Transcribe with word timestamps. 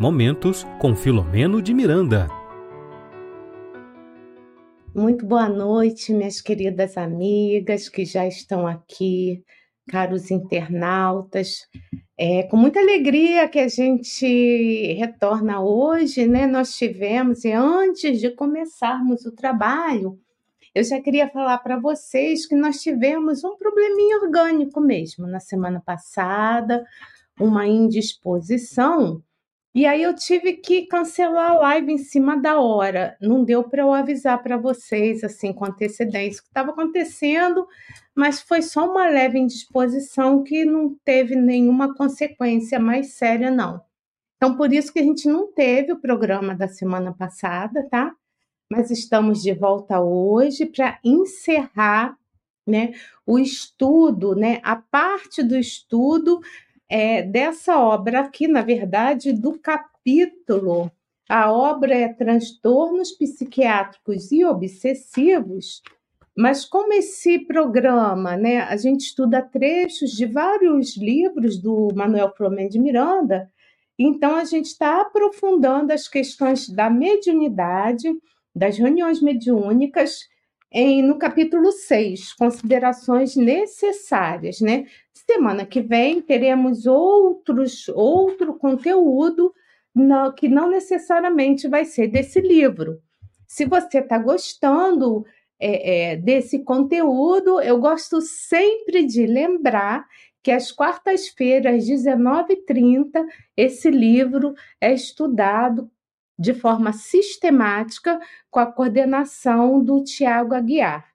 Momentos 0.00 0.64
com 0.78 0.94
Filomeno 0.94 1.60
de 1.60 1.74
Miranda. 1.74 2.28
Muito 4.94 5.26
boa 5.26 5.48
noite, 5.48 6.12
minhas 6.12 6.40
queridas 6.40 6.96
amigas 6.96 7.88
que 7.88 8.04
já 8.04 8.24
estão 8.24 8.64
aqui, 8.64 9.42
caros 9.90 10.30
internautas. 10.30 11.66
É 12.16 12.44
com 12.44 12.56
muita 12.56 12.78
alegria 12.78 13.48
que 13.48 13.58
a 13.58 13.66
gente 13.66 14.92
retorna 14.92 15.60
hoje, 15.60 16.28
né? 16.28 16.46
Nós 16.46 16.76
tivemos, 16.76 17.44
e 17.44 17.50
antes 17.50 18.20
de 18.20 18.30
começarmos 18.30 19.26
o 19.26 19.34
trabalho, 19.34 20.16
eu 20.76 20.84
já 20.84 21.00
queria 21.00 21.28
falar 21.28 21.58
para 21.58 21.76
vocês 21.76 22.46
que 22.46 22.54
nós 22.54 22.80
tivemos 22.80 23.42
um 23.42 23.56
probleminha 23.56 24.18
orgânico 24.18 24.80
mesmo 24.80 25.26
na 25.26 25.40
semana 25.40 25.82
passada, 25.84 26.86
uma 27.40 27.66
indisposição 27.66 29.24
e 29.74 29.86
aí 29.86 30.02
eu 30.02 30.14
tive 30.14 30.54
que 30.54 30.86
cancelar 30.86 31.52
a 31.52 31.58
live 31.58 31.92
em 31.92 31.98
cima 31.98 32.36
da 32.36 32.58
hora. 32.58 33.16
Não 33.20 33.44
deu 33.44 33.62
para 33.62 33.82
eu 33.82 33.92
avisar 33.92 34.42
para 34.42 34.56
vocês 34.56 35.22
assim 35.22 35.52
com 35.52 35.64
antecedência 35.66 36.40
o 36.40 36.42
que 36.42 36.48
estava 36.48 36.70
acontecendo, 36.70 37.66
mas 38.14 38.40
foi 38.40 38.62
só 38.62 38.90
uma 38.90 39.08
leve 39.08 39.38
indisposição 39.38 40.42
que 40.42 40.64
não 40.64 40.96
teve 41.04 41.36
nenhuma 41.36 41.94
consequência 41.94 42.80
mais 42.80 43.14
séria 43.14 43.50
não. 43.50 43.80
Então 44.36 44.56
por 44.56 44.72
isso 44.72 44.92
que 44.92 45.00
a 45.00 45.04
gente 45.04 45.28
não 45.28 45.52
teve 45.52 45.92
o 45.92 46.00
programa 46.00 46.54
da 46.54 46.66
semana 46.66 47.12
passada, 47.12 47.86
tá? 47.90 48.12
Mas 48.70 48.90
estamos 48.90 49.42
de 49.42 49.52
volta 49.52 50.00
hoje 50.00 50.66
para 50.66 50.98
encerrar, 51.04 52.16
né, 52.66 52.92
o 53.26 53.38
estudo, 53.38 54.34
né, 54.34 54.60
a 54.62 54.76
parte 54.76 55.42
do 55.42 55.56
estudo 55.56 56.40
é, 56.88 57.22
dessa 57.22 57.78
obra 57.78 58.20
aqui, 58.20 58.48
na 58.48 58.62
verdade, 58.62 59.32
do 59.32 59.58
capítulo. 59.58 60.90
A 61.28 61.52
obra 61.52 61.94
é 61.94 62.08
Transtornos 62.08 63.12
Psiquiátricos 63.12 64.32
e 64.32 64.44
Obsessivos, 64.44 65.82
mas 66.36 66.64
como 66.64 66.92
esse 66.94 67.40
programa, 67.40 68.36
né, 68.36 68.60
a 68.60 68.76
gente 68.76 69.00
estuda 69.00 69.42
trechos 69.42 70.12
de 70.12 70.24
vários 70.24 70.96
livros 70.96 71.60
do 71.60 71.88
Manuel 71.94 72.32
Flamengo 72.34 72.70
de 72.70 72.78
Miranda, 72.78 73.50
então 73.98 74.36
a 74.36 74.44
gente 74.44 74.66
está 74.66 75.00
aprofundando 75.02 75.92
as 75.92 76.06
questões 76.06 76.68
da 76.68 76.88
mediunidade, 76.88 78.08
das 78.54 78.78
reuniões 78.78 79.20
mediúnicas, 79.20 80.28
em, 80.70 81.02
no 81.02 81.18
capítulo 81.18 81.72
6, 81.72 82.34
considerações 82.34 83.34
necessárias, 83.34 84.60
né? 84.60 84.86
Semana 85.30 85.66
que 85.66 85.82
vem 85.82 86.22
teremos 86.22 86.86
outros, 86.86 87.86
outro 87.88 88.54
conteúdo 88.54 89.52
no, 89.94 90.32
que 90.32 90.48
não 90.48 90.70
necessariamente 90.70 91.68
vai 91.68 91.84
ser 91.84 92.06
desse 92.08 92.40
livro. 92.40 92.98
Se 93.46 93.66
você 93.66 93.98
está 93.98 94.16
gostando 94.16 95.26
é, 95.60 96.12
é, 96.12 96.16
desse 96.16 96.60
conteúdo, 96.64 97.60
eu 97.60 97.78
gosto 97.78 98.22
sempre 98.22 99.04
de 99.04 99.26
lembrar 99.26 100.06
que 100.42 100.50
às 100.50 100.72
quartas-feiras, 100.72 101.84
19h30, 101.84 103.26
esse 103.54 103.90
livro 103.90 104.54
é 104.80 104.94
estudado 104.94 105.90
de 106.38 106.54
forma 106.54 106.92
sistemática 106.92 108.18
com 108.50 108.60
a 108.60 108.66
coordenação 108.66 109.84
do 109.84 110.02
Tiago 110.04 110.54
Aguiar. 110.54 111.07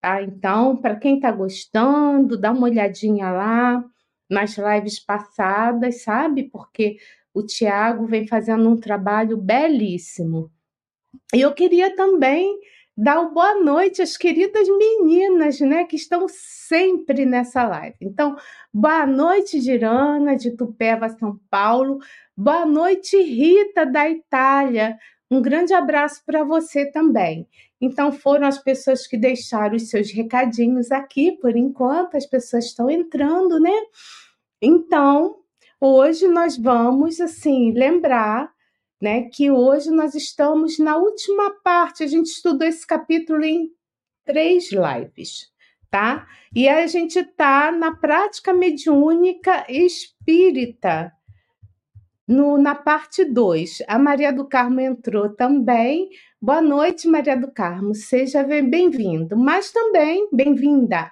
Tá? 0.00 0.22
Então, 0.22 0.76
para 0.76 0.96
quem 0.96 1.16
está 1.16 1.30
gostando, 1.32 2.38
dá 2.38 2.52
uma 2.52 2.64
olhadinha 2.66 3.30
lá 3.30 3.84
nas 4.30 4.56
lives 4.56 5.00
passadas, 5.00 6.02
sabe? 6.02 6.44
Porque 6.44 6.98
o 7.34 7.42
Tiago 7.42 8.06
vem 8.06 8.26
fazendo 8.26 8.68
um 8.68 8.76
trabalho 8.76 9.36
belíssimo. 9.36 10.50
E 11.34 11.40
eu 11.40 11.52
queria 11.52 11.94
também 11.96 12.58
dar 12.96 13.20
uma 13.20 13.30
boa 13.30 13.54
noite 13.62 14.02
às 14.02 14.16
queridas 14.16 14.68
meninas, 14.68 15.60
né, 15.60 15.84
que 15.84 15.94
estão 15.94 16.26
sempre 16.28 17.24
nessa 17.24 17.62
live. 17.62 17.96
Então, 18.00 18.36
boa 18.74 19.06
noite, 19.06 19.60
Girana, 19.60 20.36
de 20.36 20.50
Tupéva, 20.56 21.08
São 21.08 21.38
Paulo. 21.48 21.98
Boa 22.36 22.66
noite, 22.66 23.16
Rita, 23.16 23.86
da 23.86 24.08
Itália. 24.10 24.98
Um 25.30 25.42
grande 25.42 25.74
abraço 25.74 26.22
para 26.24 26.42
você 26.42 26.90
também. 26.90 27.46
Então, 27.80 28.10
foram 28.10 28.46
as 28.46 28.58
pessoas 28.58 29.06
que 29.06 29.16
deixaram 29.16 29.76
os 29.76 29.90
seus 29.90 30.10
recadinhos 30.10 30.90
aqui, 30.90 31.32
por 31.32 31.54
enquanto, 31.54 32.16
as 32.16 32.26
pessoas 32.26 32.66
estão 32.66 32.90
entrando, 32.90 33.60
né? 33.60 33.74
Então, 34.60 35.36
hoje 35.80 36.26
nós 36.26 36.56
vamos, 36.56 37.20
assim, 37.20 37.72
lembrar, 37.72 38.50
né, 39.00 39.28
que 39.28 39.50
hoje 39.50 39.90
nós 39.90 40.14
estamos 40.14 40.78
na 40.78 40.96
última 40.96 41.50
parte, 41.62 42.02
a 42.02 42.06
gente 42.06 42.26
estudou 42.26 42.66
esse 42.66 42.84
capítulo 42.84 43.44
em 43.44 43.70
três 44.24 44.70
lives, 44.72 45.52
tá? 45.90 46.26
E 46.54 46.68
a 46.68 46.86
gente 46.86 47.18
está 47.18 47.70
na 47.70 47.94
prática 47.94 48.52
mediúnica 48.52 49.64
espírita, 49.68 51.12
no, 52.28 52.58
na 52.58 52.74
parte 52.74 53.24
2, 53.24 53.78
a 53.88 53.98
Maria 53.98 54.30
do 54.30 54.46
Carmo 54.46 54.80
entrou 54.80 55.30
também. 55.30 56.10
Boa 56.38 56.60
noite, 56.60 57.08
Maria 57.08 57.34
do 57.34 57.50
Carmo. 57.50 57.94
Seja 57.94 58.42
bem-vindo, 58.42 59.34
mas 59.34 59.72
também 59.72 60.28
bem-vinda. 60.30 61.10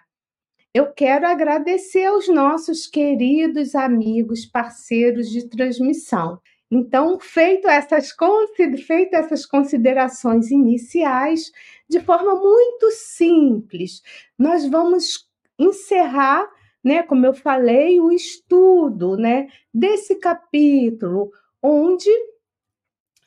Eu 0.75 0.93
quero 0.93 1.27
agradecer 1.27 2.05
aos 2.05 2.29
nossos 2.29 2.87
queridos 2.87 3.75
amigos, 3.75 4.45
parceiros 4.45 5.31
de 5.31 5.49
transmissão. 5.49 6.39
Então, 6.71 7.19
feito 7.19 7.67
essas, 7.67 8.15
feito 8.87 9.15
essas 9.15 9.47
considerações 9.47 10.51
iniciais, 10.51 11.51
de 11.89 11.99
forma 12.01 12.35
muito 12.35 12.91
simples, 12.91 14.03
nós 14.39 14.69
vamos 14.69 15.27
encerrar 15.59 16.47
né, 16.87 17.03
como 17.03 17.27
eu 17.27 17.35
falei, 17.35 18.01
o 18.01 18.13
estudo, 18.13 19.17
né, 19.17 19.49
desse 19.75 20.15
capítulo, 20.15 21.33
onde 21.61 22.09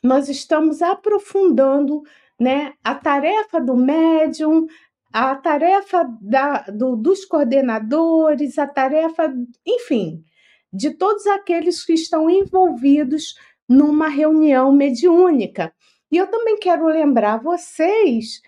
nós 0.02 0.30
estamos 0.30 0.80
aprofundando, 0.80 2.00
né, 2.40 2.72
a 2.82 2.94
tarefa 2.94 3.60
do 3.60 3.76
médium, 3.76 4.66
a 5.12 5.36
tarefa 5.36 6.08
da, 6.22 6.62
do, 6.70 6.96
dos 6.96 7.26
coordenadores, 7.26 8.58
a 8.58 8.66
tarefa, 8.66 9.30
enfim, 9.66 10.24
de 10.72 10.94
todos 10.94 11.26
aqueles 11.26 11.84
que 11.84 11.92
estão 11.92 12.30
envolvidos 12.30 13.34
numa 13.68 14.08
reunião 14.08 14.72
mediúnica. 14.72 15.70
E 16.10 16.16
eu 16.16 16.26
também 16.28 16.58
quero 16.58 16.86
lembrar 16.86 17.42
vocês 17.42 18.40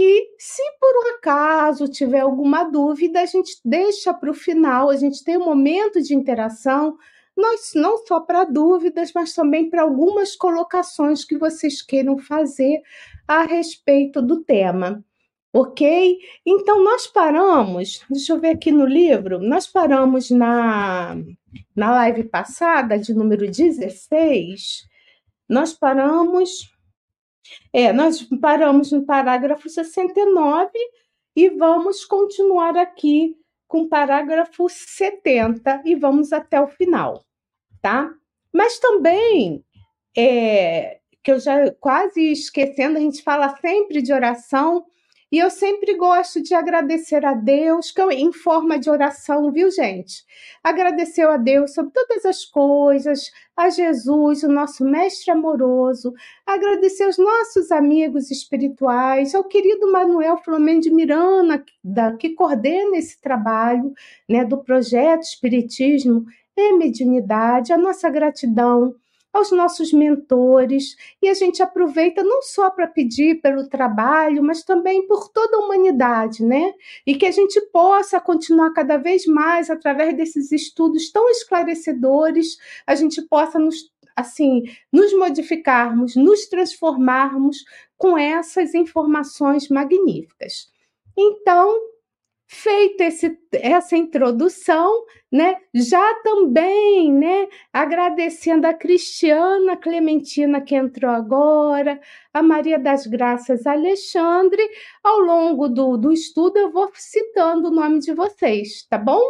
que, 0.00 0.34
se 0.38 0.62
por 0.80 0.88
um 0.88 1.16
acaso 1.16 1.86
tiver 1.86 2.20
alguma 2.20 2.64
dúvida, 2.64 3.20
a 3.20 3.26
gente 3.26 3.60
deixa 3.62 4.14
para 4.14 4.30
o 4.30 4.34
final, 4.34 4.88
a 4.88 4.96
gente 4.96 5.22
tem 5.22 5.36
um 5.36 5.44
momento 5.44 6.00
de 6.00 6.14
interação, 6.14 6.96
nós, 7.36 7.72
não 7.74 7.98
só 8.06 8.18
para 8.18 8.44
dúvidas, 8.44 9.12
mas 9.14 9.34
também 9.34 9.68
para 9.68 9.82
algumas 9.82 10.34
colocações 10.34 11.22
que 11.22 11.36
vocês 11.36 11.82
queiram 11.82 12.16
fazer 12.16 12.80
a 13.28 13.42
respeito 13.42 14.22
do 14.22 14.42
tema. 14.42 15.04
Ok? 15.52 16.18
Então, 16.46 16.82
nós 16.82 17.06
paramos, 17.06 18.02
deixa 18.08 18.32
eu 18.32 18.40
ver 18.40 18.52
aqui 18.52 18.72
no 18.72 18.86
livro, 18.86 19.38
nós 19.38 19.66
paramos 19.66 20.30
na, 20.30 21.14
na 21.76 21.90
live 21.92 22.24
passada, 22.24 22.98
de 22.98 23.12
número 23.12 23.50
16, 23.50 24.88
nós 25.46 25.74
paramos 25.74 26.70
é, 27.72 27.92
nós 27.92 28.22
paramos 28.40 28.92
no 28.92 29.04
parágrafo 29.04 29.68
69 29.68 30.70
e 31.36 31.48
vamos 31.50 32.04
continuar 32.04 32.76
aqui 32.76 33.36
com 33.68 33.82
o 33.82 33.88
parágrafo 33.88 34.68
70 34.68 35.82
e 35.84 35.94
vamos 35.94 36.32
até 36.32 36.60
o 36.60 36.68
final, 36.68 37.24
tá? 37.80 38.12
Mas 38.52 38.78
também, 38.78 39.64
é, 40.16 40.98
que 41.22 41.30
eu 41.30 41.38
já 41.38 41.70
quase 41.74 42.32
esquecendo, 42.32 42.98
a 42.98 43.00
gente 43.00 43.22
fala 43.22 43.56
sempre 43.58 44.02
de 44.02 44.12
oração, 44.12 44.84
e 45.32 45.38
eu 45.38 45.48
sempre 45.48 45.94
gosto 45.94 46.42
de 46.42 46.54
agradecer 46.54 47.24
a 47.24 47.34
Deus, 47.34 47.94
em 48.10 48.32
forma 48.32 48.78
de 48.78 48.90
oração, 48.90 49.52
viu, 49.52 49.70
gente? 49.70 50.24
Agradecer 50.62 51.22
a 51.22 51.36
Deus 51.36 51.72
sobre 51.72 51.92
todas 51.92 52.24
as 52.24 52.44
coisas, 52.44 53.30
a 53.56 53.70
Jesus, 53.70 54.42
o 54.42 54.48
nosso 54.48 54.84
mestre 54.84 55.30
amoroso, 55.30 56.12
agradecer 56.44 57.04
aos 57.04 57.16
nossos 57.16 57.70
amigos 57.70 58.30
espirituais, 58.30 59.34
ao 59.34 59.44
querido 59.44 59.92
Manuel 59.92 60.36
Flamengo 60.38 60.80
de 60.80 60.90
Miranda, 60.90 61.64
da, 61.84 62.16
que 62.16 62.30
coordena 62.30 62.96
esse 62.96 63.20
trabalho 63.20 63.92
né, 64.28 64.44
do 64.44 64.58
projeto 64.58 65.22
Espiritismo 65.22 66.24
e 66.56 66.72
Mediunidade, 66.72 67.72
a 67.72 67.78
nossa 67.78 68.10
gratidão 68.10 68.94
aos 69.32 69.52
nossos 69.52 69.92
mentores, 69.92 70.96
e 71.22 71.28
a 71.28 71.34
gente 71.34 71.62
aproveita 71.62 72.22
não 72.22 72.42
só 72.42 72.70
para 72.70 72.86
pedir 72.86 73.40
pelo 73.40 73.68
trabalho, 73.68 74.42
mas 74.42 74.64
também 74.64 75.06
por 75.06 75.28
toda 75.28 75.56
a 75.56 75.60
humanidade, 75.60 76.44
né? 76.44 76.74
E 77.06 77.14
que 77.14 77.26
a 77.26 77.30
gente 77.30 77.60
possa 77.72 78.20
continuar 78.20 78.72
cada 78.72 78.96
vez 78.96 79.26
mais 79.26 79.70
através 79.70 80.16
desses 80.16 80.50
estudos 80.50 81.10
tão 81.10 81.28
esclarecedores, 81.30 82.58
a 82.86 82.94
gente 82.94 83.22
possa 83.22 83.58
nos 83.58 83.90
assim, 84.16 84.64
nos 84.92 85.16
modificarmos, 85.16 86.14
nos 86.14 86.46
transformarmos 86.46 87.64
com 87.96 88.18
essas 88.18 88.74
informações 88.74 89.68
magníficas. 89.68 90.70
Então, 91.16 91.78
feita 92.52 93.04
essa 93.52 93.96
introdução, 93.96 95.04
né, 95.30 95.56
já 95.72 96.14
também, 96.14 97.12
né, 97.12 97.48
agradecendo 97.72 98.66
a 98.66 98.74
Cristiana 98.74 99.76
Clementina 99.76 100.60
que 100.60 100.74
entrou 100.74 101.12
agora, 101.12 102.00
a 102.34 102.42
Maria 102.42 102.76
das 102.76 103.06
Graças 103.06 103.68
Alexandre, 103.68 104.68
ao 105.00 105.20
longo 105.20 105.68
do, 105.68 105.96
do 105.96 106.12
estudo 106.12 106.56
eu 106.58 106.72
vou 106.72 106.90
citando 106.92 107.68
o 107.68 107.70
nome 107.70 108.00
de 108.00 108.12
vocês, 108.12 108.84
tá 108.90 108.98
bom? 108.98 109.22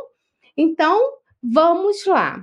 Então, 0.56 0.98
vamos 1.42 2.06
lá. 2.06 2.42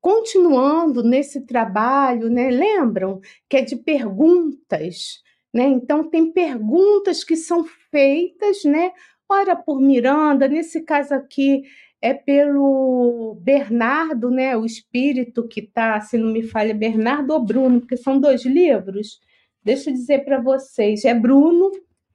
Continuando 0.00 1.04
nesse 1.04 1.46
trabalho, 1.46 2.28
né, 2.28 2.50
lembram 2.50 3.20
que 3.48 3.58
é 3.58 3.62
de 3.62 3.76
perguntas, 3.76 5.22
né? 5.54 5.64
Então, 5.68 6.10
tem 6.10 6.32
perguntas 6.32 7.24
que 7.24 7.34
são 7.34 7.64
feitas, 7.90 8.62
né? 8.64 8.92
Ora 9.28 9.56
por 9.56 9.80
Miranda, 9.80 10.48
nesse 10.48 10.82
caso 10.82 11.14
aqui 11.14 11.62
é 12.00 12.14
pelo 12.14 13.36
Bernardo, 13.40 14.30
né, 14.30 14.56
o 14.56 14.64
espírito 14.64 15.48
que 15.48 15.60
está, 15.60 16.00
se 16.00 16.18
não 16.18 16.32
me 16.32 16.42
falha, 16.42 16.74
Bernardo 16.74 17.32
ou 17.32 17.44
Bruno, 17.44 17.80
porque 17.80 17.96
são 17.96 18.20
dois 18.20 18.44
livros. 18.44 19.18
Deixa 19.64 19.90
eu 19.90 19.94
dizer 19.94 20.24
para 20.24 20.40
vocês, 20.40 21.04
é 21.04 21.14
Bruno, 21.14 21.70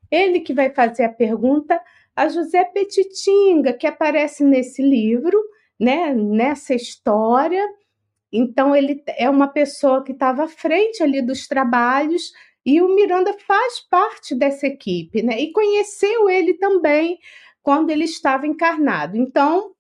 ele 0.10 0.40
que 0.40 0.54
vai 0.54 0.70
fazer 0.70 1.04
a 1.04 1.10
pergunta 1.10 1.82
a 2.16 2.28
José 2.28 2.64
Petitinga, 2.66 3.74
que 3.74 3.88
aparece 3.88 4.44
nesse 4.44 4.82
livro, 4.82 5.42
né, 5.80 6.14
nessa 6.14 6.74
história. 6.76 7.66
Então 8.32 8.76
ele 8.76 9.04
é 9.18 9.30
uma 9.30 9.48
pessoa 9.48 10.04
que 10.04 10.12
estava 10.12 10.44
à 10.44 10.48
frente 10.48 11.02
ali 11.02 11.22
dos 11.22 11.48
trabalhos 11.48 12.32
e 12.66 12.82
o 12.82 12.94
Miranda 12.94 13.34
faz 13.48 13.80
parte 13.80 14.36
dessa 14.36 14.68
equipe, 14.68 15.22
né? 15.24 15.40
E 15.40 15.52
conheceu 15.52 16.30
ele 16.30 16.54
também 16.56 17.20
quando 17.64 17.90
ele 17.90 18.06
estava 18.06 18.46
encarnado. 18.46 19.18
Então, 19.18 19.74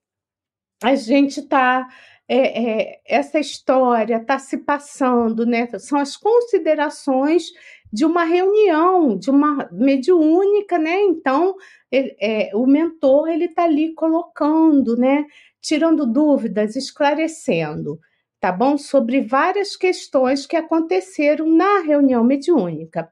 a 0.83 0.95
gente 0.95 1.42
está. 1.42 1.88
É, 2.28 2.92
é, 2.94 3.01
essa 3.06 3.39
história 3.39 4.16
está 4.18 4.39
se 4.39 4.57
passando, 4.60 5.45
né? 5.45 5.68
São 5.80 6.00
as 6.00 6.16
considerações 6.18 7.51
de 7.92 8.06
uma 8.06 8.24
reunião, 8.24 9.18
de 9.18 9.30
uma 9.30 9.69
mediúnica, 9.72 10.80
né? 10.80 11.01
Então, 11.01 11.56
ele, 11.92 12.16
é, 12.22 12.51
o 12.56 12.66
mentor 12.66 13.28
ele 13.30 13.45
está 13.45 13.63
ali 13.66 13.94
colocando, 13.94 14.95
né? 14.98 15.25
Tirando 15.62 16.06
dúvidas, 16.06 16.75
esclarecendo 16.75 18.00
tá 18.41 18.51
bom? 18.51 18.77
Sobre 18.77 19.21
várias 19.21 19.77
questões 19.77 20.47
que 20.47 20.57
aconteceram 20.57 21.47
na 21.47 21.79
reunião 21.79 22.23
mediúnica. 22.23 23.09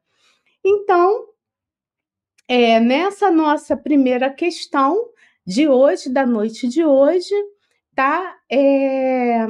Então, 0.66 1.28
é, 2.48 2.80
nessa 2.80 3.30
nossa 3.30 3.78
primeira 3.78 4.34
questão 4.34 4.98
de 5.46 5.68
hoje, 5.68 6.10
da 6.10 6.26
noite 6.26 6.68
de 6.68 6.84
hoje, 6.84 7.34
tá? 7.96 8.38
É, 8.52 9.46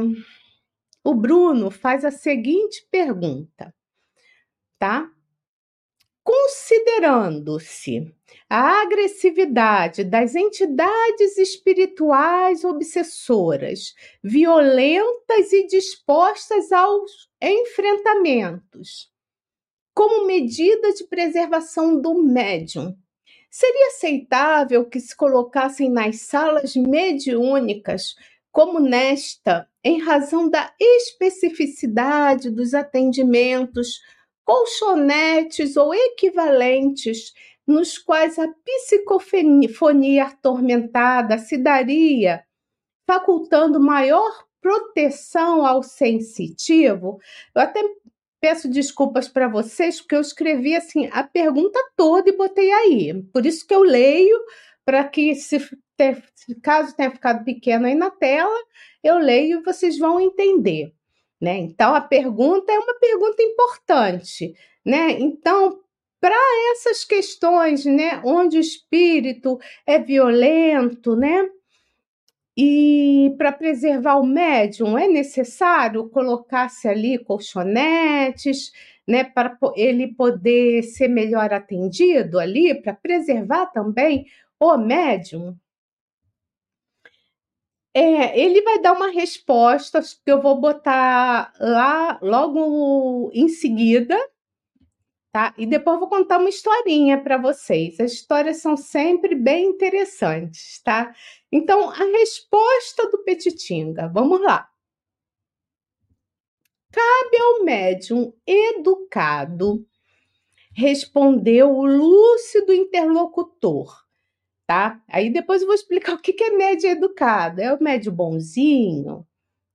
o 1.02 1.16
Bruno 1.16 1.72
faz 1.72 2.04
a 2.04 2.12
seguinte 2.12 2.86
pergunta, 2.92 3.74
tá? 4.78 5.10
Considerando-se 6.30 8.14
a 8.48 8.84
agressividade 8.84 10.04
das 10.04 10.36
entidades 10.36 11.40
espirituais 11.40 12.64
obsessoras, 12.64 13.96
violentas 14.24 15.52
e 15.52 15.66
dispostas 15.66 16.72
aos 16.72 17.28
enfrentamentos, 17.42 19.12
como 19.92 20.28
medida 20.28 20.94
de 20.94 21.04
preservação 21.06 22.00
do 22.00 22.14
médium. 22.22 22.96
Seria 23.50 23.88
aceitável 23.88 24.86
que 24.86 25.00
se 25.00 25.16
colocassem 25.16 25.90
nas 25.90 26.22
salas 26.22 26.76
mediúnicas, 26.76 28.16
como 28.52 28.80
nesta, 28.80 29.68
em 29.84 30.00
razão 30.00 30.48
da 30.48 30.72
especificidade 30.80 32.52
dos 32.52 32.76
atendimentos, 32.76 34.00
colchonetes 34.50 35.78
ou 35.78 35.94
equivalentes 35.94 37.36
nos 37.68 38.00
quais 38.00 38.40
a 38.40 38.48
psicofonia 38.48 40.24
atormentada 40.24 41.38
se 41.38 41.56
daria, 41.56 42.44
facultando 43.08 43.80
maior 43.80 44.48
proteção 44.60 45.64
ao 45.64 45.84
sensitivo. 45.84 47.20
Eu 47.54 47.62
até 47.62 47.80
peço 48.42 48.68
desculpas 48.68 49.28
para 49.28 49.48
vocês, 49.48 50.02
porque 50.02 50.16
eu 50.16 50.22
escrevi 50.22 50.76
assim 50.76 51.08
a 51.12 51.24
pergunta 51.24 51.80
toda 51.96 52.28
e 52.28 52.36
botei 52.36 52.72
aí. 52.72 53.22
Por 53.32 53.46
isso 53.46 53.68
que 53.68 53.76
eu 53.76 53.84
leio, 53.84 54.36
para 54.84 55.04
que, 55.04 55.36
se 55.36 55.60
caso 56.64 56.96
tenha 56.96 57.12
ficado 57.12 57.46
pequeno 57.46 57.86
aí 57.86 57.94
na 57.94 58.10
tela, 58.10 58.58
eu 59.04 59.20
leio 59.20 59.60
e 59.60 59.64
vocês 59.64 60.00
vão 60.00 60.20
entender. 60.20 60.92
Né? 61.40 61.58
Então, 61.58 61.96
a 61.96 62.02
pergunta 62.02 62.72
é 62.72 62.80
uma 62.80 62.96
pergunta 63.00 63.42
importante. 63.42 64.54
Né? 64.86 65.12
Então, 65.20 65.80
para 66.20 66.36
essas 66.74 67.06
questões, 67.06 67.86
né, 67.86 68.22
onde 68.26 68.58
o 68.58 68.60
espírito 68.60 69.58
é 69.86 69.98
violento, 70.00 71.16
né? 71.16 71.50
E 72.58 73.34
para 73.38 73.54
preservar 73.54 74.18
o 74.18 74.26
médium 74.26 74.98
é 74.98 75.08
necessário 75.08 76.10
colocar-se 76.10 76.90
ali 76.90 77.18
colchonetes, 77.18 78.74
né, 79.08 79.24
para 79.24 79.58
ele 79.78 80.14
poder 80.14 80.84
ser 80.84 81.08
melhor 81.08 81.54
atendido 81.54 82.38
ali, 82.38 82.76
para 82.76 82.94
preservar 82.94 83.68
também 83.68 84.26
o 84.60 84.78
médium. 84.78 85.56
É, 87.94 88.40
ele 88.40 88.62
vai 88.62 88.80
dar 88.80 88.94
uma 88.94 89.10
resposta 89.10 90.00
que 90.02 90.32
eu 90.32 90.42
vou 90.42 90.60
botar 90.60 91.54
lá 91.60 92.20
logo 92.22 93.32
em 93.34 93.50
seguida, 93.50 94.16
tá? 95.32 95.54
E 95.58 95.66
depois 95.66 96.00
vou 96.00 96.08
contar 96.08 96.38
uma 96.40 96.50
historinha 96.50 97.22
para 97.22 97.38
vocês. 97.38 98.00
As 98.00 98.12
histórias 98.12 98.58
são 98.58 98.78
sempre 98.78 99.36
bem 99.36 99.66
interessantes, 99.66 100.82
tá? 100.84 101.14
Então, 101.52 101.90
a 101.90 102.06
resposta 102.06 103.10
do 103.10 103.24
Petitinga, 103.24 104.08
vamos 104.08 104.42
lá. 104.42 104.70
Cabe 106.92 107.38
ao 107.40 107.64
médium 107.64 108.34
educado, 108.48 109.86
respondeu 110.76 111.72
o 111.72 111.86
lúcido 111.86 112.74
interlocutor, 112.74 114.06
tá? 114.70 115.02
Aí 115.08 115.32
depois 115.32 115.64
eu 115.64 115.68
vou 115.68 115.74
explicar 115.74 116.14
o 116.14 116.22
que 116.22 116.44
é 116.44 116.52
médium 116.52 116.92
educado. 116.92 117.60
É 117.60 117.74
o 117.74 117.84
médium 117.84 118.14
bonzinho, 118.14 119.28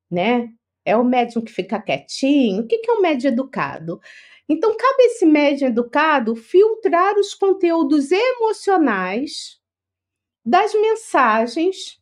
né? 0.09 0.53
É 0.85 0.97
o 0.97 1.03
médium 1.03 1.43
que 1.43 1.51
fica 1.51 1.83
quietinho. 1.83 2.63
O 2.63 2.67
que 2.69 2.81
é 2.89 2.93
o 2.93 3.03
médium 3.03 3.33
educado? 3.33 4.01
Então, 4.49 4.77
cabe 4.77 5.03
esse 5.05 5.27
médium 5.27 5.67
educado 5.67 6.37
filtrar 6.37 7.19
os 7.19 7.35
conteúdos 7.35 8.13
emocionais 8.13 9.61
das 10.45 10.73
mensagens 10.75 12.01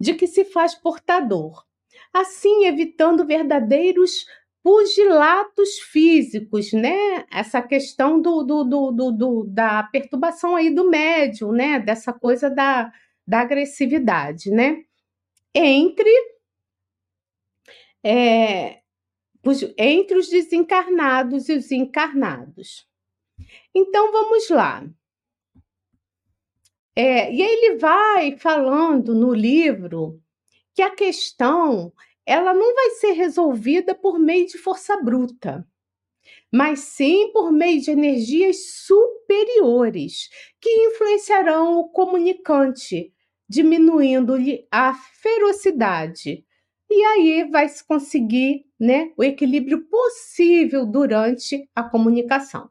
de 0.00 0.14
que 0.14 0.26
se 0.26 0.46
faz 0.46 0.74
portador, 0.74 1.66
assim 2.14 2.64
evitando 2.64 3.26
verdadeiros 3.26 4.24
pugilatos 4.62 5.78
físicos, 5.78 6.72
né? 6.72 7.24
Essa 7.30 7.60
questão 7.60 8.20
do, 8.20 8.42
do, 8.42 8.64
do, 8.64 9.12
do, 9.12 9.44
da 9.44 9.82
perturbação 9.84 10.54
aí 10.54 10.70
do 10.72 10.88
médium, 10.88 11.52
né? 11.52 11.80
Dessa 11.80 12.12
coisa 12.12 12.48
da, 12.48 12.92
da 13.26 13.40
agressividade, 13.40 14.50
né? 14.50 14.84
Entre 15.54 16.10
é, 18.04 18.80
entre 19.76 20.18
os 20.18 20.28
desencarnados 20.28 21.48
e 21.48 21.56
os 21.56 21.70
encarnados. 21.72 22.86
Então 23.74 24.12
vamos 24.12 24.48
lá. 24.48 24.84
É, 26.94 27.32
e 27.32 27.40
ele 27.40 27.78
vai 27.78 28.36
falando 28.36 29.14
no 29.14 29.32
livro 29.32 30.20
que 30.74 30.82
a 30.82 30.94
questão 30.94 31.92
ela 32.26 32.54
não 32.54 32.74
vai 32.74 32.90
ser 32.90 33.12
resolvida 33.12 33.94
por 33.94 34.18
meio 34.18 34.46
de 34.46 34.58
força 34.58 34.96
bruta, 35.02 35.66
mas 36.50 36.80
sim 36.80 37.30
por 37.32 37.50
meio 37.50 37.80
de 37.80 37.90
energias 37.90 38.70
superiores 38.86 40.28
que 40.60 40.70
influenciarão 40.86 41.78
o 41.78 41.88
comunicante, 41.88 43.12
diminuindo-lhe 43.48 44.66
a 44.70 44.94
ferocidade, 44.94 46.44
e 46.90 47.04
aí 47.04 47.44
vai 47.50 47.68
se 47.68 47.82
conseguir 47.86 48.66
né, 48.78 49.12
o 49.16 49.24
equilíbrio 49.24 49.86
possível 49.86 50.84
durante 50.84 51.68
a 51.74 51.82
comunicação. 51.82 52.70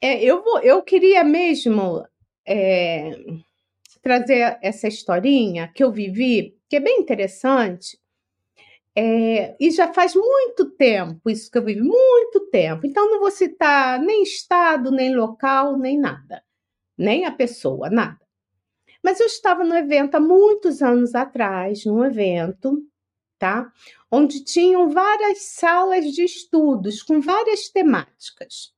É, 0.00 0.22
eu, 0.22 0.42
vou, 0.42 0.60
eu 0.60 0.82
queria 0.82 1.22
mesmo 1.22 2.06
é, 2.46 3.10
trazer 4.00 4.58
essa 4.62 4.88
historinha 4.88 5.68
que 5.74 5.84
eu 5.84 5.92
vivi, 5.92 6.56
que 6.68 6.76
é 6.76 6.80
bem 6.80 7.00
interessante, 7.00 7.98
é, 9.00 9.56
e 9.60 9.70
já 9.70 9.92
faz 9.94 10.12
muito 10.16 10.72
tempo 10.72 11.30
isso 11.30 11.48
que 11.48 11.56
eu 11.56 11.64
vivi, 11.64 11.80
muito 11.80 12.48
tempo. 12.50 12.84
Então, 12.84 13.08
não 13.08 13.20
vou 13.20 13.30
citar 13.30 14.00
nem 14.00 14.24
estado, 14.24 14.90
nem 14.90 15.14
local, 15.14 15.78
nem 15.78 15.96
nada, 15.96 16.42
nem 16.96 17.24
a 17.24 17.30
pessoa, 17.30 17.88
nada. 17.88 18.18
Mas 19.00 19.20
eu 19.20 19.26
estava 19.26 19.62
no 19.62 19.76
evento 19.76 20.16
há 20.16 20.20
muitos 20.20 20.82
anos 20.82 21.14
atrás, 21.14 21.84
num 21.84 22.04
evento, 22.04 22.82
tá? 23.38 23.70
Onde 24.10 24.42
tinham 24.42 24.90
várias 24.90 25.42
salas 25.42 26.04
de 26.06 26.24
estudos 26.24 27.00
com 27.00 27.20
várias 27.20 27.68
temáticas. 27.68 28.74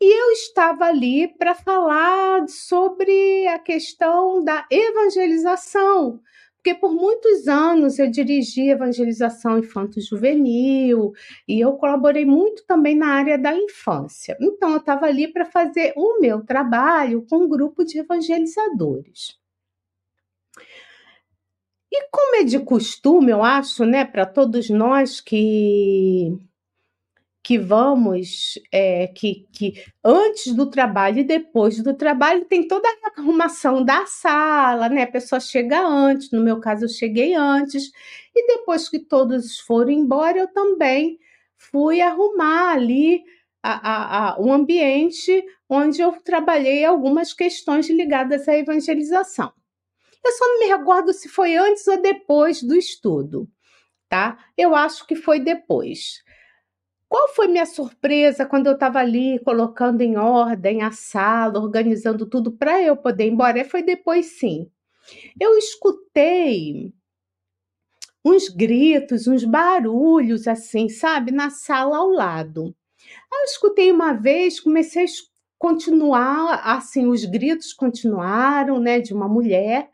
E 0.00 0.06
eu 0.06 0.30
estava 0.30 0.86
ali 0.86 1.28
para 1.36 1.54
falar 1.54 2.48
sobre 2.48 3.46
a 3.48 3.58
questão 3.58 4.42
da 4.42 4.66
evangelização, 4.70 6.22
porque 6.64 6.74
por 6.76 6.94
muitos 6.94 7.46
anos 7.46 7.98
eu 7.98 8.10
dirigi 8.10 8.70
evangelização 8.70 9.58
infanto-juvenil 9.58 11.12
e 11.46 11.60
eu 11.60 11.74
colaborei 11.74 12.24
muito 12.24 12.64
também 12.64 12.96
na 12.96 13.08
área 13.08 13.36
da 13.36 13.54
infância. 13.54 14.34
Então 14.40 14.70
eu 14.70 14.78
estava 14.78 15.04
ali 15.04 15.30
para 15.30 15.44
fazer 15.44 15.92
o 15.94 16.18
meu 16.20 16.42
trabalho 16.42 17.26
com 17.28 17.44
um 17.44 17.48
grupo 17.50 17.84
de 17.84 17.98
evangelizadores. 17.98 19.38
E 21.92 22.08
como 22.10 22.36
é 22.36 22.44
de 22.44 22.58
costume, 22.58 23.30
eu 23.30 23.42
acho, 23.42 23.84
né, 23.84 24.02
para 24.06 24.24
todos 24.24 24.70
nós 24.70 25.20
que 25.20 26.32
que 27.44 27.58
vamos, 27.58 28.58
é, 28.72 29.06
que, 29.08 29.46
que 29.52 29.84
antes 30.02 30.54
do 30.54 30.70
trabalho 30.70 31.18
e 31.18 31.24
depois 31.24 31.82
do 31.82 31.92
trabalho 31.92 32.46
tem 32.46 32.66
toda 32.66 32.88
a 32.88 33.20
arrumação 33.20 33.84
da 33.84 34.06
sala, 34.06 34.88
né? 34.88 35.02
A 35.02 35.12
pessoa 35.12 35.38
chega 35.38 35.86
antes, 35.86 36.30
no 36.30 36.42
meu 36.42 36.58
caso 36.58 36.86
eu 36.86 36.88
cheguei 36.88 37.34
antes, 37.34 37.92
e 38.34 38.46
depois 38.46 38.88
que 38.88 38.98
todos 38.98 39.60
foram 39.60 39.90
embora, 39.90 40.38
eu 40.38 40.48
também 40.48 41.18
fui 41.58 42.00
arrumar 42.00 42.72
ali 42.72 43.22
a, 43.62 43.72
a, 43.72 44.28
a, 44.30 44.40
o 44.40 44.50
ambiente 44.50 45.44
onde 45.68 46.00
eu 46.00 46.12
trabalhei 46.12 46.82
algumas 46.82 47.34
questões 47.34 47.90
ligadas 47.90 48.48
à 48.48 48.56
evangelização. 48.56 49.52
Eu 50.24 50.32
só 50.32 50.46
não 50.48 50.60
me 50.60 50.66
recordo 50.66 51.12
se 51.12 51.28
foi 51.28 51.56
antes 51.56 51.86
ou 51.86 52.00
depois 52.00 52.62
do 52.62 52.74
estudo, 52.74 53.46
tá? 54.08 54.38
Eu 54.56 54.74
acho 54.74 55.06
que 55.06 55.14
foi 55.14 55.40
depois. 55.40 56.24
Qual 57.14 57.28
foi 57.28 57.46
minha 57.46 57.64
surpresa 57.64 58.44
quando 58.44 58.66
eu 58.66 58.72
estava 58.72 58.98
ali 58.98 59.38
colocando 59.44 60.00
em 60.00 60.16
ordem 60.16 60.82
a 60.82 60.90
sala, 60.90 61.60
organizando 61.60 62.26
tudo 62.26 62.50
para 62.50 62.82
eu 62.82 62.96
poder 62.96 63.26
ir 63.26 63.30
embora? 63.30 63.64
Foi 63.64 63.84
depois, 63.84 64.36
sim. 64.40 64.68
Eu 65.40 65.56
escutei 65.56 66.92
uns 68.24 68.48
gritos, 68.48 69.28
uns 69.28 69.44
barulhos 69.44 70.48
assim, 70.48 70.88
sabe, 70.88 71.30
na 71.30 71.50
sala 71.50 71.98
ao 71.98 72.08
lado. 72.08 72.74
Eu 73.32 73.44
escutei 73.44 73.92
uma 73.92 74.14
vez, 74.14 74.58
comecei 74.58 75.04
a 75.04 75.08
continuar, 75.56 76.62
assim, 76.64 77.06
os 77.06 77.24
gritos 77.24 77.72
continuaram, 77.72 78.80
né, 78.80 78.98
de 78.98 79.14
uma 79.14 79.28
mulher. 79.28 79.88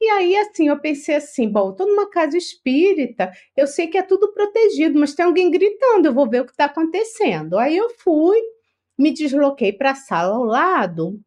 E 0.00 0.08
aí, 0.10 0.36
assim, 0.36 0.68
eu 0.68 0.78
pensei 0.78 1.16
assim: 1.16 1.48
bom, 1.48 1.70
estou 1.70 1.86
numa 1.86 2.08
casa 2.10 2.36
espírita, 2.36 3.32
eu 3.56 3.66
sei 3.66 3.86
que 3.86 3.98
é 3.98 4.02
tudo 4.02 4.32
protegido, 4.32 4.98
mas 4.98 5.14
tem 5.14 5.24
alguém 5.24 5.50
gritando, 5.50 6.06
eu 6.06 6.14
vou 6.14 6.28
ver 6.28 6.42
o 6.42 6.44
que 6.44 6.52
está 6.52 6.66
acontecendo. 6.66 7.58
Aí 7.58 7.76
eu 7.76 7.90
fui, 7.98 8.38
me 8.98 9.12
desloquei 9.12 9.72
para 9.72 9.92
a 9.92 9.94
sala 9.94 10.36
ao 10.36 10.44
lado 10.44 11.18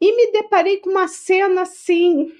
e 0.00 0.14
me 0.16 0.32
deparei 0.32 0.78
com 0.78 0.90
uma 0.90 1.08
cena 1.08 1.62
assim 1.62 2.30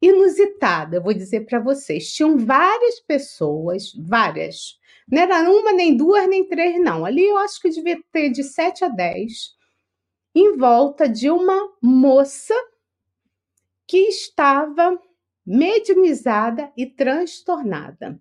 inusitada, 0.00 0.96
eu 0.96 1.02
vou 1.02 1.14
dizer 1.14 1.46
para 1.46 1.60
vocês. 1.60 2.12
Tinham 2.12 2.36
várias 2.38 3.00
pessoas, 3.00 3.92
várias. 3.96 4.78
Não 5.08 5.22
era 5.22 5.50
uma, 5.50 5.72
nem 5.72 5.96
duas, 5.96 6.28
nem 6.28 6.46
três, 6.48 6.80
não. 6.80 7.04
Ali 7.04 7.24
eu 7.24 7.38
acho 7.38 7.60
que 7.60 7.70
devia 7.70 8.00
ter 8.12 8.30
de 8.30 8.42
sete 8.42 8.84
a 8.84 8.88
dez, 8.88 9.54
em 10.34 10.56
volta 10.56 11.08
de 11.08 11.30
uma 11.30 11.70
moça 11.80 12.54
que 13.92 14.08
estava 14.08 14.98
mediumizada 15.44 16.72
e 16.74 16.86
transtornada. 16.86 18.18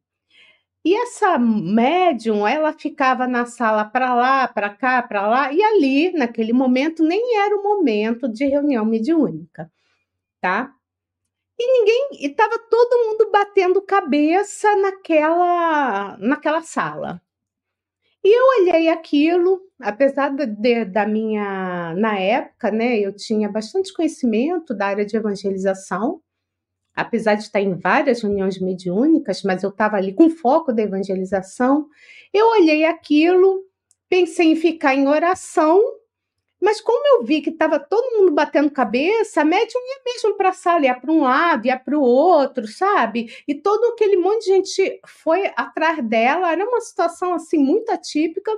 E 0.84 0.94
essa 0.94 1.38
médium, 1.40 2.46
ela 2.46 2.74
ficava 2.74 3.26
na 3.26 3.46
sala 3.46 3.86
para 3.86 4.14
lá, 4.14 4.50
para 4.50 4.70
cá, 4.70 5.02
para 5.02 5.26
lá, 5.26 5.54
e 5.54 5.64
ali, 5.64 6.12
naquele 6.12 6.52
momento, 6.52 7.02
nem 7.02 7.38
era 7.38 7.56
o 7.56 7.64
momento 7.64 8.28
de 8.28 8.46
reunião 8.48 8.84
mediúnica, 8.84 9.72
tá? 10.42 10.76
E 11.58 11.66
ninguém, 11.80 12.28
estava 12.30 12.60
todo 12.70 13.06
mundo 13.08 13.32
batendo 13.32 13.82
cabeça 13.82 14.76
naquela, 14.76 16.18
naquela 16.18 16.62
sala. 16.64 17.22
E 18.24 18.30
eu 18.30 18.46
olhei 18.62 18.88
aquilo, 18.90 19.60
apesar 19.80 20.30
de, 20.30 20.86
da 20.86 21.08
minha, 21.08 21.96
na 21.96 22.20
época, 22.20 22.70
né, 22.72 23.00
eu 23.00 23.16
tinha 23.16 23.50
bastante 23.50 23.94
conhecimento 23.94 24.76
da 24.76 24.88
área 24.88 25.06
de 25.06 25.18
evangelização, 25.18 26.22
apesar 26.96 27.36
de 27.36 27.44
estar 27.44 27.62
em 27.62 27.74
várias 27.76 28.22
reuniões 28.22 28.60
mediúnicas, 28.60 29.42
mas 29.44 29.64
eu 29.64 29.72
estava 29.72 29.98
ali 29.98 30.14
com 30.14 30.30
foco 30.30 30.72
da 30.72 30.84
evangelização. 30.84 31.88
Eu 32.34 32.48
olhei 32.50 32.86
aquilo, 32.86 33.66
pensei 34.08 34.52
em 34.52 34.56
ficar 34.56 34.94
em 34.94 35.08
oração 35.08 35.82
mas 36.62 36.80
como 36.80 37.04
eu 37.08 37.24
vi 37.26 37.42
que 37.42 37.50
estava 37.50 37.80
todo 37.80 38.20
mundo 38.20 38.32
batendo 38.32 38.70
cabeça, 38.70 39.42
a 39.42 39.46
médium 39.46 39.82
ia 39.82 40.02
mesmo 40.06 40.38
para 40.38 40.50
a 40.50 40.54
sala, 40.54 40.86
ia 40.86 40.94
para 40.94 41.12
um 41.12 41.22
lado, 41.24 41.66
ia 41.66 41.78
para 41.78 41.98
o 41.98 42.02
outro, 42.02 42.68
sabe? 42.68 43.34
E 43.48 43.56
todo 43.56 43.84
aquele 43.86 44.16
monte 44.18 44.46
de 44.46 44.52
gente 44.52 45.02
foi 45.06 45.52
atrás 45.56 46.08
dela, 46.08 46.52
era 46.52 46.64
uma 46.64 46.80
situação 46.82 47.34
assim 47.34 47.58
muito 47.58 47.90
atípica. 47.92 48.52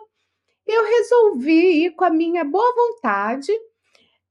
Eu 0.68 0.84
resolvi 0.86 1.86
ir 1.86 1.92
com 1.92 2.04
a 2.04 2.10
minha 2.10 2.44
boa 2.44 2.74
vontade 2.76 3.52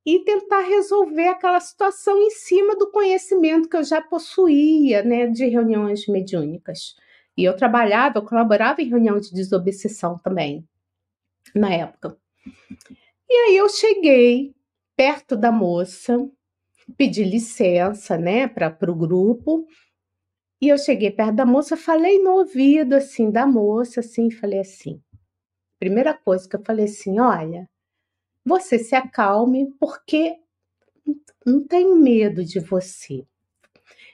e 0.05 0.19
tentar 0.21 0.61
resolver 0.61 1.29
aquela 1.29 1.61
situação 1.61 2.19
em 2.19 2.31
cima 2.31 2.77
do 2.77 2.91
conhecimento 2.91 3.69
que 3.69 3.77
eu 3.77 3.85
já 3.85 4.03
possuía, 4.03 5.03
né, 5.03 5.27
de 5.29 5.47
reuniões 5.47 6.07
mediúnicas. 6.09 6.97
E 7.37 7.45
eu 7.45 7.57
trabalhava, 7.57 8.19
eu 8.19 8.25
colaborava 8.25 8.83
em 8.83 8.89
reunião 8.89 9.19
de 9.19 9.33
desobsessão 9.33 10.19
também, 10.19 10.69
na 11.55 11.73
época. 11.73 12.19
E 13.33 13.35
aí 13.35 13.57
eu 13.57 13.67
cheguei 13.67 14.55
perto 14.95 15.39
da 15.39 15.51
moça, 15.51 16.19
pedi 16.99 17.25
licença, 17.25 18.19
né, 18.19 18.47
para 18.47 18.77
o 18.91 18.95
grupo. 18.95 19.67
E 20.61 20.69
eu 20.69 20.77
cheguei 20.77 21.11
perto 21.11 21.37
da 21.37 21.47
moça, 21.47 21.75
falei 21.75 22.23
no 22.23 22.33
ouvido 22.33 22.93
assim 22.93 23.31
da 23.31 23.47
moça, 23.47 24.01
assim, 24.01 24.31
falei 24.31 24.61
assim. 24.61 25.03
Primeira 25.79 26.13
coisa 26.13 26.47
que 26.47 26.57
eu 26.57 26.63
falei 26.63 26.85
assim, 26.85 27.19
olha, 27.19 27.67
você 28.45 28.79
se 28.79 28.95
acalme 28.95 29.73
porque 29.81 30.37
não 31.47 31.67
tenho 31.67 31.97
medo 31.97 32.45
de 32.45 32.61
você. 32.61 33.27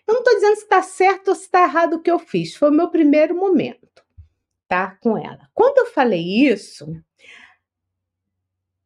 Eu 0.06 0.14
não 0.14 0.20
estou 0.20 0.34
dizendo 0.34 0.56
se 0.58 0.62
está 0.62 0.80
certo 0.80 1.28
ou 1.30 1.34
se 1.34 1.42
está 1.42 1.64
errado 1.64 1.94
o 1.94 2.00
que 2.00 2.10
eu 2.10 2.20
fiz. 2.20 2.54
Foi 2.54 2.70
o 2.70 2.72
meu 2.72 2.88
primeiro 2.88 3.37
momento, 3.37 4.00
tá? 4.68 4.96
Com 5.00 5.18
ela. 5.18 5.50
Quando 5.52 5.78
eu 5.78 5.87
falei 5.87 6.22
isso, 6.46 6.87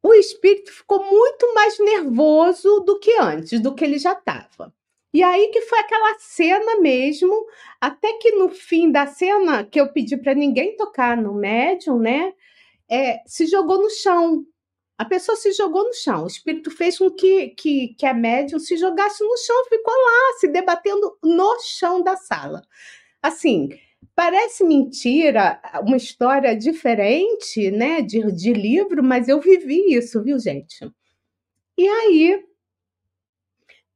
o 0.03 0.13
espírito 0.15 0.73
ficou 0.73 1.05
muito 1.05 1.55
mais 1.55 1.79
nervoso 1.79 2.81
do 2.81 2.99
que 2.99 3.17
antes, 3.21 3.61
do 3.61 3.75
que 3.75 3.85
ele 3.85 3.99
já 3.99 4.13
estava. 4.13 4.75
E 5.15 5.23
aí 5.23 5.49
que 5.49 5.61
foi 5.61 5.79
aquela 5.79 6.19
cena 6.19 6.81
mesmo, 6.81 7.47
até 7.81 8.15
que 8.15 8.33
no 8.33 8.49
fim 8.49 8.91
da 8.91 9.07
cena, 9.07 9.65
que 9.65 9.81
eu 9.81 9.93
pedi 9.93 10.17
para 10.17 10.35
ninguém 10.35 10.77
tocar 10.77 11.17
no 11.17 11.35
médium, 11.35 11.99
né? 11.99 12.33
É, 12.91 13.21
se 13.27 13.47
jogou 13.47 13.79
no 13.79 13.91
chão. 13.91 14.45
A 14.99 15.05
pessoa 15.05 15.37
se 15.37 15.53
jogou 15.53 15.85
no 15.85 15.95
chão. 15.95 16.25
O 16.25 16.27
espírito 16.27 16.71
fez 16.71 16.99
com 16.99 17.11
que, 17.11 17.49
que, 17.51 17.95
que 17.99 18.07
a 18.07 18.15
médium 18.15 18.59
se 18.59 18.77
jogasse 18.77 19.23
no 19.23 19.37
chão, 19.37 19.65
ficou 19.69 19.95
lá, 19.95 20.39
se 20.39 20.49
debatendo 20.49 21.17
no 21.23 21.61
chão 21.61 22.03
da 22.03 22.17
sala. 22.17 22.63
Assim, 23.23 23.69
Parece 24.15 24.63
mentira, 24.63 25.61
uma 25.87 25.97
história 25.97 26.55
diferente, 26.55 27.71
né, 27.71 28.03
de, 28.03 28.31
de 28.33 28.53
livro, 28.53 29.03
mas 29.03 29.27
eu 29.27 29.41
vivi 29.41 29.95
isso, 29.95 30.23
viu, 30.23 30.39
gente? 30.39 30.91
E 31.79 31.89
aí, 31.89 32.45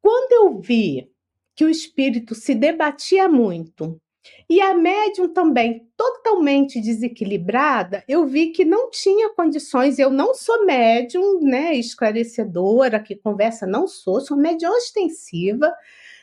quando 0.00 0.32
eu 0.32 0.60
vi 0.60 1.10
que 1.54 1.64
o 1.64 1.68
espírito 1.68 2.34
se 2.34 2.54
debatia 2.54 3.28
muito 3.28 4.00
e 4.48 4.60
a 4.60 4.74
médium 4.74 5.32
também 5.32 5.86
totalmente 5.96 6.80
desequilibrada, 6.80 8.02
eu 8.08 8.26
vi 8.26 8.50
que 8.52 8.64
não 8.64 8.90
tinha 8.90 9.32
condições. 9.34 9.98
Eu 9.98 10.10
não 10.10 10.34
sou 10.34 10.64
médium, 10.64 11.40
né, 11.42 11.74
esclarecedora, 11.74 13.00
que 13.00 13.16
conversa, 13.16 13.66
não 13.66 13.86
sou, 13.86 14.20
sou 14.20 14.36
médium 14.36 14.70
ostensiva, 14.70 15.72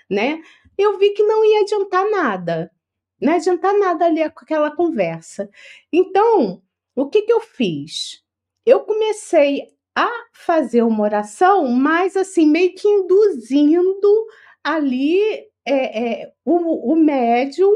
né? 0.10 0.42
Eu 0.78 0.98
vi 0.98 1.12
que 1.12 1.24
não 1.24 1.46
ia 1.46 1.62
adiantar 1.62 2.10
nada 2.10 2.72
não 3.24 3.34
adianta 3.34 3.72
nada 3.74 4.06
ali 4.06 4.22
aquela 4.22 4.76
conversa. 4.76 5.50
Então, 5.92 6.62
o 6.96 7.10
que, 7.10 7.24
que 7.24 7.34
eu 7.34 7.40
fiz? 7.40 8.22
Eu 8.66 8.82
comecei 8.82 9.70
a 9.96 10.10
fazer 10.34 10.84
uma 10.84 11.04
oração, 11.04 11.68
mas 11.68 12.18
assim, 12.18 12.46
meio 12.46 12.74
que 12.76 12.88
induzindo 12.88 14.28
ali 14.64 15.20
é, 15.66 16.22
é, 16.22 16.34
o, 16.44 16.92
o 16.94 16.96
médium 16.96 17.72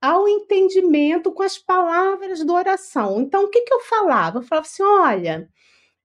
ao 0.00 0.28
entendimento 0.28 1.32
com 1.32 1.42
as 1.42 1.58
palavras 1.58 2.44
da 2.44 2.52
oração. 2.52 3.20
Então, 3.20 3.44
o 3.44 3.48
que, 3.48 3.62
que 3.62 3.72
eu 3.74 3.80
falava? 3.80 4.38
Eu 4.38 4.42
falava 4.42 4.66
assim: 4.66 4.82
olha, 4.82 5.48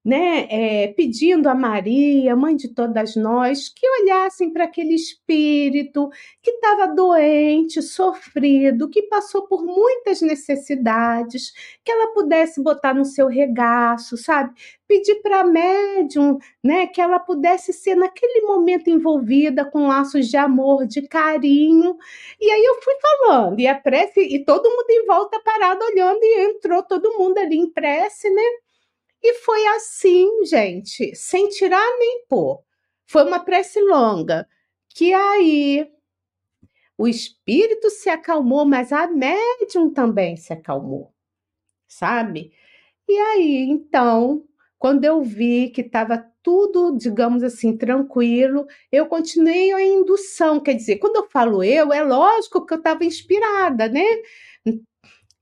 né, 0.08 0.48
é, 0.50 0.88
pedindo 0.94 1.50
a 1.50 1.54
Maria, 1.54 2.34
mãe 2.34 2.56
de 2.56 2.70
todas 2.70 3.18
nós, 3.18 3.68
que 3.68 3.86
olhassem 4.02 4.54
para 4.54 4.64
aquele 4.64 4.96
espírito 4.96 6.10
que 6.42 6.50
estava 6.52 6.88
doente, 6.88 7.82
sofrido, 7.82 8.90
que 8.90 9.02
passou 9.04 9.46
por 9.50 9.66
muitas 9.66 10.22
necessidades, 10.22 11.52
que 11.84 11.92
ela 11.92 12.14
pudesse 12.14 12.64
botar 12.64 12.94
no 12.94 13.04
seu 13.04 13.28
regaço, 13.28 14.16
sabe? 14.16 14.54
Pedir 14.88 15.16
para 15.16 15.42
a 15.42 15.44
médium, 15.44 16.38
né, 16.64 16.88
que 16.88 17.02
ela 17.02 17.20
pudesse 17.20 17.74
ser 17.74 17.96
naquele 17.96 18.48
momento 18.48 18.90
envolvida 18.90 19.66
com 19.70 19.88
laços 19.88 20.28
de 20.30 20.38
amor, 20.38 20.88
de 20.88 21.02
carinho. 21.02 21.98
E 22.40 22.50
aí 22.50 22.64
eu 22.64 22.76
fui 22.82 22.94
falando, 23.02 23.60
e 23.60 23.68
a 23.68 23.76
prece, 23.76 24.22
e 24.22 24.46
todo 24.46 24.70
mundo 24.70 24.90
em 24.90 25.06
volta 25.06 25.38
parado 25.44 25.84
olhando, 25.84 26.20
e 26.24 26.46
entrou 26.46 26.82
todo 26.82 27.18
mundo 27.18 27.38
ali 27.40 27.58
em 27.58 27.70
prece, 27.70 28.30
né? 28.30 28.42
E 29.24 29.33
foi 29.36 29.65
assim, 29.67 30.45
gente, 30.45 31.15
sem 31.15 31.50
tirar 31.50 31.86
nem 32.00 32.25
pôr. 32.27 32.62
Foi 33.05 33.24
uma 33.24 33.39
prece 33.39 33.79
longa, 33.81 34.47
que 34.89 35.13
aí 35.13 35.89
o 36.97 37.07
espírito 37.07 37.89
se 37.89 38.09
acalmou, 38.09 38.65
mas 38.65 38.91
a 38.91 39.07
médium 39.07 39.91
também 39.93 40.36
se 40.36 40.51
acalmou, 40.53 41.13
sabe? 41.88 42.51
E 43.07 43.17
aí, 43.17 43.67
então, 43.69 44.45
quando 44.79 45.05
eu 45.05 45.24
vi 45.24 45.69
que 45.69 45.81
estava 45.81 46.25
tudo, 46.43 46.97
digamos 46.97 47.43
assim, 47.43 47.77
tranquilo, 47.77 48.65
eu 48.91 49.07
continuei 49.07 49.71
a 49.74 49.81
indução. 49.81 50.59
Quer 50.59 50.75
dizer, 50.75 50.97
quando 50.97 51.17
eu 51.17 51.29
falo 51.29 51.63
eu, 51.63 51.93
é 51.93 52.03
lógico 52.03 52.65
que 52.65 52.74
eu 52.74 52.77
estava 52.79 53.05
inspirada, 53.05 53.88
né? 53.89 54.03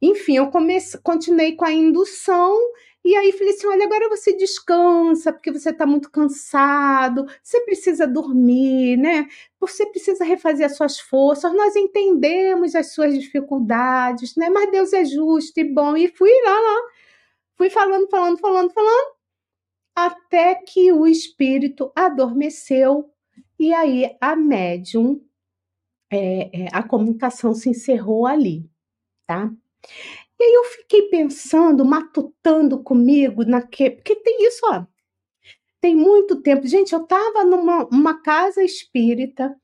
Enfim, 0.02 0.38
eu 0.38 0.50
comecei, 0.52 1.00
continuei 1.02 1.56
com 1.56 1.66
a 1.66 1.72
indução 1.72 2.58
e 3.06 3.16
aí 3.16 3.32
falei 3.34 3.54
assim: 3.54 3.68
olha, 3.68 3.86
agora 3.86 4.10
você 4.10 4.36
descansa, 4.36 5.32
porque 5.32 5.52
você 5.52 5.70
está 5.70 5.86
muito 5.86 6.10
cansado, 6.10 7.28
você 7.44 7.62
precisa 7.62 8.08
dormir, 8.08 8.98
né? 8.98 9.28
Você 9.60 9.86
precisa 9.86 10.26
refazer 10.26 10.66
as 10.66 10.76
suas 10.76 11.00
forças, 11.00 11.54
nós 11.54 11.76
entendemos 11.76 12.74
as 12.74 12.94
suas 12.94 13.14
dificuldades, 13.14 14.36
né? 14.36 14.50
Mas 14.50 14.72
Deus 14.72 14.92
é 14.92 15.06
justo 15.06 15.60
e 15.60 15.64
bom. 15.64 15.96
E 15.96 16.08
fui 16.08 16.32
lá, 16.46 16.52
lá, 16.52 16.82
fui 17.56 17.70
falando, 17.70 18.10
falando, 18.10 18.40
falando, 18.40 18.74
falando, 18.74 19.16
até 19.96 20.56
que 20.56 20.92
o 20.92 21.06
espírito 21.06 21.92
adormeceu, 21.96 23.12
e 23.60 23.72
aí 23.72 24.18
a 24.20 24.36
médium, 24.36 25.22
é, 26.12 26.66
é, 26.66 26.68
a 26.74 26.82
comunicação 26.82 27.54
se 27.54 27.70
encerrou 27.70 28.26
ali, 28.26 28.68
tá? 29.28 29.52
E 30.40 30.44
aí 30.44 30.54
eu 30.54 30.64
fiquei 30.66 31.04
pensando, 31.04 31.86
matutando 31.86 32.84
comigo, 32.84 33.44
naque... 33.46 33.92
porque 33.92 34.16
tem 34.16 34.46
isso, 34.48 34.62
ó. 34.66 34.86
Tem 35.80 35.96
muito 35.96 36.42
tempo. 36.42 36.68
Gente, 36.68 36.94
eu 36.94 37.04
estava 37.04 37.44
numa 37.44 38.22
casa 38.22 38.64
espírita, 38.64 39.56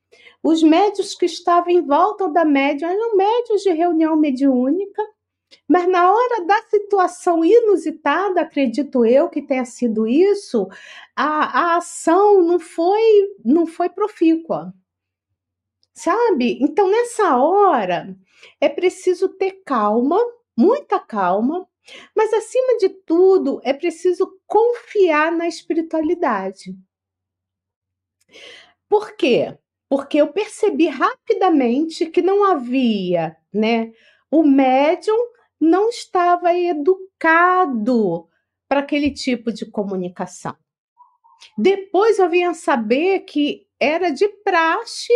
os 0.43 0.61
médios 0.63 1.15
que 1.15 1.25
estavam 1.25 1.69
em 1.71 1.81
volta 1.85 2.29
da 2.29 2.45
médium 2.45 2.89
eram 2.89 3.15
médios 3.15 3.61
de 3.61 3.71
reunião 3.71 4.15
mediúnica, 4.15 5.01
mas 5.67 5.87
na 5.87 6.11
hora 6.11 6.45
da 6.45 6.61
situação 6.69 7.43
inusitada, 7.43 8.41
acredito 8.41 9.05
eu 9.05 9.29
que 9.29 9.41
tenha 9.41 9.65
sido 9.65 10.07
isso, 10.07 10.67
a, 11.15 11.73
a 11.73 11.77
ação 11.77 12.41
não 12.41 12.59
foi, 12.59 13.01
não 13.43 13.65
foi 13.65 13.89
profícua. 13.89 14.73
Sabe? 15.93 16.57
Então, 16.61 16.89
nessa 16.89 17.37
hora, 17.37 18.15
é 18.59 18.69
preciso 18.69 19.29
ter 19.29 19.61
calma 19.65 20.17
muita 20.61 20.99
calma, 20.99 21.67
mas 22.15 22.31
acima 22.31 22.77
de 22.77 22.89
tudo 22.89 23.59
é 23.63 23.73
preciso 23.73 24.39
confiar 24.45 25.31
na 25.31 25.47
espiritualidade. 25.47 26.75
Por 28.87 29.15
quê? 29.15 29.57
Porque 29.89 30.17
eu 30.17 30.31
percebi 30.31 30.87
rapidamente 30.87 32.05
que 32.05 32.21
não 32.21 32.43
havia, 32.43 33.35
né? 33.51 33.91
O 34.29 34.43
médium 34.43 35.17
não 35.59 35.89
estava 35.89 36.53
educado 36.53 38.29
para 38.67 38.81
aquele 38.81 39.11
tipo 39.11 39.51
de 39.51 39.65
comunicação. 39.65 40.55
Depois 41.57 42.19
eu 42.19 42.29
vinha 42.29 42.53
saber 42.53 43.21
que 43.21 43.67
era 43.79 44.11
de 44.11 44.27
praxe 44.43 45.11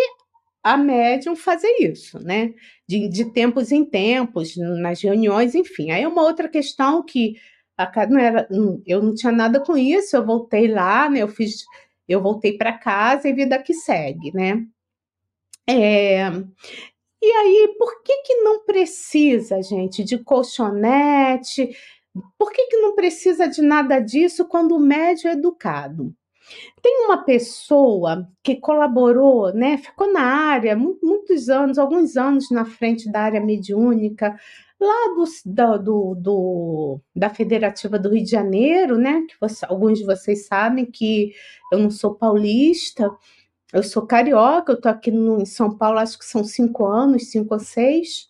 a 0.65 0.75
médium 0.75 1.36
fazer 1.36 1.71
isso, 1.80 2.17
né? 2.19 2.51
De, 2.88 3.08
de 3.08 3.32
tempos 3.32 3.71
em 3.71 3.86
tempos, 3.86 4.58
nas 4.58 4.99
reuniões, 4.99 5.54
enfim. 5.54 5.91
Aí 5.91 6.01
é 6.01 6.08
uma 6.08 6.23
outra 6.23 6.49
questão 6.49 7.04
que 7.06 7.36
a, 7.78 8.08
não 8.08 8.19
era, 8.19 8.47
eu 8.84 9.04
não 9.04 9.13
tinha 9.13 9.32
nada 9.32 9.60
com 9.60 9.78
isso, 9.78 10.15
eu 10.15 10.25
voltei 10.25 10.67
lá, 10.67 11.08
né? 11.08 11.21
Eu 11.21 11.28
fiz, 11.28 11.63
eu 12.08 12.19
voltei 12.19 12.58
para 12.58 12.73
casa 12.73 13.30
e 13.30 13.34
vida 13.34 13.62
que 13.62 13.75
segue, 13.75 14.34
né? 14.34 14.65
É, 15.69 16.30
e 17.21 17.32
aí, 17.32 17.75
por 17.78 18.01
que 18.04 18.23
que 18.23 18.36
não 18.41 18.65
precisa, 18.65 19.62
gente, 19.62 20.04
de 20.04 20.17
colchonete? 20.17 21.78
Por 22.39 22.51
que 22.51 22.65
que 22.67 22.78
não 22.78 22.95
precisa 22.95 23.47
de 23.47 23.62
nada 23.62 23.99
disso 23.99 24.45
quando 24.45 24.75
o 24.75 24.80
médio 24.80 25.28
é 25.28 25.34
educado? 25.34 26.15
Tem 26.81 27.05
uma 27.05 27.23
pessoa 27.23 28.27
que 28.43 28.55
colaborou, 28.55 29.53
né, 29.53 29.77
ficou 29.77 30.12
na 30.12 30.21
área 30.21 30.75
muitos 30.75 31.49
anos, 31.49 31.77
alguns 31.77 32.15
anos 32.15 32.49
na 32.51 32.65
frente 32.65 33.12
da 33.12 33.21
área 33.21 33.41
mediúnica, 33.41 34.39
lá 34.79 35.15
do, 35.15 35.23
da, 35.45 35.77
do, 35.77 36.15
do, 36.15 36.99
da 37.15 37.29
Federativa 37.29 37.97
do 37.97 38.10
Rio 38.10 38.23
de 38.23 38.29
Janeiro, 38.29 38.97
né, 38.97 39.25
que 39.27 39.36
você, 39.39 39.65
alguns 39.65 39.99
de 39.99 40.05
vocês 40.05 40.45
sabem 40.45 40.86
que 40.86 41.34
eu 41.71 41.79
não 41.79 41.89
sou 41.89 42.13
paulista, 42.13 43.10
eu 43.73 43.84
sou 43.84 44.05
carioca, 44.05 44.71
eu 44.71 44.75
estou 44.75 44.91
aqui 44.91 45.12
no, 45.12 45.41
em 45.41 45.45
São 45.45 45.75
Paulo, 45.75 45.99
acho 45.99 46.19
que 46.19 46.25
são 46.25 46.43
cinco 46.43 46.86
anos, 46.86 47.31
cinco 47.31 47.53
ou 47.53 47.60
seis, 47.60 48.29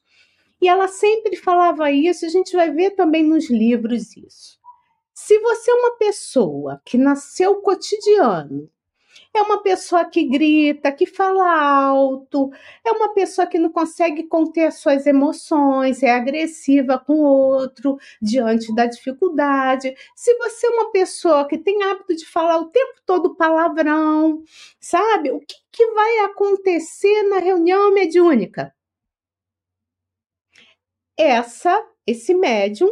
e 0.61 0.67
ela 0.67 0.87
sempre 0.87 1.35
falava 1.35 1.91
isso, 1.91 2.25
a 2.25 2.29
gente 2.29 2.55
vai 2.55 2.71
ver 2.71 2.91
também 2.91 3.23
nos 3.23 3.49
livros 3.49 4.15
isso. 4.15 4.57
Se 5.15 5.39
você 5.39 5.71
é 5.71 5.75
uma 5.75 5.97
pessoa 5.97 6.81
que 6.83 6.97
nasceu 6.97 7.61
cotidiano, 7.61 8.69
é 9.33 9.41
uma 9.41 9.61
pessoa 9.63 10.03
que 10.03 10.25
grita, 10.25 10.91
que 10.91 11.05
fala 11.05 11.87
alto, 11.87 12.51
é 12.83 12.91
uma 12.91 13.13
pessoa 13.13 13.47
que 13.47 13.57
não 13.57 13.71
consegue 13.71 14.23
conter 14.23 14.65
as 14.67 14.75
suas 14.75 15.07
emoções, 15.07 16.03
é 16.03 16.11
agressiva 16.11 16.99
com 16.99 17.13
o 17.13 17.25
outro 17.25 17.97
diante 18.21 18.75
da 18.75 18.85
dificuldade. 18.85 19.95
Se 20.15 20.35
você 20.37 20.67
é 20.67 20.69
uma 20.71 20.91
pessoa 20.91 21.47
que 21.47 21.57
tem 21.57 21.81
hábito 21.83 22.13
de 22.13 22.25
falar 22.25 22.59
o 22.59 22.69
tempo 22.69 23.01
todo 23.05 23.35
palavrão, 23.35 24.43
sabe? 24.81 25.31
O 25.31 25.39
que, 25.39 25.55
que 25.71 25.91
vai 25.91 26.19
acontecer 26.25 27.23
na 27.23 27.39
reunião 27.39 27.93
mediúnica? 27.93 28.75
Essa, 31.17 31.85
esse 32.05 32.33
médium 32.33 32.89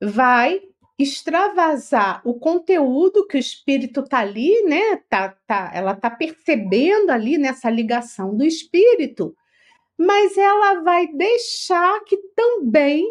vai 0.00 0.69
extravasar 1.02 2.20
o 2.24 2.34
conteúdo 2.34 3.26
que 3.26 3.36
o 3.36 3.40
espírito 3.40 4.02
tá 4.02 4.18
ali, 4.18 4.62
né? 4.62 4.96
Tá, 5.08 5.30
tá, 5.46 5.70
ela 5.74 5.94
tá 5.94 6.10
percebendo 6.10 7.10
ali 7.10 7.38
nessa 7.38 7.70
ligação 7.70 8.36
do 8.36 8.44
espírito, 8.44 9.36
mas 9.96 10.36
ela 10.36 10.82
vai 10.82 11.06
deixar 11.06 12.00
que 12.04 12.16
também, 12.34 13.06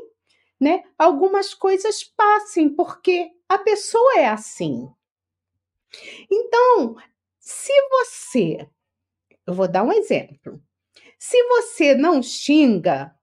né, 0.59 0.83
algumas 0.97 1.53
coisas 1.53 2.03
passem, 2.03 2.69
porque 2.69 3.29
a 3.47 3.57
pessoa 3.57 4.19
é 4.19 4.27
assim. 4.27 4.89
Então, 6.31 6.95
se 7.39 7.73
você, 7.89 8.67
eu 9.45 9.53
vou 9.53 9.67
dar 9.67 9.83
um 9.83 9.91
exemplo. 9.91 10.61
Se 11.17 11.41
você 11.47 11.95
não 11.95 12.21
xinga, 12.21 13.13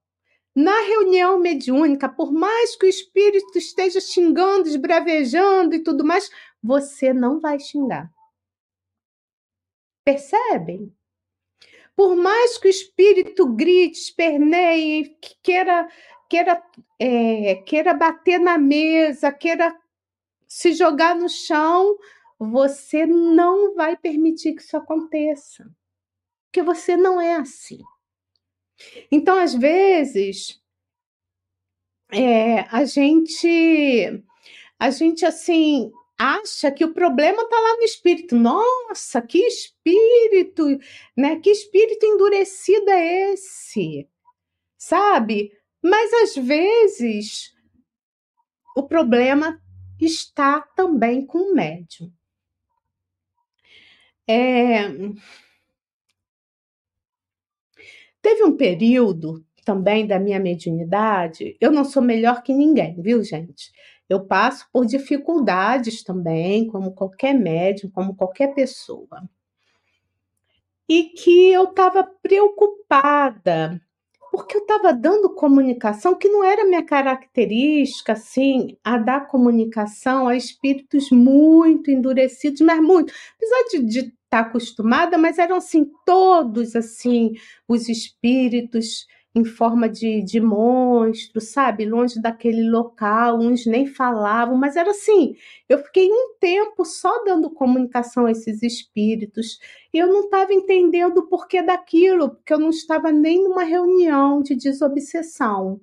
na 0.57 0.81
reunião 0.81 1.39
mediúnica, 1.39 2.09
por 2.09 2.33
mais 2.33 2.75
que 2.77 2.87
o 2.87 2.89
espírito 2.89 3.59
esteja 3.59 4.01
xingando, 4.01 4.67
esbravejando 4.67 5.75
e 5.75 5.83
tudo 5.83 6.03
mais, 6.03 6.31
você 6.63 7.13
não 7.13 7.39
vai 7.39 7.61
xingar. 7.61 8.11
Percebem? 10.03 10.91
Por 11.95 12.17
mais 12.17 12.57
que 12.57 12.69
o 12.69 12.71
espírito 12.71 13.47
grite, 13.47 13.99
esperneie, 13.99 15.15
queira, 15.43 15.89
queira, 16.27 16.63
é, 16.99 17.57
queira 17.57 17.93
bater 17.93 18.41
na 18.41 18.57
mesa, 18.57 19.31
queira 19.31 19.79
se 20.49 20.73
jogar 20.73 21.15
no 21.15 21.29
chão, 21.29 21.99
você 22.39 23.05
não 23.05 23.75
vai 23.75 23.95
permitir 23.95 24.55
que 24.55 24.63
isso 24.63 24.77
aconteça. 24.77 25.71
Porque 26.47 26.63
você 26.63 26.97
não 26.97 27.21
é 27.21 27.35
assim. 27.35 27.83
Então, 29.11 29.39
às 29.39 29.55
vezes, 29.55 30.61
é, 32.13 32.61
a 32.71 32.85
gente, 32.85 34.23
a 34.79 34.91
gente 34.91 35.25
assim 35.25 35.91
acha 36.19 36.71
que 36.71 36.85
o 36.85 36.95
problema 36.95 37.43
está 37.43 37.57
lá 37.57 37.77
no 37.77 37.83
espírito. 37.83 38.37
Nossa, 38.37 39.21
que 39.21 39.39
espírito, 39.39 40.65
né? 41.17 41.37
Que 41.41 41.51
espírito 41.51 42.05
endurecido 42.07 42.91
é 42.91 43.33
esse? 43.33 44.09
Sabe? 44.79 45.53
Mas 45.83 46.13
às 46.13 46.37
vezes 46.37 47.55
o 48.77 48.83
problema 48.83 49.61
está 50.01 50.61
também 50.75 51.25
com 51.25 51.39
o 51.39 51.55
médium. 51.55 52.13
É... 54.29 54.89
Teve 58.27 58.43
um 58.43 58.57
período 58.57 59.47
também 59.65 60.05
da 60.05 60.19
minha 60.19 60.41
mediunidade, 60.41 61.57
eu 61.61 61.71
não 61.71 61.85
sou 61.85 62.03
melhor 62.03 62.43
que 62.43 62.53
ninguém, 62.53 63.01
viu, 63.01 63.23
gente? 63.23 63.71
Eu 64.09 64.27
passo 64.27 64.67
por 64.73 64.85
dificuldades 64.85 66.03
também, 66.03 66.67
como 66.67 66.93
qualquer 66.93 67.33
médium, 67.33 67.89
como 67.89 68.17
qualquer 68.17 68.53
pessoa. 68.53 69.23
E 70.89 71.05
que 71.05 71.53
eu 71.53 71.67
estava 71.67 72.03
preocupada 72.21 73.81
porque 74.37 74.55
eu 74.55 74.61
estava 74.61 74.93
dando 74.93 75.31
comunicação 75.31 76.15
que 76.15 76.29
não 76.29 76.45
era 76.45 76.67
minha 76.67 76.85
característica, 76.85 78.13
assim, 78.13 78.77
a 78.85 78.99
dar 78.99 79.29
comunicação 79.29 80.29
a 80.29 80.37
espíritos 80.37 81.11
muito 81.11 81.91
endurecidos, 81.91 82.61
mas 82.61 82.79
muito. 82.83 83.15
Apesar 83.37 83.81
de 83.81 83.99
estar 84.01 84.13
tá 84.29 84.41
acostumada, 84.41 85.17
mas 85.17 85.39
eram 85.39 85.57
assim, 85.57 85.91
todos 86.05 86.77
assim, 86.77 87.33
os 87.67 87.89
espíritos 87.89 89.07
em 89.37 89.45
forma 89.45 89.87
de, 89.87 90.23
de 90.23 90.41
monstro, 90.41 91.43
sabe? 91.43 91.85
Longe 91.85 92.19
daquele 92.23 92.63
local, 92.71 93.39
uns 93.39 93.67
nem 93.67 93.87
falavam, 93.87 94.57
mas 94.57 94.77
era 94.77 94.91
assim. 94.93 95.37
Eu 95.69 95.77
fiquei 95.85 96.11
um 96.11 96.35
tempo 96.41 96.87
só 96.87 97.23
dando 97.23 97.51
comunicação 97.51 98.25
a 98.25 98.31
esses 98.31 98.63
espíritos. 98.63 99.59
E 99.93 99.99
eu 99.99 100.07
não 100.07 100.25
estava 100.25 100.55
entendendo 100.55 101.19
o 101.19 101.27
porquê 101.29 101.61
daquilo, 101.63 102.31
porque 102.31 102.55
eu 102.55 102.59
não 102.59 102.71
estava 102.71 103.13
nem 103.13 103.45
numa 103.45 103.63
reunião 103.63 104.41
de 104.41 104.55
desobsessão. 104.57 105.79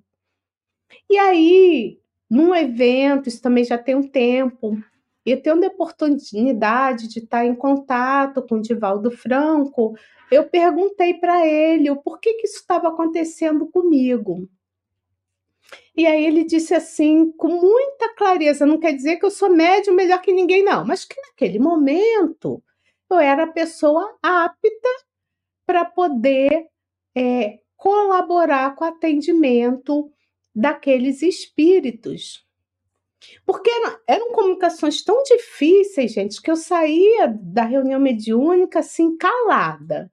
E 1.07 1.15
aí, 1.19 1.99
num 2.27 2.55
evento, 2.55 3.29
isso 3.29 3.41
também 3.41 3.63
já 3.63 3.77
tem 3.77 3.93
um 3.93 4.07
tempo, 4.07 4.77
e 5.25 5.38
tendo 5.38 5.63
a 5.63 5.67
oportunidade 5.67 7.07
de 7.07 7.19
estar 7.19 7.45
em 7.45 7.55
contato 7.55 8.41
com 8.41 8.55
o 8.55 8.62
Divaldo 8.62 9.09
Franco, 9.09 9.95
eu 10.29 10.49
perguntei 10.49 11.13
para 11.13 11.47
ele 11.47 11.89
o 11.89 12.01
porquê 12.01 12.33
que 12.33 12.47
isso 12.47 12.57
estava 12.57 12.89
acontecendo 12.89 13.67
comigo. 13.67 14.49
E 15.95 16.05
aí 16.05 16.25
ele 16.25 16.43
disse 16.43 16.73
assim, 16.73 17.31
com 17.31 17.47
muita 17.47 18.13
clareza, 18.15 18.65
não 18.65 18.79
quer 18.79 18.93
dizer 18.93 19.17
que 19.17 19.25
eu 19.25 19.31
sou 19.31 19.49
médium 19.49 19.95
melhor 19.95 20.21
que 20.21 20.33
ninguém, 20.33 20.63
não, 20.63 20.86
mas 20.86 21.05
que 21.05 21.19
naquele 21.21 21.59
momento 21.59 22.62
eu 23.09 23.19
era 23.19 23.43
a 23.43 23.51
pessoa 23.51 24.17
apta 24.21 24.89
para 25.65 25.86
poder 25.86 26.67
é, 27.15 27.59
colaborar 27.77 28.75
com 28.75 28.83
o 28.83 28.88
atendimento 28.88 30.12
daqueles 30.53 31.21
espíritos. 31.21 32.42
Porque 33.45 33.69
eram, 33.69 33.99
eram, 34.07 34.31
comunicações 34.31 35.03
tão 35.03 35.23
difíceis, 35.23 36.13
gente, 36.13 36.41
que 36.41 36.51
eu 36.51 36.55
saía 36.55 37.27
da 37.27 37.63
reunião 37.63 37.99
mediúnica 37.99 38.79
assim, 38.79 39.17
calada. 39.17 40.12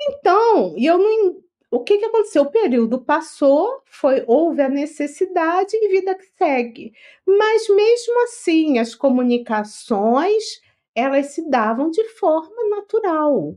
Então, 0.00 0.74
e 0.76 0.86
eu 0.86 0.98
não. 0.98 1.42
O 1.70 1.84
que, 1.84 1.98
que 1.98 2.04
aconteceu? 2.04 2.42
O 2.42 2.50
período 2.50 3.00
passou, 3.00 3.82
foi 3.86 4.24
houve 4.26 4.60
a 4.60 4.68
necessidade 4.68 5.76
e 5.76 5.88
vida 5.88 6.16
que 6.16 6.26
segue. 6.36 6.92
Mas 7.24 7.68
mesmo 7.68 8.24
assim, 8.24 8.78
as 8.78 8.94
comunicações 8.94 10.60
elas 10.94 11.26
se 11.28 11.48
davam 11.48 11.90
de 11.90 12.04
forma 12.10 12.68
natural. 12.68 13.56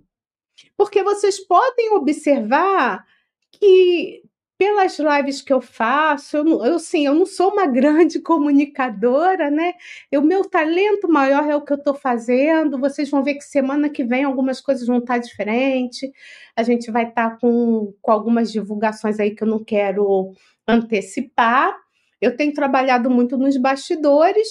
Porque 0.78 1.04
vocês 1.04 1.40
podem 1.40 1.94
observar 1.94 3.06
que 3.52 4.24
pelas 4.58 4.98
lives 5.00 5.42
que 5.42 5.52
eu 5.52 5.62
faço, 5.62 6.38
eu, 6.38 6.66
eu 6.66 6.80
sim, 6.80 7.06
eu 7.06 7.14
não 7.14 7.26
sou 7.26 7.52
uma 7.52 7.66
grande 7.68 8.20
comunicadora, 8.20 9.50
né? 9.50 9.74
O 10.16 10.22
meu 10.22 10.48
talento 10.48 11.08
maior 11.08 11.50
é 11.50 11.56
o 11.56 11.62
que 11.62 11.74
eu 11.74 11.78
estou 11.78 11.94
fazendo. 11.94 12.80
Vocês 12.80 13.10
vão 13.10 13.24
ver 13.24 13.36
que 13.36 13.44
semana 13.44 13.90
que 13.90 14.04
vem 14.04 14.24
algumas 14.24 14.62
coisas 14.62 14.88
vão 14.88 15.00
estar 15.00 15.18
diferentes. 15.18 16.10
A 16.56 16.64
gente 16.64 16.92
vai 16.92 17.10
estar 17.10 17.38
com, 17.40 17.94
com 18.02 18.12
algumas 18.12 18.52
divulgações 18.52 19.20
aí 19.20 19.32
que 19.32 19.44
eu 19.44 19.48
não 19.48 19.64
quero 19.64 20.34
antecipar. 20.68 21.76
Eu 22.22 22.38
tenho 22.38 22.54
trabalhado 22.54 23.10
muito 23.10 23.38
nos 23.38 23.58
bastidores. 23.58 24.48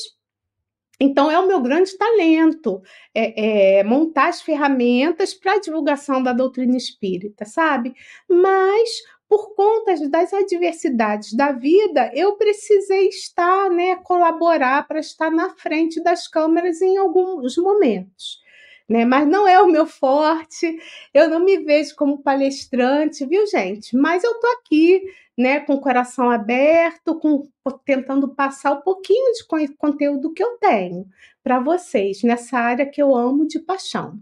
Então, 1.01 1.31
é 1.31 1.39
o 1.39 1.49
meu 1.49 1.61
grande 1.61 1.97
talento 1.99 2.81
é, 3.13 3.79
é 3.79 3.85
montar 3.85 4.29
as 4.29 4.41
ferramentas 4.41 5.35
para 5.35 5.55
a 5.55 5.61
divulgação 5.61 6.23
da 6.23 6.33
doutrina 6.33 6.77
espírita, 6.77 7.45
sabe? 7.45 7.93
Mas 8.29 9.03
por 9.33 9.55
conta 9.55 9.95
das 10.11 10.31
adversidades 10.35 11.33
da 11.33 11.53
vida, 11.53 12.11
eu 12.15 12.37
precisei 12.37 13.09
estar, 13.09 13.71
né, 13.71 13.97
colaborar 13.97 14.87
para 14.87 15.01
estar 15.01 15.31
na 15.31 15.49
frente 15.49 16.03
das 16.03 16.29
câmeras 16.29 16.83
em 16.83 16.99
alguns 16.99 17.57
momentos. 17.57 18.43
Né? 18.87 19.07
Mas 19.07 19.27
não 19.27 19.49
é 19.49 19.59
o 19.59 19.71
meu 19.73 19.87
forte, 19.87 20.79
eu 21.15 21.31
não 21.31 21.43
me 21.43 21.57
vejo 21.61 21.97
como 21.97 22.23
palestrante, 22.23 23.25
viu, 23.25 23.47
gente? 23.47 23.97
Mas 23.97 24.23
eu 24.23 24.39
tô 24.39 24.47
aqui, 24.49 25.01
né, 25.39 25.61
com 25.61 25.77
o 25.77 25.81
coração 25.81 26.31
aberto, 26.31 27.19
com, 27.19 27.49
tentando 27.87 28.35
passar 28.35 28.73
um 28.73 28.83
pouquinho 28.83 29.33
de 29.33 29.47
conteúdo 29.79 30.35
que 30.35 30.45
eu 30.45 30.59
tenho 30.59 31.07
para 31.43 31.59
vocês 31.59 32.23
nessa 32.23 32.59
área 32.59 32.85
que 32.85 33.01
eu 33.01 33.17
amo 33.17 33.47
de 33.47 33.59
paixão. 33.61 34.21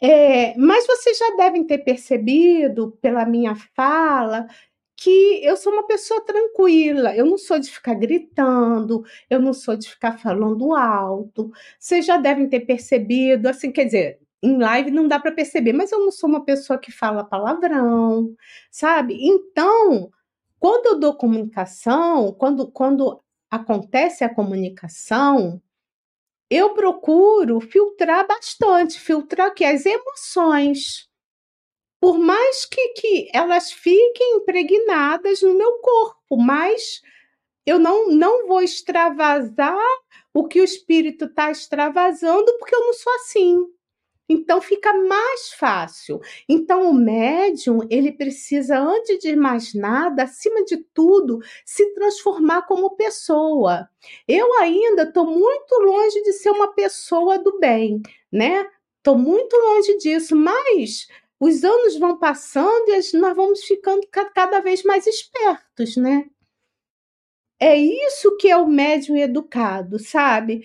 É, 0.00 0.56
mas 0.56 0.86
vocês 0.86 1.18
já 1.18 1.36
devem 1.36 1.64
ter 1.64 1.78
percebido 1.78 2.96
pela 3.00 3.24
minha 3.26 3.54
fala 3.74 4.46
que 4.96 5.40
eu 5.44 5.56
sou 5.56 5.72
uma 5.72 5.86
pessoa 5.86 6.24
tranquila, 6.24 7.14
eu 7.16 7.24
não 7.26 7.38
sou 7.38 7.58
de 7.58 7.70
ficar 7.70 7.94
gritando, 7.94 9.04
eu 9.30 9.40
não 9.40 9.52
sou 9.52 9.76
de 9.76 9.88
ficar 9.88 10.18
falando 10.18 10.74
alto. 10.74 11.52
Vocês 11.78 12.04
já 12.06 12.16
devem 12.18 12.48
ter 12.48 12.60
percebido, 12.60 13.48
assim, 13.48 13.70
quer 13.72 13.84
dizer, 13.84 14.20
em 14.42 14.58
live 14.58 14.90
não 14.90 15.06
dá 15.08 15.18
para 15.20 15.32
perceber, 15.32 15.72
mas 15.72 15.92
eu 15.92 16.00
não 16.00 16.10
sou 16.12 16.28
uma 16.28 16.44
pessoa 16.44 16.78
que 16.78 16.90
fala 16.92 17.24
palavrão, 17.24 18.34
sabe? 18.70 19.18
Então, 19.20 20.10
quando 20.58 20.86
eu 20.86 20.98
dou 21.00 21.14
comunicação, 21.16 22.32
quando, 22.32 22.70
quando 22.70 23.20
acontece 23.50 24.24
a 24.24 24.34
comunicação, 24.34 25.62
eu 26.50 26.72
procuro 26.72 27.60
filtrar 27.60 28.26
bastante, 28.26 28.98
filtrar 28.98 29.52
que 29.54 29.64
as 29.64 29.84
emoções, 29.84 31.08
por 32.00 32.18
mais 32.18 32.64
que, 32.64 32.88
que 32.90 33.30
elas 33.34 33.70
fiquem 33.70 34.36
impregnadas 34.36 35.42
no 35.42 35.54
meu 35.54 35.78
corpo, 35.80 36.36
mas 36.36 37.00
eu 37.66 37.78
não, 37.78 38.08
não 38.08 38.46
vou 38.46 38.62
extravasar 38.62 39.98
o 40.32 40.46
que 40.46 40.60
o 40.60 40.64
espírito 40.64 41.26
está 41.26 41.50
extravasando, 41.50 42.56
porque 42.58 42.74
eu 42.74 42.80
não 42.80 42.94
sou 42.94 43.12
assim. 43.14 43.66
Então 44.28 44.60
fica 44.60 44.92
mais 44.92 45.52
fácil. 45.52 46.20
Então 46.48 46.90
o 46.90 46.94
médium, 46.94 47.80
ele 47.90 48.12
precisa 48.12 48.78
antes 48.78 49.18
de 49.18 49.34
mais 49.34 49.72
nada, 49.74 50.24
acima 50.24 50.64
de 50.64 50.76
tudo, 50.92 51.38
se 51.64 51.94
transformar 51.94 52.62
como 52.62 52.96
pessoa. 52.96 53.88
Eu 54.26 54.52
ainda 54.60 55.04
estou 55.04 55.26
muito 55.26 55.74
longe 55.76 56.22
de 56.22 56.32
ser 56.32 56.50
uma 56.50 56.74
pessoa 56.74 57.38
do 57.38 57.58
bem, 57.58 58.02
né? 58.30 58.66
Estou 58.98 59.16
muito 59.16 59.56
longe 59.56 59.96
disso, 59.98 60.36
mas 60.36 61.06
os 61.40 61.64
anos 61.64 61.96
vão 61.98 62.18
passando 62.18 62.88
e 62.90 63.16
nós 63.16 63.34
vamos 63.36 63.64
ficando 63.64 64.06
cada 64.34 64.60
vez 64.60 64.82
mais 64.82 65.06
espertos, 65.06 65.96
né? 65.96 66.26
É 67.60 67.76
isso 67.76 68.36
que 68.36 68.48
é 68.48 68.56
o 68.56 68.66
médium 68.68 69.16
educado, 69.16 69.98
sabe? 69.98 70.64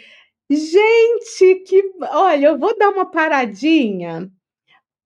Gente, 0.55 1.55
que. 1.65 1.81
Olha, 2.11 2.47
eu 2.47 2.57
vou 2.59 2.77
dar 2.77 2.89
uma 2.89 3.09
paradinha, 3.09 4.29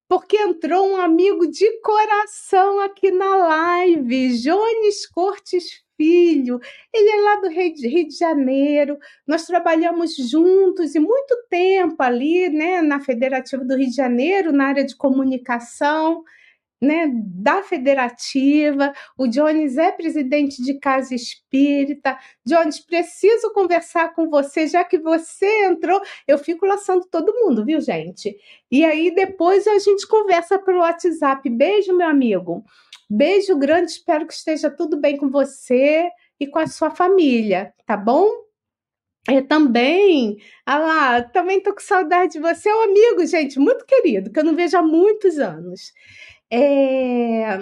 porque 0.09 0.37
entrou 0.37 0.87
um 0.87 0.97
amigo 0.97 1.47
de 1.47 1.81
coração 1.81 2.79
aqui 2.81 3.11
na 3.11 3.35
live, 3.35 4.41
Jones 4.41 5.07
Cortes 5.07 5.83
Filho. 5.97 6.59
Ele 6.93 7.09
é 7.09 7.21
lá 7.21 7.35
do 7.41 7.49
Rio 7.49 7.73
de 8.07 8.17
Janeiro. 8.17 8.97
Nós 9.25 9.45
trabalhamos 9.45 10.15
juntos 10.15 10.95
e 10.95 10.99
muito 10.99 11.35
tempo 11.49 11.95
ali, 12.03 12.49
né, 12.49 12.81
na 12.81 12.99
Federativa 12.99 13.63
do 13.63 13.75
Rio 13.75 13.89
de 13.89 13.95
Janeiro, 13.95 14.51
na 14.51 14.67
área 14.67 14.85
de 14.85 14.95
comunicação. 14.95 16.23
Né, 16.81 17.09
da 17.13 17.63
federativa. 17.63 18.93
O 19.17 19.27
Jones 19.27 19.77
é 19.77 19.91
presidente 19.91 20.61
de 20.61 20.75
casa 20.79 21.13
espírita. 21.15 22.17
Jones, 22.45 22.79
preciso 22.79 23.51
conversar 23.51 24.13
com 24.13 24.29
você, 24.29 24.67
já 24.67 24.83
que 24.83 24.97
você 24.97 25.65
entrou. 25.65 26.01
Eu 26.27 26.37
fico 26.37 26.65
laçando 26.65 27.05
todo 27.09 27.33
mundo, 27.33 27.65
viu, 27.65 27.81
gente? 27.81 28.37
E 28.71 28.85
aí 28.85 29.13
depois 29.13 29.67
a 29.67 29.79
gente 29.79 30.07
conversa 30.07 30.59
pelo 30.59 30.79
WhatsApp. 30.79 31.49
Beijo, 31.49 31.95
meu 31.95 32.07
amigo. 32.07 32.63
Beijo 33.09 33.57
grande, 33.57 33.91
espero 33.91 34.27
que 34.27 34.33
esteja 34.33 34.69
tudo 34.69 34.97
bem 34.99 35.15
com 35.15 35.29
você 35.29 36.09
e 36.39 36.45
com 36.45 36.59
a 36.59 36.67
sua 36.67 36.91
família, 36.91 37.73
tá 37.85 37.95
bom? 37.95 38.29
Eu 39.29 39.45
também, 39.45 40.37
ah 40.65 40.77
lá, 40.77 41.21
também 41.21 41.61
tô 41.61 41.73
com 41.73 41.81
saudade 41.81 42.33
de 42.33 42.39
você, 42.39 42.69
é 42.69 42.75
um 42.75 42.83
amigo, 42.83 43.25
gente, 43.25 43.59
muito 43.59 43.85
querido, 43.85 44.31
que 44.31 44.39
eu 44.39 44.43
não 44.43 44.55
vejo 44.55 44.77
há 44.77 44.81
muitos 44.81 45.37
anos. 45.37 45.91
É... 46.51 47.59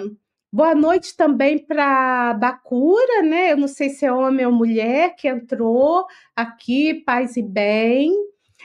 Boa 0.52 0.74
noite 0.74 1.16
também 1.16 1.58
para 1.58 2.34
Bacura, 2.34 3.22
né? 3.22 3.52
Eu 3.52 3.56
não 3.56 3.68
sei 3.68 3.90
se 3.90 4.06
é 4.06 4.12
homem 4.12 4.46
ou 4.46 4.52
mulher 4.52 5.14
que 5.16 5.28
entrou 5.28 6.06
aqui, 6.34 6.94
paz 7.04 7.36
e 7.36 7.42
bem. 7.42 8.12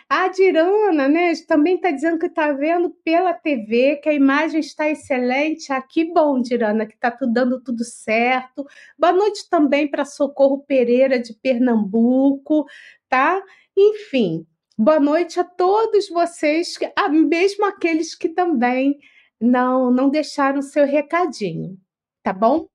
A 0.07 0.27
Dirana, 0.27 1.07
né, 1.07 1.33
também 1.47 1.75
está 1.75 1.89
dizendo 1.89 2.19
que 2.19 2.27
está 2.27 2.51
vendo 2.51 2.89
pela 3.03 3.33
TV, 3.33 3.95
que 3.97 4.09
a 4.09 4.13
imagem 4.13 4.59
está 4.59 4.89
excelente. 4.89 5.71
Ah, 5.71 5.81
que 5.81 6.05
bom, 6.13 6.41
Dirana, 6.41 6.85
que 6.85 6.93
está 6.93 7.09
tudo 7.09 7.33
dando 7.33 7.61
tudo 7.61 7.83
certo. 7.83 8.65
Boa 8.97 9.13
noite 9.13 9.49
também 9.49 9.89
para 9.89 10.05
Socorro 10.05 10.63
Pereira, 10.65 11.19
de 11.19 11.33
Pernambuco, 11.33 12.65
tá? 13.09 13.41
Enfim, 13.75 14.45
boa 14.77 14.99
noite 14.99 15.39
a 15.39 15.43
todos 15.43 16.09
vocês, 16.09 16.77
mesmo 17.09 17.65
aqueles 17.65 18.13
que 18.15 18.29
também 18.29 18.97
não, 19.41 19.89
não 19.91 20.09
deixaram 20.09 20.61
seu 20.61 20.85
recadinho, 20.85 21.77
tá 22.23 22.31
bom? 22.31 22.67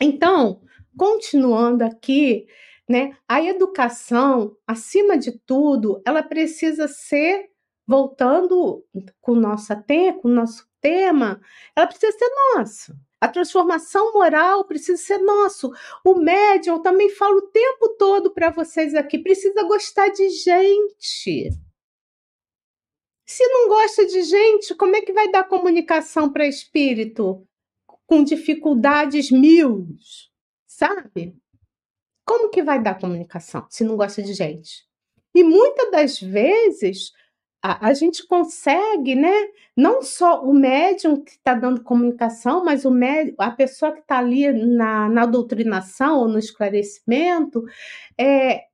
Então, 0.00 0.62
continuando 0.96 1.84
aqui, 1.84 2.46
né? 2.88 3.16
A 3.28 3.42
educação, 3.42 4.56
acima 4.66 5.16
de 5.16 5.32
tudo, 5.46 6.02
ela 6.06 6.22
precisa 6.22 6.88
ser 6.88 7.50
voltando 7.86 8.84
com 9.20 9.34
nossa 9.34 9.84
o 10.24 10.28
nosso 10.28 10.66
tema, 10.80 11.40
ela 11.76 11.86
precisa 11.86 12.12
ser 12.12 12.30
nossa. 12.54 12.96
A 13.20 13.28
transformação 13.28 14.12
moral 14.12 14.64
precisa 14.64 15.00
ser 15.00 15.18
nosso. 15.18 15.70
O 16.04 16.14
médium, 16.14 16.74
eu 16.74 16.80
também 16.80 17.08
falo 17.10 17.38
o 17.38 17.48
tempo 17.48 17.90
todo 17.96 18.32
para 18.32 18.50
vocês 18.50 18.94
aqui, 18.94 19.18
precisa 19.18 19.62
gostar 19.62 20.08
de 20.08 20.28
gente. 20.30 21.50
Se 23.34 23.48
não 23.48 23.66
gosta 23.66 24.04
de 24.06 24.24
gente, 24.24 24.74
como 24.74 24.94
é 24.94 25.00
que 25.00 25.10
vai 25.10 25.30
dar 25.30 25.44
comunicação 25.44 26.30
para 26.30 26.46
espírito 26.46 27.48
com 28.06 28.22
dificuldades 28.22 29.30
mil? 29.30 29.86
Sabe? 30.66 31.34
Como 32.26 32.50
que 32.50 32.62
vai 32.62 32.82
dar 32.82 33.00
comunicação 33.00 33.66
se 33.70 33.84
não 33.84 33.96
gosta 33.96 34.22
de 34.22 34.34
gente? 34.34 34.86
E 35.34 35.42
muitas 35.42 35.90
das 35.90 36.20
vezes 36.20 37.10
a, 37.62 37.88
a 37.88 37.94
gente 37.94 38.26
consegue, 38.26 39.14
né? 39.14 39.32
Não 39.74 40.02
só 40.02 40.44
o 40.44 40.52
médium 40.52 41.24
que 41.24 41.30
está 41.30 41.54
dando 41.54 41.82
comunicação, 41.82 42.62
mas 42.62 42.84
o 42.84 42.90
médium, 42.90 43.34
a 43.38 43.50
pessoa 43.50 43.92
que 43.92 44.00
está 44.00 44.18
ali 44.18 44.52
na, 44.52 45.08
na 45.08 45.24
doutrinação 45.24 46.18
ou 46.18 46.28
no 46.28 46.38
esclarecimento, 46.38 47.64
é, 48.18 48.66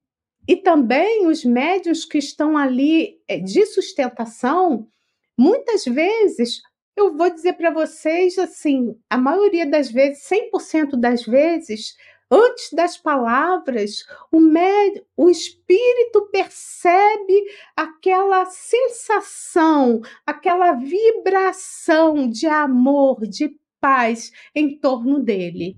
e 0.48 0.56
também 0.56 1.26
os 1.26 1.44
médios 1.44 2.06
que 2.06 2.16
estão 2.16 2.56
ali 2.56 3.20
eh, 3.28 3.38
de 3.38 3.66
sustentação, 3.66 4.88
muitas 5.36 5.84
vezes, 5.84 6.62
eu 6.96 7.14
vou 7.14 7.28
dizer 7.28 7.52
para 7.52 7.70
vocês 7.70 8.38
assim, 8.38 8.98
a 9.10 9.18
maioria 9.18 9.66
das 9.66 9.90
vezes, 9.90 10.26
100% 10.26 10.98
das 10.98 11.22
vezes, 11.24 11.98
antes 12.30 12.72
das 12.72 12.96
palavras, 12.96 14.06
o, 14.32 14.40
médio, 14.40 15.04
o 15.14 15.28
espírito 15.28 16.30
percebe 16.32 17.44
aquela 17.76 18.46
sensação, 18.46 20.00
aquela 20.24 20.72
vibração 20.72 22.26
de 22.26 22.46
amor, 22.46 23.26
de 23.26 23.54
paz 23.78 24.32
em 24.54 24.78
torno 24.78 25.22
dele. 25.22 25.76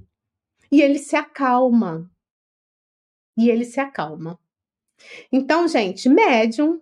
E 0.71 0.81
ele 0.81 1.01
se 1.01 1.17
acalma. 1.17 2.09
E 3.37 3.51
ele 3.51 3.65
se 3.65 3.81
acalma. 3.81 4.40
Então, 5.33 5.67
gente, 5.69 6.09
médium, 6.09 6.81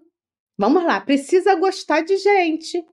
vamos 0.56 0.84
lá, 0.84 1.00
precisa 1.00 1.54
gostar 1.54 2.02
de 2.02 2.16
gente 2.16 2.84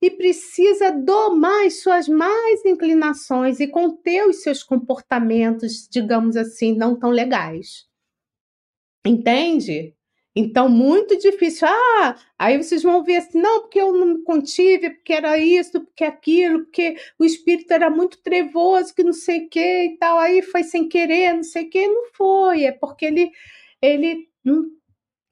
e 0.00 0.10
precisa 0.10 0.90
domar 0.90 1.66
as 1.66 1.80
suas 1.80 2.08
mais 2.08 2.64
inclinações 2.64 3.60
e 3.60 3.66
conter 3.66 4.26
os 4.28 4.42
seus 4.42 4.62
comportamentos, 4.62 5.88
digamos 5.90 6.36
assim, 6.36 6.74
não 6.74 6.98
tão 6.98 7.10
legais. 7.10 7.86
Entende? 9.04 9.94
Então, 10.38 10.68
muito 10.68 11.16
difícil. 11.18 11.66
Ah, 11.66 12.16
aí 12.38 12.58
vocês 12.58 12.82
vão 12.82 13.02
ver 13.02 13.16
assim, 13.16 13.40
não, 13.40 13.62
porque 13.62 13.80
eu 13.80 13.90
não 13.92 14.06
me 14.06 14.22
contive, 14.22 14.90
porque 14.90 15.14
era 15.14 15.38
isso, 15.38 15.80
porque 15.80 16.04
aquilo, 16.04 16.64
porque 16.64 16.94
o 17.18 17.24
espírito 17.24 17.72
era 17.72 17.88
muito 17.88 18.22
trevoso, 18.22 18.94
que 18.94 19.02
não 19.02 19.14
sei 19.14 19.46
o 19.46 19.48
que 19.48 19.60
e 19.60 19.96
tal. 19.96 20.18
Aí 20.18 20.42
foi 20.42 20.62
sem 20.62 20.88
querer, 20.88 21.32
não 21.32 21.42
sei 21.42 21.64
o 21.64 21.70
que. 21.70 21.86
Não 21.88 22.04
foi, 22.12 22.64
é 22.64 22.72
porque 22.72 23.06
ele, 23.06 23.30
ele 23.80 24.28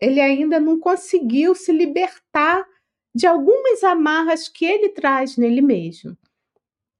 ele 0.00 0.20
ainda 0.20 0.60
não 0.60 0.78
conseguiu 0.78 1.54
se 1.54 1.72
libertar 1.72 2.66
de 3.14 3.26
algumas 3.26 3.84
amarras 3.84 4.48
que 4.48 4.64
ele 4.64 4.88
traz 4.90 5.36
nele 5.36 5.62
mesmo. 5.62 6.16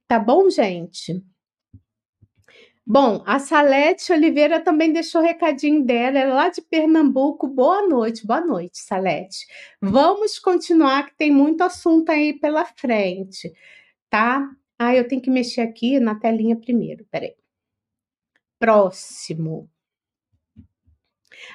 Tá 0.07 0.17
bom, 0.19 0.49
gente? 0.49 1.23
Bom, 2.87 3.23
a 3.25 3.39
Salete 3.39 4.13
Oliveira 4.13 4.59
também 4.59 4.93
deixou 4.93 5.19
o 5.19 5.23
recadinho 5.23 5.83
dela, 5.83 6.19
ela 6.19 6.31
é 6.31 6.33
lá 6.35 6.49
de 6.49 6.61
Pernambuco. 6.61 7.47
Boa 7.47 7.87
noite, 7.87 8.25
boa 8.27 8.41
noite, 8.41 8.77
Salete. 8.77 9.47
Vamos 9.81 10.37
continuar, 10.37 11.07
que 11.07 11.15
tem 11.17 11.31
muito 11.31 11.61
assunto 11.61 12.11
aí 12.11 12.33
pela 12.39 12.63
frente, 12.63 13.51
tá? 14.09 14.47
Ah, 14.77 14.95
eu 14.95 15.07
tenho 15.07 15.21
que 15.21 15.31
mexer 15.31 15.61
aqui 15.61 15.99
na 15.99 16.15
telinha 16.19 16.55
primeiro, 16.55 17.05
peraí. 17.09 17.35
Próximo. 18.59 19.69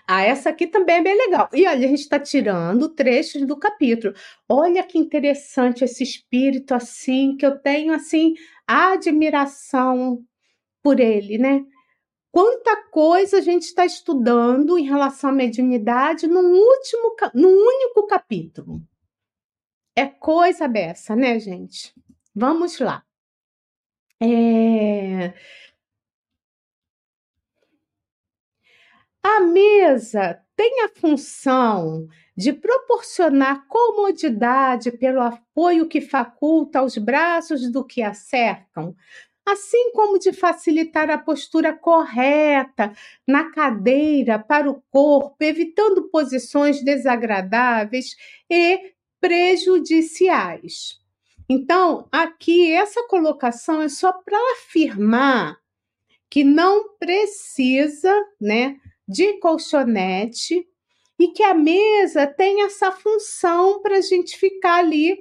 Ah, 0.06 0.22
essa 0.22 0.50
aqui 0.50 0.66
também 0.66 0.96
é 0.96 1.02
bem 1.02 1.16
legal. 1.16 1.48
E 1.52 1.66
olha, 1.66 1.86
a 1.86 1.88
gente 1.88 2.00
está 2.00 2.18
tirando 2.18 2.88
trechos 2.88 3.46
do 3.46 3.56
capítulo. 3.56 4.14
Olha 4.48 4.82
que 4.82 4.98
interessante 4.98 5.84
esse 5.84 6.02
espírito 6.02 6.74
assim, 6.74 7.36
que 7.36 7.46
eu 7.46 7.58
tenho 7.58 7.92
assim 7.92 8.34
admiração 8.66 10.24
por 10.82 11.00
ele, 11.00 11.38
né? 11.38 11.64
Quanta 12.32 12.76
coisa 12.90 13.38
a 13.38 13.40
gente 13.40 13.64
está 13.64 13.84
estudando 13.84 14.78
em 14.78 14.84
relação 14.84 15.30
à 15.30 15.32
mediunidade 15.32 16.28
no 16.28 16.40
último, 16.40 17.16
no 17.34 17.48
único 17.48 18.06
capítulo. 18.06 18.80
É 19.96 20.06
coisa 20.06 20.68
dessa, 20.68 21.16
né, 21.16 21.38
gente? 21.40 21.92
Vamos 22.34 22.78
lá. 22.78 23.04
É... 24.22 25.34
A 29.22 29.40
mesa 29.40 30.40
tem 30.56 30.82
a 30.82 30.88
função 30.88 32.08
de 32.36 32.52
proporcionar 32.54 33.66
comodidade 33.66 34.90
pelo 34.92 35.20
apoio 35.20 35.88
que 35.88 36.00
faculta 36.00 36.78
aos 36.78 36.96
braços 36.96 37.70
do 37.70 37.84
que 37.84 38.02
a 38.02 38.14
cercam, 38.14 38.96
assim 39.46 39.92
como 39.92 40.18
de 40.18 40.32
facilitar 40.32 41.10
a 41.10 41.18
postura 41.18 41.72
correta 41.72 42.94
na 43.26 43.50
cadeira 43.50 44.38
para 44.38 44.70
o 44.70 44.82
corpo, 44.90 45.36
evitando 45.40 46.08
posições 46.08 46.82
desagradáveis 46.82 48.16
e 48.48 48.94
prejudiciais. 49.20 50.98
Então, 51.48 52.08
aqui 52.10 52.72
essa 52.72 53.06
colocação 53.06 53.82
é 53.82 53.88
só 53.88 54.12
para 54.12 54.38
afirmar 54.52 55.58
que 56.30 56.44
não 56.44 56.96
precisa, 56.96 58.14
né, 58.40 58.76
de 59.10 59.32
colchonete 59.40 60.64
e 61.18 61.28
que 61.28 61.42
a 61.42 61.52
mesa 61.52 62.28
tem 62.28 62.62
essa 62.62 62.92
função 62.92 63.82
para 63.82 63.96
a 63.96 64.00
gente 64.00 64.38
ficar 64.38 64.76
ali 64.76 65.18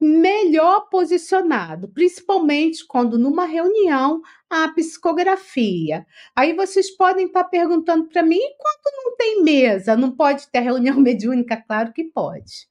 melhor 0.00 0.88
posicionado, 0.88 1.88
principalmente 1.88 2.86
quando 2.86 3.18
numa 3.18 3.44
reunião 3.44 4.22
há 4.48 4.68
psicografia. 4.68 6.06
Aí 6.36 6.52
vocês 6.52 6.90
podem 6.96 7.26
estar 7.26 7.44
perguntando 7.44 8.06
para 8.06 8.22
mim, 8.22 8.38
e 8.38 8.56
quando 8.56 9.04
não 9.04 9.16
tem 9.16 9.42
mesa, 9.42 9.96
não 9.96 10.12
pode 10.12 10.46
ter 10.48 10.60
reunião 10.60 10.96
mediúnica? 11.00 11.56
Claro 11.56 11.92
que 11.92 12.04
pode, 12.04 12.68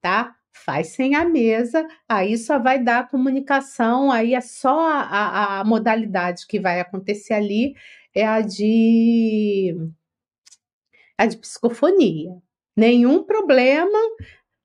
tá? 0.00 0.34
Faz 0.52 0.88
sem 0.88 1.14
a 1.14 1.24
mesa, 1.24 1.86
aí 2.08 2.36
só 2.36 2.58
vai 2.58 2.82
dar 2.82 3.08
comunicação, 3.08 4.10
aí 4.10 4.34
é 4.34 4.40
só 4.40 4.88
a, 4.88 5.00
a, 5.02 5.60
a 5.60 5.64
modalidade 5.64 6.46
que 6.46 6.58
vai 6.58 6.80
acontecer 6.80 7.34
ali 7.34 7.74
é 8.14 8.26
a 8.26 8.40
de 8.40 9.74
a 11.18 11.26
de 11.26 11.36
psicofonia. 11.38 12.30
Nenhum 12.76 13.22
problema 13.24 13.98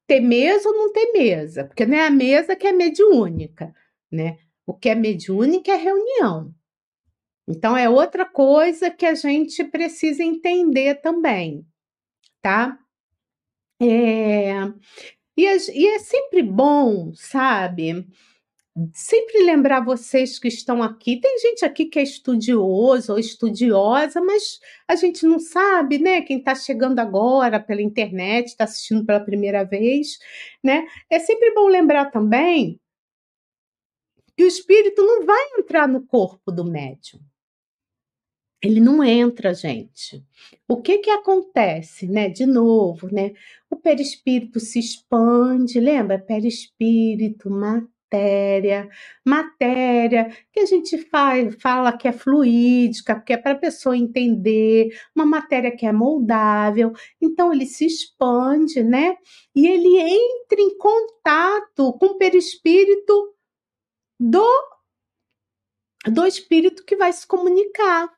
ter 0.08 0.20
mesa 0.20 0.68
ou 0.68 0.76
não 0.76 0.92
ter 0.92 1.12
mesa, 1.14 1.66
porque 1.66 1.86
não 1.86 1.96
é 1.96 2.08
a 2.08 2.10
mesa 2.10 2.56
que 2.56 2.68
é 2.68 2.72
mediúnica, 2.72 3.74
né? 4.12 4.40
O 4.66 4.74
que 4.74 4.90
é 4.90 4.96
mediúnica 4.96 5.72
é 5.72 5.76
reunião. 5.76 6.54
Então, 7.48 7.76
é 7.76 7.90
outra 7.90 8.26
coisa 8.26 8.92
que 8.92 9.06
a 9.06 9.16
gente 9.16 9.64
precisa 9.64 10.24
entender 10.24 10.96
também, 11.02 11.66
tá? 12.42 12.78
É, 13.82 14.52
e, 15.38 15.48
é, 15.48 15.58
e 15.74 15.88
é 15.88 16.00
sempre 16.00 16.44
bom, 16.44 17.14
sabe? 17.16 18.08
Sempre 18.94 19.44
lembrar 19.44 19.84
vocês 19.84 20.38
que 20.40 20.48
estão 20.48 20.84
aqui. 20.84 21.20
Tem 21.20 21.40
gente 21.40 21.66
aqui 21.66 21.86
que 21.86 22.00
é 22.00 22.04
estudioso 22.04 23.14
ou 23.14 23.20
estudiosa, 23.20 24.22
mas 24.22 24.60
a 24.88 24.96
gente 24.96 25.26
não 25.26 25.40
sabe, 25.40 26.00
né? 26.00 26.22
Quem 26.22 26.40
está 26.40 26.54
chegando 26.56 27.00
agora 27.00 27.60
pela 27.60 27.82
internet, 27.82 28.48
está 28.48 28.66
assistindo 28.66 29.06
pela 29.06 29.20
primeira 29.20 29.64
vez, 29.64 30.20
né? 30.64 30.86
É 31.10 31.20
sempre 31.20 31.54
bom 31.54 31.68
lembrar 31.68 32.12
também 32.12 32.80
que 34.38 34.44
o 34.44 34.48
espírito 34.48 35.02
não 35.02 35.26
vai 35.26 35.44
entrar 35.58 35.88
no 35.88 36.06
corpo 36.06 36.52
do 36.52 36.64
médium. 36.64 37.20
Ele 38.62 38.82
não 38.82 39.04
entra, 39.04 39.54
gente. 39.54 40.24
O 40.68 40.82
que 40.82 40.98
que 41.00 41.10
acontece, 41.10 42.08
né? 42.08 42.28
De 42.30 42.46
novo, 42.46 43.08
né? 43.14 43.34
O 43.70 43.76
perispírito 43.78 44.60
se 44.60 44.80
expande, 44.80 45.80
lembra? 45.80 46.20
Perispírito, 46.20 47.50
matéria, 47.50 47.99
matéria 49.26 50.30
que 50.52 50.60
a 50.62 50.66
gente 50.66 50.98
faz, 50.98 51.56
fala 51.62 51.96
que 51.96 52.08
é 52.08 52.12
fluídica, 52.12 53.20
que 53.20 53.34
é 53.34 53.38
para 53.38 53.52
a 53.52 53.60
pessoa 53.60 53.98
entender, 53.98 54.90
uma 55.16 55.26
matéria 55.26 55.76
que 55.76 55.86
é 55.86 55.92
moldável. 55.92 56.92
Então 57.22 57.54
ele 57.54 57.66
se 57.66 57.86
expande, 57.86 58.84
né? 58.84 59.16
E 59.56 59.68
ele 59.68 59.98
entra 60.00 60.60
em 60.60 60.78
contato 60.78 61.94
com 62.00 62.08
o 62.08 62.18
perispírito 62.18 63.34
do 64.20 64.46
do 66.08 66.26
espírito 66.26 66.86
que 66.86 66.96
vai 66.96 67.12
se 67.12 67.28
comunicar. 67.28 68.10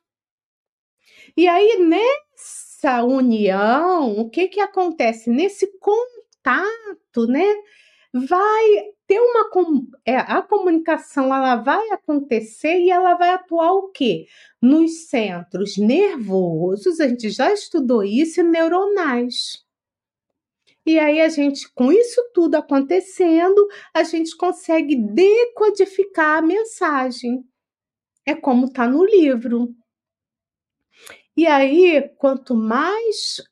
E 1.36 1.48
aí 1.48 1.78
nessa 1.78 3.04
união, 3.04 4.18
o 4.18 4.30
que 4.30 4.48
que 4.48 4.60
acontece 4.60 5.30
nesse 5.30 5.66
contato, 5.78 7.26
né? 7.28 7.44
Vai 8.12 8.92
ter 9.12 9.20
uma 9.20 9.50
é, 10.06 10.16
a 10.16 10.40
comunicação 10.40 11.26
ela 11.34 11.56
vai 11.56 11.90
acontecer 11.90 12.78
e 12.78 12.90
ela 12.90 13.14
vai 13.14 13.28
atuar 13.28 13.72
o 13.72 13.90
quê? 13.90 14.26
Nos 14.60 15.08
centros 15.08 15.76
nervosos, 15.76 16.98
a 16.98 17.06
gente 17.08 17.28
já 17.28 17.52
estudou 17.52 18.02
isso, 18.02 18.42
neuronais. 18.42 19.62
E 20.86 20.98
aí 20.98 21.20
a 21.20 21.28
gente, 21.28 21.70
com 21.74 21.92
isso 21.92 22.22
tudo 22.32 22.54
acontecendo, 22.54 23.68
a 23.92 24.02
gente 24.02 24.34
consegue 24.34 24.96
decodificar 24.96 26.38
a 26.38 26.42
mensagem. 26.42 27.44
É 28.24 28.34
como 28.34 28.66
está 28.66 28.88
no 28.88 29.04
livro. 29.04 29.74
E 31.36 31.46
aí, 31.46 32.08
quanto 32.16 32.54
mais 32.54 33.42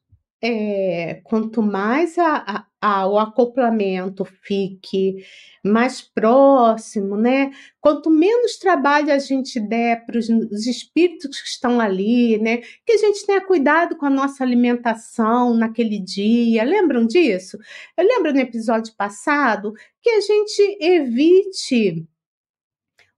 é, 0.42 1.20
quanto 1.24 1.62
mais 1.62 2.18
a, 2.18 2.36
a, 2.36 2.59
o 2.82 3.18
acoplamento 3.18 4.24
fique 4.24 5.24
mais 5.62 6.00
próximo, 6.00 7.16
né? 7.16 7.50
Quanto 7.80 8.10
menos 8.10 8.56
trabalho 8.56 9.12
a 9.12 9.18
gente 9.18 9.60
der 9.60 10.06
para 10.06 10.18
os 10.18 10.66
espíritos 10.66 11.40
que 11.40 11.48
estão 11.48 11.78
ali, 11.78 12.38
né? 12.38 12.58
Que 12.86 12.92
a 12.92 12.98
gente 12.98 13.26
tenha 13.26 13.40
cuidado 13.40 13.96
com 13.96 14.06
a 14.06 14.10
nossa 14.10 14.42
alimentação 14.42 15.54
naquele 15.54 15.98
dia. 15.98 16.64
Lembram 16.64 17.06
disso? 17.06 17.58
Eu 17.96 18.06
lembro 18.06 18.32
no 18.32 18.40
episódio 18.40 18.94
passado 18.96 19.72
que 20.02 20.10
a 20.10 20.20
gente 20.20 20.78
evite 20.80 22.08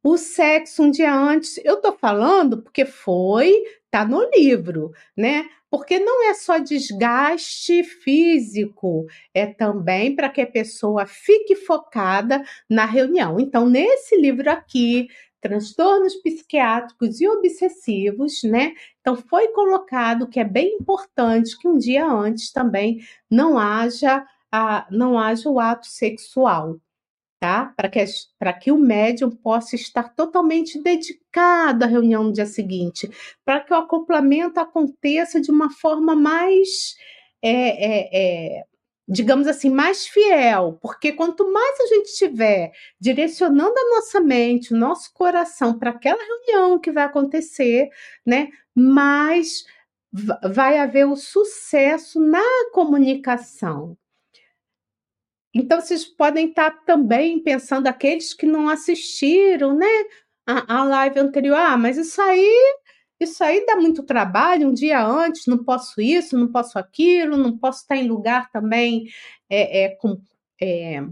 o 0.03 0.17
sexo 0.17 0.83
um 0.83 0.91
dia 0.91 1.15
antes. 1.15 1.61
Eu 1.65 1.81
tô 1.81 1.93
falando 1.93 2.62
porque 2.62 2.85
foi, 2.85 3.53
tá 3.91 4.05
no 4.05 4.29
livro, 4.31 4.93
né? 5.17 5.49
Porque 5.71 5.99
não 5.99 6.29
é 6.29 6.35
só 6.35 6.59
desgaste 6.59 7.83
físico, 7.83 9.07
é 9.33 9.47
também 9.47 10.15
para 10.15 10.29
que 10.29 10.43
a 10.43 10.47
pessoa 10.47 11.07
fique 11.07 11.57
focada 11.57 12.43
na 12.69 12.85
reunião. 12.85 13.41
Então, 13.41 13.67
nesse 13.67 14.17
livro 14.17 14.51
aqui, 14.51 15.09
transtornos 15.43 16.15
psiquiátricos 16.17 17.21
e 17.21 17.29
obsessivos, 17.29 18.43
né? 18.45 18.75
Então 19.01 19.17
foi 19.17 19.49
colocado 19.49 20.29
que 20.29 20.38
é 20.38 20.45
bem 20.45 20.77
importante 20.81 21.59
que 21.59 21.67
um 21.67 21.77
dia 21.77 22.07
antes 22.07 22.53
também 22.53 23.01
não 23.29 23.59
haja 23.59 24.25
a, 24.53 24.87
não 24.91 25.19
haja 25.19 25.49
o 25.51 25.59
ato 25.59 25.87
sexual, 25.87 26.79
tá? 27.42 27.74
Para 27.76 27.88
que, 27.88 28.05
que 28.61 28.70
o 28.70 28.78
médium 28.78 29.28
possa 29.28 29.74
estar 29.74 30.14
totalmente 30.14 30.81
dedicado 30.81 31.83
à 31.83 31.88
reunião 31.88 32.22
no 32.22 32.33
dia 32.33 32.46
seguinte, 32.46 33.11
para 33.44 33.59
que 33.59 33.72
o 33.72 33.76
acoplamento 33.76 34.61
aconteça 34.61 35.40
de 35.40 35.50
uma 35.50 35.68
forma 35.68 36.14
mais, 36.14 36.94
é, 37.42 37.50
é, 37.50 38.59
é, 38.61 38.64
digamos 39.09 39.48
assim, 39.48 39.70
mais 39.70 40.07
fiel, 40.07 40.78
porque 40.81 41.11
quanto 41.11 41.52
mais 41.52 41.81
a 41.81 41.87
gente 41.87 42.07
estiver 42.11 42.70
direcionando 43.00 43.74
a 43.76 43.96
nossa 43.96 44.20
mente, 44.20 44.72
o 44.72 44.76
nosso 44.76 45.12
coração 45.12 45.76
para 45.76 45.90
aquela 45.90 46.22
reunião 46.22 46.78
que 46.78 46.92
vai 46.92 47.02
acontecer, 47.02 47.88
né, 48.24 48.50
mais 48.72 49.64
vai 50.44 50.78
haver 50.78 51.09
o 51.09 51.16
sucesso 51.16 52.20
na 52.20 52.70
comunicação. 52.72 53.96
Então, 55.55 55.81
vocês 55.81 56.05
podem 56.05 56.49
estar 56.49 56.71
também 56.85 57.38
pensando, 57.43 57.87
aqueles 57.87 58.33
que 58.33 58.47
não 58.47 58.69
assistiram, 58.69 59.77
né, 59.77 59.87
a, 60.47 60.81
a 60.81 60.85
live 60.85 61.21
anterior, 61.21 61.57
ah, 61.57 61.77
mas 61.77 61.97
isso 61.99 62.21
aí, 62.23 62.77
isso 63.21 63.43
aí 63.45 63.65
dá 63.67 63.77
muito 63.77 64.03
trabalho, 64.03 64.69
um 64.69 64.75
dia 64.75 65.05
antes, 65.05 65.47
não 65.47 65.62
posso 65.62 66.01
isso, 66.01 66.38
não 66.38 66.49
posso 66.49 66.79
aquilo, 66.79 67.37
não 67.37 67.57
posso 67.59 67.83
estar 67.83 67.97
em 67.97 68.09
lugar 68.09 68.51
também 68.51 69.07
é, 69.51 69.85
é, 69.85 69.88
com, 69.97 70.21
é, 70.61 71.03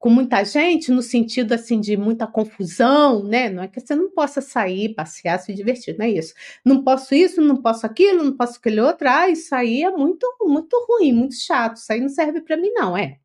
com 0.00 0.08
muita 0.08 0.42
gente, 0.44 0.90
no 0.90 1.02
sentido 1.02 1.52
assim 1.52 1.78
de 1.78 1.94
muita 1.94 2.26
confusão, 2.26 3.22
né? 3.22 3.50
Não 3.50 3.62
é 3.62 3.68
que 3.68 3.78
você 3.78 3.94
não 3.94 4.10
possa 4.10 4.40
sair, 4.40 4.94
passear, 4.94 5.38
se 5.38 5.52
divertir, 5.52 5.96
não 5.98 6.06
é 6.06 6.10
isso. 6.10 6.32
Não 6.64 6.82
posso 6.82 7.14
isso, 7.14 7.42
não 7.42 7.60
posso 7.60 7.84
aquilo, 7.84 8.24
não 8.24 8.34
posso 8.34 8.58
aquele 8.58 8.80
outro. 8.80 9.06
Ah, 9.06 9.28
isso 9.28 9.54
aí 9.54 9.84
é 9.84 9.90
muito, 9.90 10.26
muito 10.40 10.74
ruim, 10.88 11.12
muito 11.12 11.34
chato. 11.34 11.76
Isso 11.76 11.92
aí 11.92 12.00
não 12.00 12.08
serve 12.08 12.40
para 12.40 12.56
mim, 12.56 12.70
não, 12.72 12.96
é. 12.96 13.18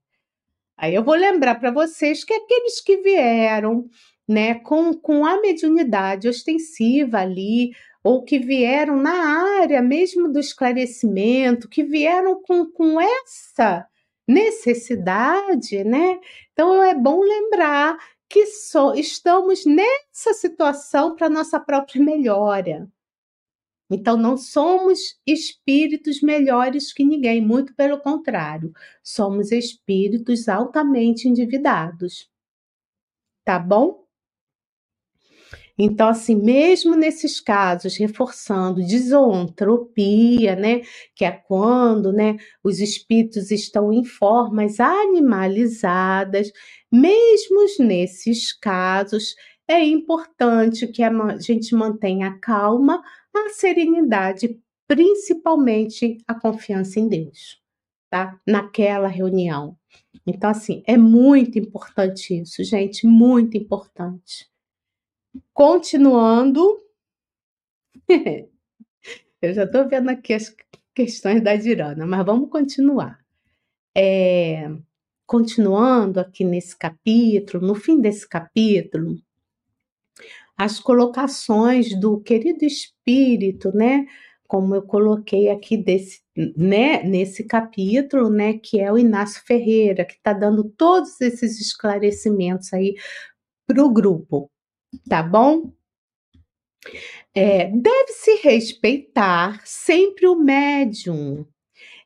Aí 0.77 0.93
eu 0.93 1.01
vou 1.01 1.15
lembrar 1.15 1.55
para 1.55 1.71
vocês 1.71 2.25
que 2.25 2.33
aqueles 2.33 2.81
que 2.81 2.97
vieram, 2.97 3.89
né, 4.27 4.55
com, 4.55 4.93
com 4.93 5.25
a 5.25 5.39
mediunidade 5.39 6.27
ostensiva 6.27 7.19
ali, 7.19 7.71
ou 8.03 8.21
que 8.21 8.37
vieram 8.37 8.97
na 8.97 9.61
área 9.61 9.81
mesmo 9.81 10.29
do 10.29 10.39
esclarecimento, 10.39 11.69
que 11.69 11.85
vieram 11.85 12.41
com, 12.41 12.65
com 12.65 12.99
essa 12.99 13.87
necessidade, 14.27 15.83
né? 15.83 16.19
Então 16.53 16.83
é 16.83 16.95
bom 16.95 17.21
lembrar 17.21 17.97
que 18.29 18.45
só 18.47 18.93
estamos 18.95 19.65
nessa 19.65 20.33
situação 20.33 21.15
para 21.15 21.29
nossa 21.29 21.59
própria 21.59 22.01
melhora. 22.03 22.89
Então 23.89 24.17
não 24.17 24.35
somos 24.35 25.19
espíritos 25.25 26.21
melhores 26.21 26.91
que 26.91 27.03
ninguém, 27.05 27.39
muito 27.45 27.75
pelo 27.75 27.99
contrário, 27.99 28.73
somos 29.03 29.51
espíritos 29.51 30.49
altamente 30.49 31.27
endividados. 31.27 32.29
Tá 33.43 33.59
bom? 33.59 34.04
Então, 35.77 36.07
assim, 36.07 36.35
mesmo 36.35 36.95
nesses 36.95 37.41
casos, 37.41 37.97
reforçando 37.97 38.85
desontropia, 38.85 40.55
né, 40.55 40.81
que 41.15 41.25
é 41.25 41.31
quando, 41.31 42.13
né, 42.13 42.37
os 42.63 42.79
espíritos 42.79 43.51
estão 43.51 43.91
em 43.91 44.03
formas 44.05 44.79
animalizadas, 44.79 46.51
mesmo 46.91 47.65
nesses 47.79 48.53
casos, 48.53 49.35
é 49.67 49.83
importante 49.83 50.87
que 50.87 51.03
a 51.03 51.11
gente 51.39 51.75
mantenha 51.75 52.27
a 52.27 52.39
calma, 52.39 53.01
a 53.35 53.49
serenidade, 53.49 54.59
principalmente 54.87 56.17
a 56.27 56.35
confiança 56.39 56.99
em 56.99 57.07
Deus, 57.07 57.59
tá? 58.09 58.39
Naquela 58.47 59.07
reunião. 59.07 59.77
Então, 60.27 60.49
assim, 60.49 60.83
é 60.87 60.97
muito 60.97 61.59
importante 61.59 62.39
isso, 62.41 62.63
gente, 62.63 63.07
muito 63.07 63.57
importante. 63.57 64.47
Continuando, 65.53 66.81
eu 69.41 69.53
já 69.53 69.63
estou 69.63 69.87
vendo 69.87 70.09
aqui 70.09 70.33
as 70.33 70.55
questões 70.93 71.41
da 71.41 71.55
Dirana, 71.55 72.05
mas 72.05 72.25
vamos 72.25 72.49
continuar. 72.49 73.19
É, 73.97 74.69
continuando 75.25 76.19
aqui 76.19 76.43
nesse 76.43 76.77
capítulo, 76.77 77.65
no 77.65 77.75
fim 77.75 77.99
desse 77.99 78.27
capítulo, 78.27 79.17
as 80.57 80.79
colocações 80.79 81.99
do 81.99 82.19
querido 82.21 82.63
espírito, 82.65 83.75
né? 83.75 84.05
como 84.47 84.75
eu 84.75 84.83
coloquei 84.83 85.49
aqui 85.49 85.75
desse, 85.75 86.21
né, 86.55 87.03
nesse 87.03 87.43
capítulo, 87.45 88.29
né, 88.29 88.53
que 88.53 88.79
é 88.79 88.91
o 88.91 88.97
Inácio 88.97 89.41
Ferreira, 89.45 90.05
que 90.05 90.13
está 90.13 90.33
dando 90.33 90.63
todos 90.63 91.19
esses 91.19 91.59
esclarecimentos 91.59 92.71
aí 92.73 92.95
para 93.67 93.83
o 93.83 93.91
grupo, 93.91 94.49
tá 95.07 95.21
bom? 95.23 95.71
É, 97.33 97.67
Deve-se 97.67 98.35
respeitar 98.35 99.61
sempre 99.65 100.27
o 100.27 100.35
médium, 100.35 101.45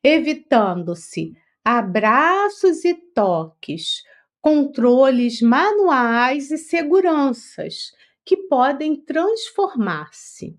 evitando-se 0.03 1.33
abraços 1.63 2.85
e 2.85 2.93
toques, 2.93 4.03
controles 4.41 5.41
manuais 5.41 6.49
e 6.51 6.57
seguranças 6.57 7.91
que 8.25 8.37
podem 8.37 8.95
transformar-se 8.95 10.57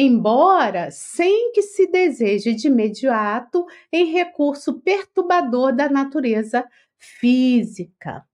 embora 0.00 0.90
sem 0.90 1.52
que 1.52 1.60
se 1.60 1.86
deseje 1.86 2.54
de 2.54 2.68
imediato 2.68 3.66
em 3.92 4.06
recurso 4.06 4.80
perturbador 4.80 5.74
da 5.74 5.90
natureza 5.90 6.66
física. 6.96 8.24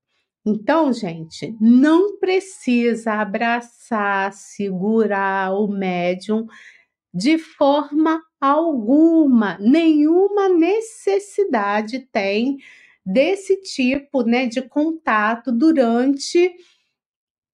Então, 0.46 0.92
gente, 0.92 1.56
não 1.60 2.18
precisa 2.18 3.14
abraçar, 3.14 4.32
segurar 4.32 5.52
o 5.54 5.66
médium 5.66 6.46
de 7.14 7.38
forma 7.38 8.22
alguma, 8.40 9.58
nenhuma 9.60 10.48
necessidade 10.48 12.00
tem 12.12 12.58
desse 13.04 13.60
tipo, 13.62 14.22
né, 14.22 14.46
de 14.46 14.62
contato 14.62 15.52
durante 15.52 16.54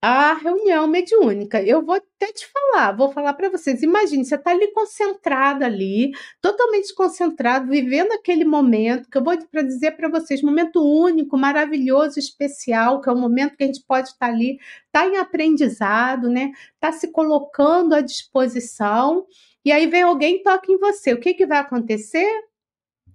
a 0.04 0.34
reunião 0.34 0.88
mediúnica. 0.88 1.62
Eu 1.62 1.80
vou 1.84 1.94
até 1.94 2.32
te 2.32 2.44
falar, 2.48 2.90
vou 2.90 3.12
falar 3.12 3.34
para 3.34 3.48
vocês. 3.48 3.84
Imagine, 3.84 4.24
você 4.24 4.34
está 4.34 4.50
ali 4.50 4.72
concentrado 4.72 5.64
ali, 5.64 6.10
totalmente 6.40 6.92
concentrado, 6.92 7.70
vivendo 7.70 8.10
aquele 8.10 8.44
momento 8.44 9.08
que 9.08 9.16
eu 9.16 9.22
vou 9.22 9.38
para 9.46 9.62
dizer 9.62 9.92
para 9.92 10.08
vocês, 10.08 10.42
momento 10.42 10.82
único, 10.82 11.38
maravilhoso, 11.38 12.18
especial, 12.18 13.00
que 13.00 13.08
é 13.08 13.12
o 13.12 13.16
momento 13.16 13.56
que 13.56 13.62
a 13.62 13.66
gente 13.68 13.84
pode 13.86 14.08
estar 14.08 14.26
tá 14.26 14.32
ali, 14.32 14.58
tá 14.90 15.06
em 15.06 15.18
aprendizado, 15.18 16.28
né? 16.28 16.50
Tá 16.80 16.90
se 16.90 17.12
colocando 17.12 17.94
à 17.94 18.00
disposição. 18.00 19.24
E 19.64 19.70
aí 19.70 19.86
vem 19.86 20.02
alguém 20.02 20.42
toca 20.42 20.72
em 20.72 20.78
você. 20.78 21.12
O 21.12 21.20
que 21.20 21.32
que 21.32 21.46
vai 21.46 21.58
acontecer? 21.58 22.28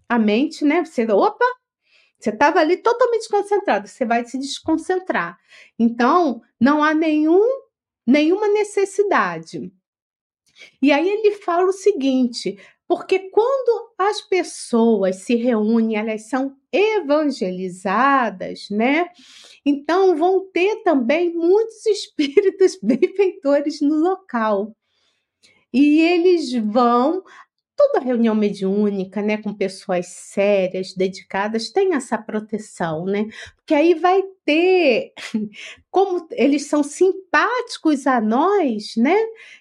A 0.10 0.18
mente, 0.18 0.64
né? 0.64 0.86
Você, 0.86 1.06
opa, 1.12 1.46
você 2.20 2.30
estava 2.32 2.60
ali 2.60 2.78
totalmente 2.78 3.30
concentrado, 3.30 3.88
você 3.88 4.06
vai 4.06 4.26
se 4.26 4.38
desconcentrar. 4.38 5.38
Então, 5.78 6.42
não 6.60 6.84
há 6.84 6.94
nenhum, 6.94 7.46
nenhuma 8.06 8.48
necessidade. 8.48 9.72
E 10.82 10.92
aí 10.92 11.08
ele 11.08 11.36
fala 11.36 11.68
o 11.68 11.74
seguinte: 11.74 12.58
porque 12.88 13.30
quando 13.30 13.92
as 13.98 14.22
pessoas 14.22 15.18
se 15.18 15.36
reúnem, 15.36 15.98
elas 15.98 16.30
são 16.30 16.56
evangelizadas, 16.72 18.70
né? 18.72 19.08
Então 19.66 20.16
vão 20.16 20.50
ter 20.52 20.84
também 20.84 21.34
muitos 21.34 21.86
espíritos 21.86 22.80
benfeitores 22.82 23.82
no 23.82 23.96
local. 23.96 24.74
E 25.74 26.00
eles 26.00 26.54
vão 26.54 27.24
toda 27.78 28.00
reunião 28.04 28.36
mediúnica, 28.36 29.22
né, 29.22 29.38
com 29.38 29.54
pessoas 29.54 30.08
sérias, 30.08 30.94
dedicadas, 30.94 31.70
tem 31.70 31.94
essa 31.94 32.18
proteção, 32.18 33.06
né? 33.06 33.26
Porque 33.56 33.74
aí 33.76 33.94
vai 33.94 34.22
ter, 34.44 35.14
como 35.92 36.28
eles 36.32 36.68
são 36.68 36.84
simpáticos 36.84 38.08
a 38.08 38.20
nós, 38.20 38.96
né? 38.98 39.16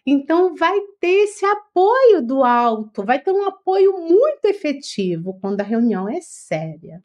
Então 0.06 0.54
vai 0.56 0.80
ter 0.98 1.24
esse 1.24 1.44
apoio 1.44 2.22
do 2.22 2.42
alto, 2.42 3.04
vai 3.04 3.20
ter 3.22 3.32
um 3.32 3.44
apoio 3.46 3.92
muito 4.00 4.46
efetivo 4.46 5.38
quando 5.40 5.60
a 5.60 5.64
reunião 5.64 6.08
é 6.08 6.20
séria. 6.22 7.02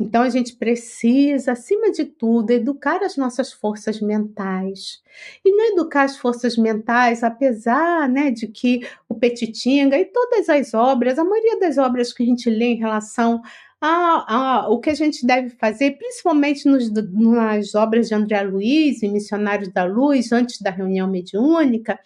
Então 0.00 0.22
a 0.22 0.30
gente 0.30 0.54
precisa, 0.54 1.52
acima 1.52 1.90
de 1.90 2.04
tudo, 2.04 2.52
educar 2.52 3.02
as 3.02 3.16
nossas 3.16 3.52
forças 3.52 4.00
mentais. 4.00 5.02
E 5.44 5.50
não 5.50 5.72
educar 5.72 6.04
as 6.04 6.16
forças 6.16 6.56
mentais, 6.56 7.24
apesar 7.24 8.08
né, 8.08 8.30
de 8.30 8.46
que 8.46 8.86
o 9.08 9.14
Petitinga 9.14 9.98
e 9.98 10.04
todas 10.04 10.48
as 10.48 10.72
obras, 10.72 11.18
a 11.18 11.24
maioria 11.24 11.58
das 11.58 11.78
obras 11.78 12.12
que 12.12 12.22
a 12.22 12.26
gente 12.26 12.48
lê 12.48 12.66
em 12.66 12.78
relação 12.78 13.42
a, 13.80 14.34
a, 14.34 14.68
o 14.68 14.78
que 14.80 14.90
a 14.90 14.94
gente 14.94 15.26
deve 15.26 15.50
fazer, 15.50 15.92
principalmente 15.98 16.66
nos, 16.68 16.90
nas 16.92 17.74
obras 17.74 18.08
de 18.08 18.14
André 18.14 18.42
Luiz 18.42 19.02
e 19.02 19.08
Missionários 19.08 19.72
da 19.72 19.84
Luz, 19.84 20.32
antes 20.32 20.60
da 20.60 20.70
reunião 20.70 21.08
mediúnica, 21.08 21.98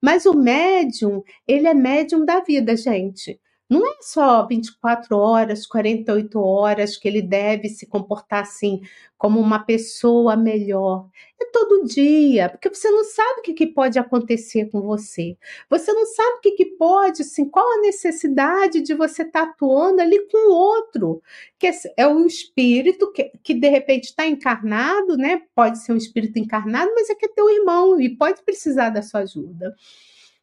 mas 0.00 0.24
o 0.24 0.32
médium, 0.34 1.22
ele 1.46 1.66
é 1.66 1.74
médium 1.74 2.24
da 2.24 2.40
vida, 2.40 2.76
gente. 2.76 3.38
Não 3.70 3.86
é 3.86 3.98
só 4.00 4.44
24 4.48 5.16
horas, 5.16 5.64
48 5.64 6.40
horas 6.40 6.96
que 6.96 7.06
ele 7.06 7.22
deve 7.22 7.68
se 7.68 7.86
comportar 7.86 8.42
assim, 8.42 8.80
como 9.16 9.38
uma 9.38 9.60
pessoa 9.60 10.36
melhor. 10.36 11.08
É 11.40 11.44
todo 11.52 11.84
dia, 11.84 12.48
porque 12.48 12.68
você 12.68 12.90
não 12.90 13.04
sabe 13.04 13.40
o 13.40 13.54
que, 13.54 13.66
pode 13.68 13.96
acontecer 13.96 14.68
com 14.72 14.80
você. 14.80 15.36
Você 15.68 15.92
não 15.92 16.04
sabe 16.04 16.38
o 16.38 16.40
que, 16.40 16.50
que 16.52 16.66
pode, 16.66 17.22
assim, 17.22 17.48
qual 17.48 17.64
a 17.64 17.82
necessidade 17.82 18.80
de 18.80 18.92
você 18.92 19.22
estar 19.22 19.46
tá 19.46 19.52
atuando 19.52 20.02
ali 20.02 20.18
com 20.28 20.50
o 20.50 20.52
outro. 20.52 21.22
Que 21.56 21.68
é, 21.68 21.72
é 21.98 22.08
o 22.08 22.26
espírito 22.26 23.12
que, 23.12 23.30
que 23.40 23.54
de 23.54 23.68
repente 23.68 24.06
está 24.06 24.26
encarnado, 24.26 25.16
né? 25.16 25.42
Pode 25.54 25.78
ser 25.78 25.92
um 25.92 25.96
espírito 25.96 26.40
encarnado, 26.40 26.90
mas 26.92 27.08
é 27.08 27.14
que 27.14 27.26
é 27.26 27.28
teu 27.28 27.48
irmão 27.48 28.00
e 28.00 28.16
pode 28.16 28.42
precisar 28.42 28.90
da 28.90 29.00
sua 29.00 29.20
ajuda 29.20 29.76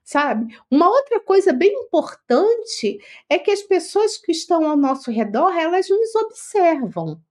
sabe? 0.08 0.58
Uma 0.72 0.90
outra 0.90 1.20
coisa 1.20 1.52
bem 1.52 1.70
importante 1.82 2.98
é 3.30 3.38
que 3.38 3.52
as 3.52 3.62
pessoas 3.62 4.18
que 4.18 4.32
estão 4.32 4.66
ao 4.66 4.78
nosso 4.78 5.12
redor, 5.12 5.52
elas 5.52 5.90
nos 5.90 6.16
observam. 6.16 7.22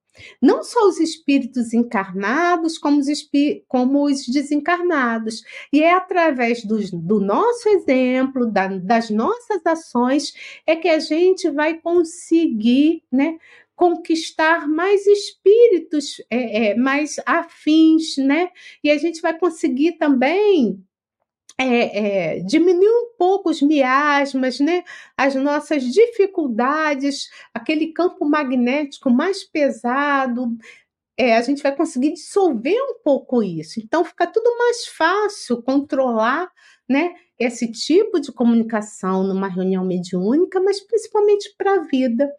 Não 0.42 0.62
só 0.62 0.86
os 0.86 1.00
espíritos 1.00 1.72
encarnados, 1.72 2.76
como 2.76 3.00
os, 3.00 3.08
como 3.66 4.04
os 4.04 4.26
desencarnados. 4.26 5.42
E 5.72 5.82
é 5.82 5.94
através 5.94 6.64
do, 6.64 6.78
do 6.92 7.18
nosso 7.18 7.66
exemplo, 7.70 8.46
da, 8.46 8.68
das 8.68 9.08
nossas 9.08 9.64
ações, 9.64 10.34
é 10.66 10.76
que 10.76 10.88
a 10.88 10.98
gente 10.98 11.48
vai 11.50 11.80
conseguir 11.80 13.02
né, 13.10 13.38
conquistar 13.74 14.68
mais 14.68 15.06
espíritos 15.06 16.20
é, 16.30 16.68
é, 16.68 16.74
mais 16.74 17.16
afins, 17.24 18.18
né? 18.18 18.50
E 18.84 18.90
a 18.90 18.98
gente 18.98 19.22
vai 19.22 19.38
conseguir 19.38 19.92
também 19.92 20.84
é, 21.58 22.34
é, 22.36 22.40
diminuir 22.40 22.88
um 22.88 23.16
pouco 23.18 23.50
os 23.50 23.62
miasmas, 23.62 24.60
né? 24.60 24.84
as 25.16 25.34
nossas 25.34 25.82
dificuldades, 25.84 27.30
aquele 27.54 27.92
campo 27.92 28.24
magnético 28.26 29.10
mais 29.10 29.42
pesado, 29.42 30.56
é, 31.16 31.36
a 31.36 31.42
gente 31.42 31.62
vai 31.62 31.74
conseguir 31.74 32.12
dissolver 32.12 32.76
um 32.90 33.02
pouco 33.02 33.42
isso. 33.42 33.80
Então 33.80 34.04
fica 34.04 34.26
tudo 34.26 34.50
mais 34.58 34.86
fácil 34.86 35.62
controlar 35.62 36.50
né, 36.88 37.14
esse 37.38 37.70
tipo 37.72 38.20
de 38.20 38.30
comunicação 38.32 39.24
numa 39.24 39.48
reunião 39.48 39.84
mediúnica, 39.84 40.60
mas 40.60 40.80
principalmente 40.80 41.54
para 41.56 41.74
a 41.74 41.84
vida. 41.84 42.30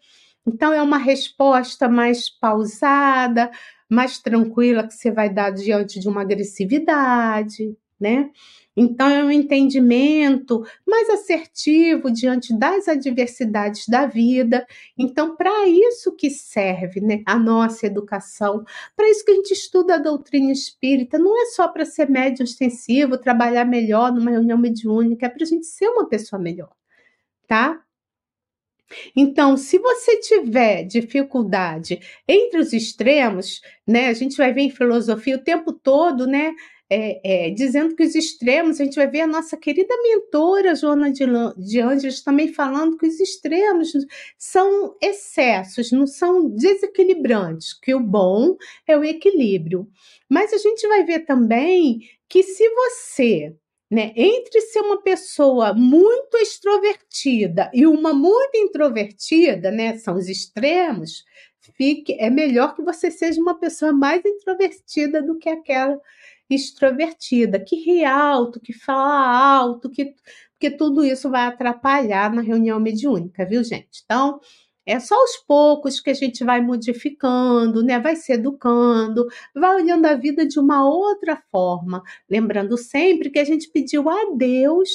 Então 0.46 0.72
é 0.72 0.82
uma 0.82 0.98
resposta 0.98 1.90
mais 1.90 2.30
pausada, 2.30 3.52
mais 3.90 4.20
tranquila 4.20 4.88
que 4.88 4.94
você 4.94 5.12
vai 5.12 5.30
dar 5.30 5.52
diante 5.52 6.00
de 6.00 6.08
uma 6.08 6.22
agressividade, 6.22 7.76
né? 8.00 8.30
Então, 8.76 9.10
é 9.10 9.24
um 9.24 9.32
entendimento 9.32 10.64
mais 10.86 11.10
assertivo 11.10 12.12
diante 12.12 12.54
das 12.58 12.88
adversidades 12.88 13.88
da 13.88 14.06
vida. 14.06 14.68
Então, 14.96 15.36
para 15.36 15.68
isso 15.68 16.16
que 16.16 16.30
serve 16.30 17.02
né, 17.02 17.24
a 17.26 17.40
nossa 17.40 17.88
educação, 17.88 18.64
para 18.96 19.10
isso 19.10 19.26
que 19.26 19.32
a 19.32 19.36
gente 19.36 19.52
estuda 19.52 19.96
a 19.96 20.00
doutrina 20.00 20.52
espírita, 20.52 21.18
não 21.18 21.42
é 21.42 21.46
só 21.48 21.68
para 21.68 21.86
ser 21.86 22.10
médio 22.10 22.44
extensivo, 22.44 23.18
trabalhar 23.18 23.66
melhor 23.66 24.14
numa 24.14 24.30
reunião 24.32 24.58
mediúnica, 24.58 25.26
é 25.26 25.30
para 25.30 25.44
a 25.44 25.48
gente 25.48 25.66
ser 25.66 25.88
uma 25.88 26.08
pessoa 26.08 26.40
melhor, 26.40 26.72
tá? 27.48 27.82
Então, 29.16 29.58
se 29.58 29.78
você 29.80 30.20
tiver 30.20 30.84
dificuldade 30.84 32.00
entre 32.28 32.60
os 32.60 32.74
extremos, 32.74 33.62
né, 33.86 34.08
a 34.08 34.14
gente 34.14 34.38
vai 34.38 34.54
ver 34.54 34.62
em 34.62 34.70
filosofia 34.70 35.36
o 35.36 35.44
tempo 35.44 35.74
todo, 35.74 36.26
né, 36.26 36.54
é, 36.90 37.48
é, 37.48 37.50
dizendo 37.50 37.96
que 37.96 38.04
os 38.04 38.16
extremos, 38.16 38.80
a 38.80 38.84
gente 38.84 38.96
vai 38.96 39.08
ver 39.08 39.22
a 39.22 39.28
nossa 39.28 39.58
querida 39.58 39.94
mentora 40.04 40.74
Joana 40.74 41.12
de, 41.12 41.26
de 41.58 41.82
Angeles 41.82 42.22
também 42.24 42.54
falando 42.54 42.98
que 42.98 43.08
os 43.08 43.20
extremos 43.20 43.92
são 44.38 44.96
excessos, 45.02 45.92
não 45.92 46.08
são 46.08 46.50
desequilibrantes, 46.50 47.74
que 47.74 47.94
o 47.94 48.00
bom 48.00 48.56
é 48.88 48.98
o 48.98 49.04
equilíbrio. 49.04 49.88
Mas 50.30 50.54
a 50.54 50.58
gente 50.58 50.88
vai 50.88 51.04
ver 51.04 51.26
também 51.26 52.00
que 52.30 52.42
se 52.42 52.70
você 52.70 53.56
né, 53.90 54.12
entre 54.16 54.62
ser 54.62 54.82
uma 54.82 55.02
pessoa 55.02 55.74
muito 55.74 56.38
extrovertida 56.38 57.72
e 57.74 57.86
uma 57.86 58.14
muito 58.14 58.56
introvertida, 58.56 59.72
né, 59.72 59.98
são 59.98 60.16
os 60.16 60.28
extremos, 60.28 61.24
fique, 61.78 62.16
é 62.20 62.30
melhor 62.30 62.76
que 62.76 62.82
você 62.82 63.10
seja 63.10 63.42
uma 63.42 63.58
pessoa 63.58 63.94
mais 63.94 64.24
introvertida 64.26 65.22
do 65.22 65.38
que 65.38 65.50
aquela 65.50 66.00
extrovertida, 66.50 67.60
que 67.60 67.76
ri 67.76 68.06
alto, 68.06 68.60
que 68.60 68.74
fala 68.74 69.58
alto, 69.58 69.90
que 69.90 70.14
porque 70.60 70.72
tudo 70.76 71.06
isso 71.06 71.30
vai 71.30 71.46
atrapalhar 71.46 72.34
na 72.34 72.42
reunião 72.42 72.80
mediúnica, 72.80 73.46
viu, 73.46 73.64
gente? 73.64 74.02
Então, 74.04 74.40
é 74.88 75.00
só 75.00 75.16
aos 75.16 75.38
poucos 75.46 76.00
que 76.00 76.10
a 76.10 76.14
gente 76.14 76.44
vai 76.44 76.62
modificando, 76.62 77.84
né? 77.84 78.00
Vai 78.00 78.16
se 78.16 78.34
educando, 78.34 79.28
vai 79.54 79.76
olhando 79.76 80.06
a 80.06 80.16
vida 80.16 80.48
de 80.48 80.60
uma 80.60 80.88
outra 80.90 81.42
forma, 81.52 82.02
lembrando 82.30 82.78
sempre 82.78 83.30
que 83.30 83.38
a 83.38 83.44
gente 83.44 83.70
pediu 83.70 84.10
a 84.10 84.32
Deus 84.36 84.90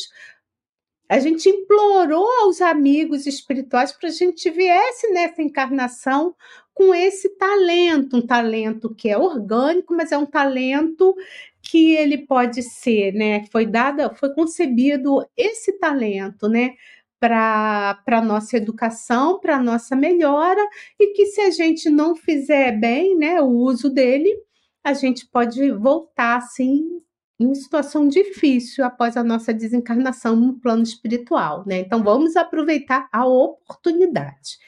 a 1.08 1.18
gente 1.18 1.48
implorou 1.48 2.26
aos 2.42 2.60
amigos 2.60 3.26
espirituais 3.26 3.92
para 3.92 4.08
a 4.08 4.12
gente 4.12 4.50
viesse 4.50 5.08
nessa 5.10 5.42
encarnação 5.42 6.34
com 6.74 6.94
esse 6.94 7.28
talento, 7.36 8.16
um 8.16 8.26
talento 8.26 8.94
que 8.94 9.08
é 9.08 9.18
orgânico, 9.18 9.94
mas 9.94 10.10
é 10.10 10.16
um 10.16 10.26
talento 10.26 11.14
que 11.60 11.94
ele 11.94 12.18
pode 12.18 12.62
ser, 12.62 13.12
né? 13.12 13.44
Foi 13.52 13.66
dada, 13.66 14.14
foi 14.14 14.34
concebido 14.34 15.24
esse 15.36 15.78
talento, 15.78 16.48
né? 16.48 16.74
Para 17.20 18.02
a 18.06 18.20
nossa 18.20 18.56
educação, 18.56 19.38
para 19.38 19.56
a 19.56 19.62
nossa 19.62 19.94
melhora, 19.94 20.60
e 20.98 21.12
que 21.12 21.26
se 21.26 21.40
a 21.40 21.50
gente 21.50 21.88
não 21.88 22.16
fizer 22.16 22.72
bem 22.72 23.16
né, 23.16 23.40
o 23.40 23.46
uso 23.48 23.88
dele, 23.90 24.34
a 24.82 24.92
gente 24.92 25.26
pode 25.28 25.70
voltar 25.70 26.38
assim 26.38 27.00
em 27.42 27.54
situação 27.54 28.08
difícil 28.08 28.84
após 28.84 29.16
a 29.16 29.24
nossa 29.24 29.52
desencarnação 29.52 30.36
no 30.36 30.58
plano 30.60 30.82
espiritual, 30.82 31.64
né? 31.66 31.78
Então 31.78 32.02
vamos 32.02 32.36
aproveitar 32.36 33.08
a 33.12 33.26
oportunidade, 33.26 34.58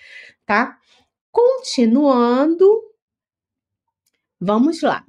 tá? 0.44 0.78
Continuando, 1.30 2.66
vamos 4.40 4.82
lá. 4.82 5.04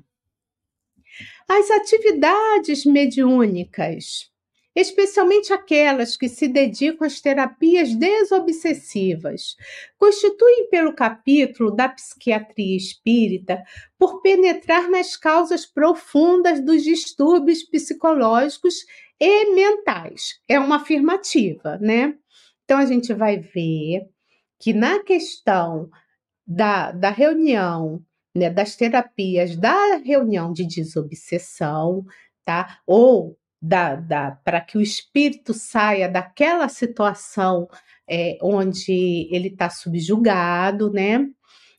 As 1.47 1.69
atividades 1.71 2.85
mediúnicas, 2.85 4.31
especialmente 4.75 5.53
aquelas 5.53 6.17
que 6.17 6.27
se 6.27 6.47
dedicam 6.47 7.07
às 7.07 7.21
terapias 7.21 7.95
desobsessivas, 7.95 9.55
constituem 9.97 10.69
pelo 10.69 10.93
capítulo 10.93 11.71
da 11.71 11.87
psiquiatria 11.87 12.75
espírita 12.75 13.63
por 13.97 14.21
penetrar 14.21 14.89
nas 14.89 15.15
causas 15.15 15.65
profundas 15.65 16.59
dos 16.63 16.83
distúrbios 16.83 17.63
psicológicos 17.63 18.75
e 19.19 19.53
mentais. 19.53 20.41
É 20.47 20.59
uma 20.59 20.75
afirmativa, 20.77 21.77
né? 21.77 22.15
Então 22.65 22.77
a 22.77 22.85
gente 22.85 23.13
vai 23.13 23.37
ver 23.37 24.09
que 24.59 24.73
na 24.73 25.01
questão 25.03 25.89
da, 26.45 26.91
da 26.91 27.09
reunião, 27.09 28.03
né, 28.35 28.49
das 28.49 28.75
terapias 28.75 29.55
da 29.55 29.95
reunião 29.97 30.51
de 30.51 30.65
desobsessão, 30.65 32.03
tá? 32.43 32.79
Ou 32.85 33.37
da, 33.65 33.95
da 33.95 34.31
para 34.43 34.61
que 34.61 34.77
o 34.77 34.81
espírito 34.81 35.51
saia 35.53 36.07
daquela 36.07 36.69
situação 36.69 37.67
é, 38.07 38.37
onde 38.41 39.27
ele 39.31 39.47
está 39.47 39.69
subjugado, 39.71 40.91
né? 40.91 41.27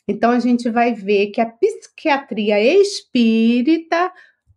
Então 0.09 0.32
a 0.32 0.41
gente 0.41 0.68
vai 0.68 0.93
ver 0.93 1.28
que 1.28 1.41
a 1.41 1.47
psiquiatria 1.47 2.61
espírita 2.61 4.12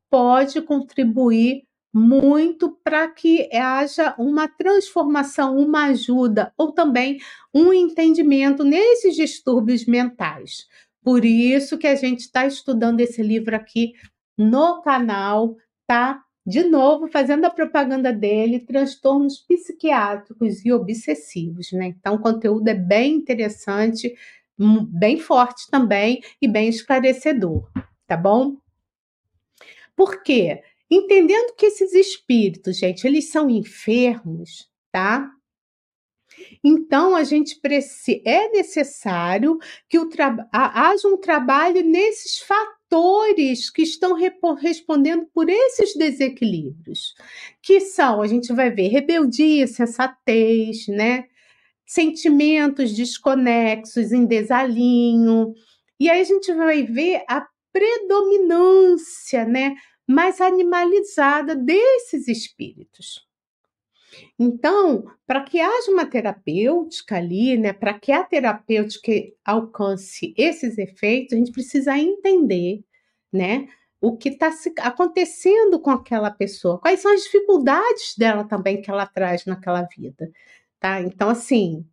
pode 0.09 0.59
contribuir 0.61 1.63
muito 1.93 2.77
para 2.83 3.07
que 3.07 3.47
haja 3.55 4.15
uma 4.17 4.47
transformação, 4.47 5.57
uma 5.57 5.85
ajuda 5.85 6.51
ou 6.57 6.71
também 6.71 7.19
um 7.53 7.71
entendimento 7.71 8.63
nesses 8.63 9.15
distúrbios 9.15 9.85
mentais. 9.85 10.67
Por 11.03 11.23
isso 11.25 11.77
que 11.77 11.87
a 11.87 11.95
gente 11.95 12.21
está 12.21 12.45
estudando 12.45 12.99
esse 12.99 13.21
livro 13.21 13.55
aqui 13.55 13.93
no 14.37 14.81
canal, 14.81 15.55
tá? 15.87 16.23
De 16.49 16.63
novo, 16.63 17.07
fazendo 17.07 17.45
a 17.45 17.49
propaganda 17.51 18.11
dele, 18.11 18.59
transtornos 18.59 19.37
psiquiátricos 19.37 20.65
e 20.65 20.71
obsessivos, 20.71 21.71
né? 21.71 21.85
Então, 21.85 22.15
o 22.15 22.19
conteúdo 22.19 22.67
é 22.67 22.73
bem 22.73 23.13
interessante, 23.13 24.15
bem 24.57 25.19
forte 25.19 25.69
também 25.69 26.23
e 26.41 26.47
bem 26.47 26.67
esclarecedor, 26.67 27.69
tá 28.07 28.17
bom? 28.17 28.57
Por 29.95 30.23
quê? 30.23 30.63
Entendendo 30.89 31.53
que 31.55 31.67
esses 31.67 31.93
espíritos, 31.93 32.79
gente, 32.79 33.05
eles 33.05 33.29
são 33.29 33.47
enfermos, 33.47 34.67
tá? 34.91 35.31
Então, 36.63 37.15
a 37.15 37.23
gente 37.23 37.61
é 38.25 38.49
necessário 38.49 39.59
que 39.87 39.99
haja 40.51 41.07
um 41.07 41.17
trabalho 41.17 41.83
nesses 41.83 42.39
fatores 42.39 42.78
que 43.69 43.83
estão 43.83 44.13
respondendo 44.55 45.27
por 45.33 45.49
esses 45.49 45.95
desequilíbrios, 45.95 47.13
que 47.61 47.79
são, 47.79 48.21
a 48.21 48.27
gente 48.27 48.51
vai 48.53 48.69
ver, 48.71 48.87
rebeldia, 48.87 49.67
sensatez, 49.67 50.87
né? 50.87 51.25
Sentimentos 51.85 52.93
desconexos, 52.93 54.11
em 54.11 54.25
desalinho. 54.25 55.53
E 55.99 56.09
aí 56.09 56.21
a 56.21 56.23
gente 56.23 56.53
vai 56.53 56.83
ver 56.83 57.23
a 57.27 57.45
predominância, 57.71 59.45
né? 59.45 59.75
mais 60.09 60.41
animalizada 60.41 61.55
desses 61.55 62.27
espíritos. 62.27 63.28
Então, 64.37 65.05
para 65.27 65.43
que 65.43 65.59
haja 65.59 65.91
uma 65.91 66.05
terapêutica 66.05 67.17
ali, 67.17 67.57
né, 67.57 67.73
para 67.73 67.93
que 67.93 68.11
a 68.11 68.23
terapêutica 68.23 69.11
alcance 69.45 70.33
esses 70.37 70.77
efeitos, 70.77 71.33
a 71.33 71.37
gente 71.37 71.51
precisa 71.51 71.97
entender, 71.97 72.83
né, 73.31 73.67
o 74.01 74.17
que 74.17 74.29
está 74.29 74.49
acontecendo 74.79 75.79
com 75.79 75.89
aquela 75.91 76.31
pessoa, 76.31 76.79
quais 76.79 77.01
são 77.01 77.13
as 77.13 77.23
dificuldades 77.23 78.15
dela 78.17 78.43
também 78.45 78.81
que 78.81 78.89
ela 78.89 79.05
traz 79.05 79.45
naquela 79.45 79.83
vida, 79.83 80.31
tá? 80.79 81.01
Então, 81.01 81.29
assim, 81.29 81.85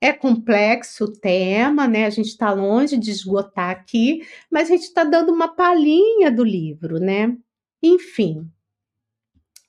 é 0.00 0.12
complexo 0.12 1.04
o 1.04 1.12
tema, 1.12 1.88
né? 1.88 2.06
A 2.06 2.10
gente 2.10 2.28
está 2.28 2.52
longe 2.52 2.96
de 2.98 3.10
esgotar 3.10 3.70
aqui, 3.70 4.26
mas 4.50 4.68
a 4.68 4.72
gente 4.72 4.84
está 4.84 5.04
dando 5.04 5.32
uma 5.32 5.48
palhinha 5.48 6.30
do 6.30 6.44
livro, 6.44 6.98
né? 6.98 7.36
Enfim. 7.82 8.50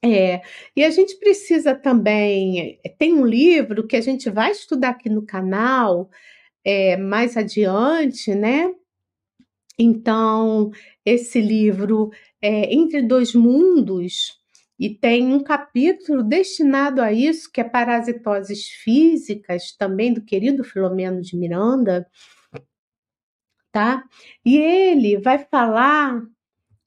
É, 0.04 0.42
e 0.76 0.84
a 0.84 0.90
gente 0.90 1.18
precisa 1.18 1.74
também. 1.76 2.80
Tem 2.98 3.14
um 3.14 3.26
livro 3.26 3.88
que 3.88 3.96
a 3.96 4.02
gente 4.02 4.30
vai 4.30 4.52
estudar 4.52 4.90
aqui 4.90 5.10
no 5.10 5.26
canal 5.26 6.10
é, 6.64 6.98
mais 6.98 7.36
adiante, 7.36 8.34
né? 8.36 8.74
Então, 9.80 10.72
esse 11.06 11.40
livro 11.40 12.10
é 12.42 12.74
Entre 12.74 13.02
Dois 13.02 13.34
Mundos, 13.34 14.38
e 14.80 14.94
tem 14.94 15.34
um 15.34 15.44
capítulo 15.44 16.22
destinado 16.22 17.02
a 17.02 17.12
isso, 17.12 17.52
que 17.52 17.60
é 17.60 17.64
Parasitoses 17.64 18.70
Físicas, 18.70 19.72
também 19.76 20.14
do 20.14 20.24
querido 20.24 20.64
Filomeno 20.64 21.20
de 21.20 21.36
Miranda, 21.36 22.08
tá? 23.72 24.04
E 24.46 24.58
ele 24.58 25.18
vai 25.18 25.40
falar 25.40 26.22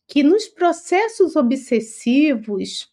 que 0.07 0.23
nos 0.23 0.47
processos 0.47 1.35
obsessivos, 1.35 2.89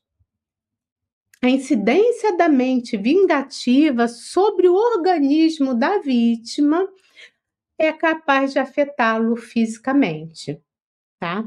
a 1.41 1.49
incidência 1.49 2.35
da 2.35 2.49
mente 2.49 2.97
vingativa 2.97 4.07
sobre 4.07 4.67
o 4.67 4.73
organismo 4.73 5.75
da 5.75 5.99
vítima 5.99 6.87
é 7.77 7.93
capaz 7.93 8.53
de 8.53 8.59
afetá-lo 8.59 9.35
fisicamente, 9.35 10.59
tá? 11.19 11.45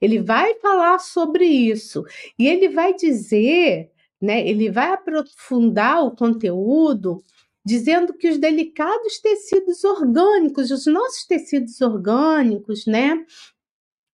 Ele 0.00 0.20
vai 0.20 0.54
falar 0.56 0.98
sobre 0.98 1.44
isso 1.46 2.04
e 2.38 2.46
ele 2.46 2.68
vai 2.68 2.94
dizer, 2.94 3.90
né, 4.20 4.46
ele 4.46 4.70
vai 4.70 4.92
aprofundar 4.92 6.04
o 6.04 6.14
conteúdo 6.14 7.22
dizendo 7.64 8.12
que 8.14 8.28
os 8.28 8.38
delicados 8.38 9.18
tecidos 9.20 9.84
orgânicos, 9.84 10.70
os 10.70 10.86
nossos 10.86 11.24
tecidos 11.26 11.80
orgânicos, 11.80 12.86
né, 12.86 13.24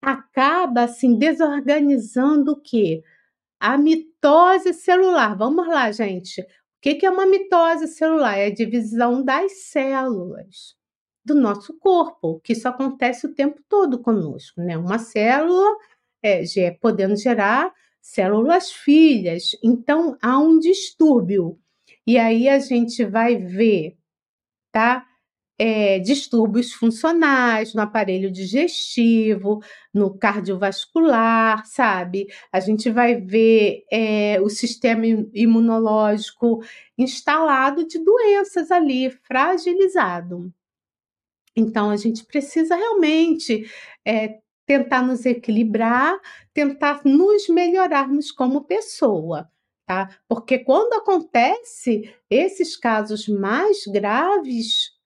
acaba 0.00 0.82
assim 0.84 1.16
desorganizando 1.16 2.52
o 2.52 2.60
quê? 2.60 3.02
A 3.60 3.76
mitose 3.76 4.72
celular. 4.72 5.36
Vamos 5.36 5.66
lá, 5.66 5.90
gente. 5.90 6.40
O 6.40 6.46
que 6.80 7.04
é 7.04 7.10
uma 7.10 7.26
mitose 7.26 7.88
celular? 7.88 8.38
É 8.38 8.46
a 8.46 8.54
divisão 8.54 9.22
das 9.22 9.64
células 9.64 10.76
do 11.24 11.34
nosso 11.34 11.78
corpo, 11.78 12.40
que 12.40 12.52
isso 12.54 12.66
acontece 12.68 13.26
o 13.26 13.34
tempo 13.34 13.60
todo 13.68 14.00
conosco, 14.00 14.60
né? 14.62 14.76
Uma 14.78 14.98
célula 14.98 15.76
é, 16.22 16.42
podendo 16.80 17.16
gerar 17.16 17.72
células 18.00 18.72
filhas. 18.72 19.50
Então 19.62 20.16
há 20.22 20.38
um 20.38 20.58
distúrbio. 20.58 21.58
E 22.06 22.18
aí 22.18 22.48
a 22.48 22.58
gente 22.58 23.04
vai 23.04 23.36
ver, 23.36 23.98
tá? 24.72 25.06
É, 25.58 25.98
distúrbios 25.98 26.72
funcionais 26.72 27.74
no 27.74 27.82
aparelho 27.82 28.30
digestivo, 28.30 29.60
no 29.92 30.16
cardiovascular, 30.16 31.66
sabe? 31.66 32.28
A 32.52 32.60
gente 32.60 32.90
vai 32.90 33.16
ver 33.16 33.84
é, 33.90 34.40
o 34.40 34.48
sistema 34.48 35.04
imunológico 35.34 36.62
instalado 36.96 37.86
de 37.86 37.98
doenças 37.98 38.70
ali, 38.70 39.10
fragilizado. 39.10 40.52
Então, 41.56 41.90
a 41.90 41.96
gente 41.96 42.24
precisa 42.24 42.76
realmente 42.76 43.68
é, 44.06 44.38
tentar 44.64 45.02
nos 45.02 45.26
equilibrar, 45.26 46.18
tentar 46.54 47.02
nos 47.04 47.48
melhorarmos 47.48 48.30
como 48.30 48.64
pessoa 48.64 49.50
tá? 49.88 50.10
Porque 50.28 50.58
quando 50.58 50.92
acontece 50.92 52.14
esses 52.28 52.76
casos 52.76 53.26
mais 53.26 53.86
graves, 53.86 54.97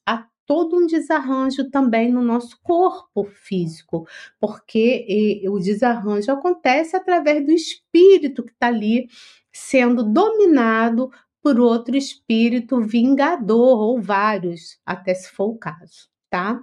todo 0.53 0.77
um 0.77 0.87
desarranjo 0.87 1.71
também 1.71 2.13
no 2.13 2.21
nosso 2.21 2.61
corpo 2.63 3.25
físico, 3.25 4.07
porque 4.39 5.07
e, 5.09 5.49
o 5.49 5.59
desarranjo 5.59 6.31
acontece 6.31 6.95
através 6.95 7.43
do 7.43 7.51
espírito 7.51 8.43
que 8.43 8.53
está 8.53 8.67
ali 8.67 9.09
sendo 9.51 10.03
dominado 10.03 11.11
por 11.41 11.59
outro 11.59 11.97
espírito 11.97 12.83
vingador 12.83 13.79
ou 13.79 13.99
vários, 13.99 14.79
até 14.85 15.15
se 15.15 15.31
for 15.31 15.47
o 15.47 15.57
caso, 15.57 16.11
tá? 16.29 16.61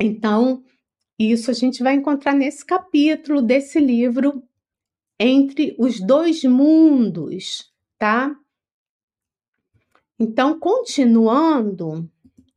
Então, 0.00 0.64
isso 1.16 1.52
a 1.52 1.54
gente 1.54 1.84
vai 1.84 1.94
encontrar 1.94 2.34
nesse 2.34 2.66
capítulo 2.66 3.40
desse 3.40 3.78
livro 3.78 4.42
entre 5.20 5.76
os 5.78 6.00
dois 6.00 6.42
mundos, 6.42 7.72
tá? 7.96 8.34
Então, 10.18 10.58
continuando, 10.58 12.10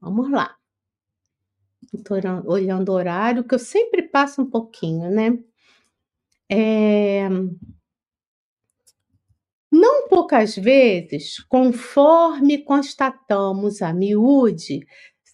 vamos 0.03 0.29
lá. 0.29 0.55
Estou 1.93 2.17
olhando 2.45 2.89
o 2.89 2.95
horário, 2.95 3.43
que 3.43 3.55
eu 3.55 3.59
sempre 3.59 4.03
passo 4.03 4.41
um 4.41 4.49
pouquinho, 4.49 5.09
né? 5.09 5.37
É... 6.51 7.29
Não 9.71 10.07
poucas 10.07 10.55
vezes, 10.55 11.39
conforme 11.49 12.63
constatamos 12.63 13.81
a 13.81 13.91
miúde, 13.91 14.85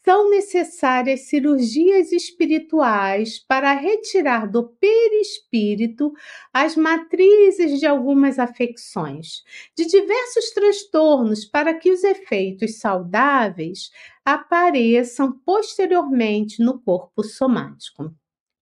são 0.10 0.28
necessárias 0.28 1.28
cirurgias 1.28 2.12
espirituais 2.12 3.38
para 3.38 3.74
retirar 3.74 4.50
do 4.50 4.64
perispírito 4.64 6.12
as 6.52 6.76
matrizes 6.76 7.80
de 7.80 7.86
algumas 7.86 8.40
afecções, 8.40 9.44
de 9.78 9.86
diversos 9.86 10.50
transtornos, 10.50 11.46
para 11.46 11.76
que 11.76 11.92
os 11.92 12.04
efeitos 12.04 12.80
saudáveis 12.80 13.92
apareçam 14.26 15.32
posteriormente 15.46 16.60
no 16.60 16.80
corpo 16.80 17.24
somático. 17.24 18.12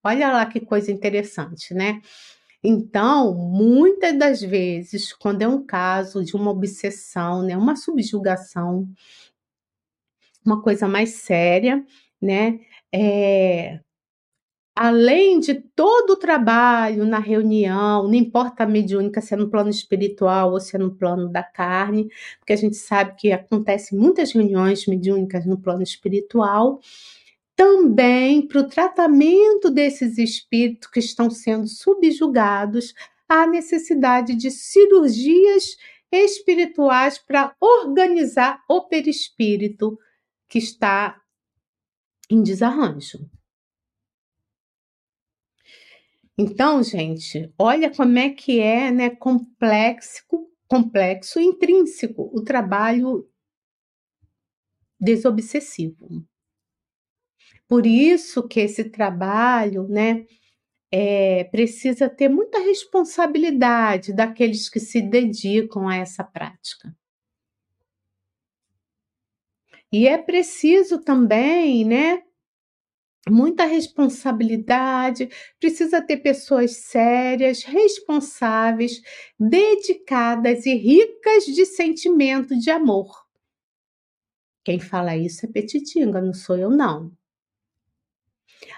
Olha 0.04 0.34
lá 0.34 0.46
que 0.48 0.60
coisa 0.60 0.92
interessante, 0.92 1.74
né? 1.74 2.02
Então, 2.62 3.34
muitas 3.34 4.20
das 4.20 4.42
vezes, 4.42 5.14
quando 5.14 5.42
é 5.44 5.48
um 5.48 5.66
caso 5.66 6.26
de 6.26 6.36
uma 6.36 6.52
obsessão, 6.52 7.44
né, 7.44 7.56
uma 7.56 7.78
subjugação, 7.78 8.86
uma 10.48 10.62
coisa 10.62 10.88
mais 10.88 11.10
séria, 11.12 11.84
né? 12.22 12.60
É, 12.94 13.80
além 14.76 15.40
de 15.40 15.56
todo 15.56 16.12
o 16.12 16.16
trabalho 16.16 17.06
na 17.06 17.20
reunião, 17.20 18.04
não 18.04 18.14
importa 18.14 18.64
a 18.64 18.68
mediúnica 18.68 19.20
se 19.22 19.34
é 19.34 19.38
no 19.38 19.50
plano 19.50 19.70
espiritual 19.70 20.52
ou 20.54 20.60
se 20.60 20.76
é 20.76 20.80
no 20.80 20.96
plano 20.96 21.30
da 21.30 21.44
carne, 21.44 22.10
porque 22.40 22.54
a 22.54 22.56
gente 22.56 22.78
sabe 22.78 23.16
que 23.18 23.32
acontecem 23.32 23.98
muitas 23.98 24.32
reuniões 24.32 24.86
mediúnicas 24.88 25.46
no 25.46 25.60
plano 25.60 25.84
espiritual, 25.84 26.80
também 27.56 28.48
para 28.48 28.62
o 28.62 28.70
tratamento 28.70 29.70
desses 29.72 30.18
espíritos 30.18 30.90
que 30.90 31.00
estão 31.00 31.30
sendo 31.30 31.68
subjugados, 31.68 32.94
há 33.28 33.48
necessidade 33.48 34.36
de 34.36 34.52
cirurgias 34.52 35.76
espirituais 36.12 37.18
para 37.18 37.54
organizar 37.60 38.62
o 38.70 38.82
perispírito 38.82 39.98
que 40.48 40.58
está 40.58 41.22
em 42.30 42.42
desarranjo. 42.42 43.30
Então, 46.38 46.84
gente, 46.84 47.52
olha 47.58 47.94
como 47.94 48.18
é 48.20 48.30
que 48.30 48.60
é, 48.60 48.92
né, 48.92 49.10
complexo, 49.10 50.24
complexo 50.68 51.40
intrínseco 51.40 52.30
o 52.32 52.44
trabalho 52.44 53.28
desobsessivo. 55.00 56.24
Por 57.68 57.86
isso 57.86 58.48
que 58.48 58.60
esse 58.60 58.86
trabalho, 58.86 59.88
né, 59.88 60.26
é, 60.92 61.44
precisa 61.46 62.10
ter 62.10 62.30
muita 62.30 62.60
responsabilidade 62.60 64.14
daqueles 64.14 64.70
que 64.70 64.80
se 64.80 65.02
dedicam 65.02 65.88
a 65.88 65.98
essa 65.98 66.24
prática. 66.24 66.96
E 69.92 70.08
é 70.08 70.18
preciso 70.18 71.00
também, 71.00 71.86
né? 71.86 72.24
Muita 73.30 73.66
responsabilidade, 73.66 75.30
precisa 75.60 76.02
ter 76.02 76.18
pessoas 76.18 76.78
sérias, 76.78 77.64
responsáveis, 77.64 79.02
dedicadas 79.38 80.66
e 80.66 80.74
ricas 80.76 81.46
de 81.46 81.66
sentimento 81.66 82.58
de 82.58 82.70
amor. 82.70 83.26
Quem 84.64 84.80
fala 84.80 85.16
isso 85.16 85.46
é 85.46 85.50
Petitinga, 85.50 86.22
não 86.22 86.34
sou 86.34 86.58
eu, 86.58 86.70
não. 86.70 87.12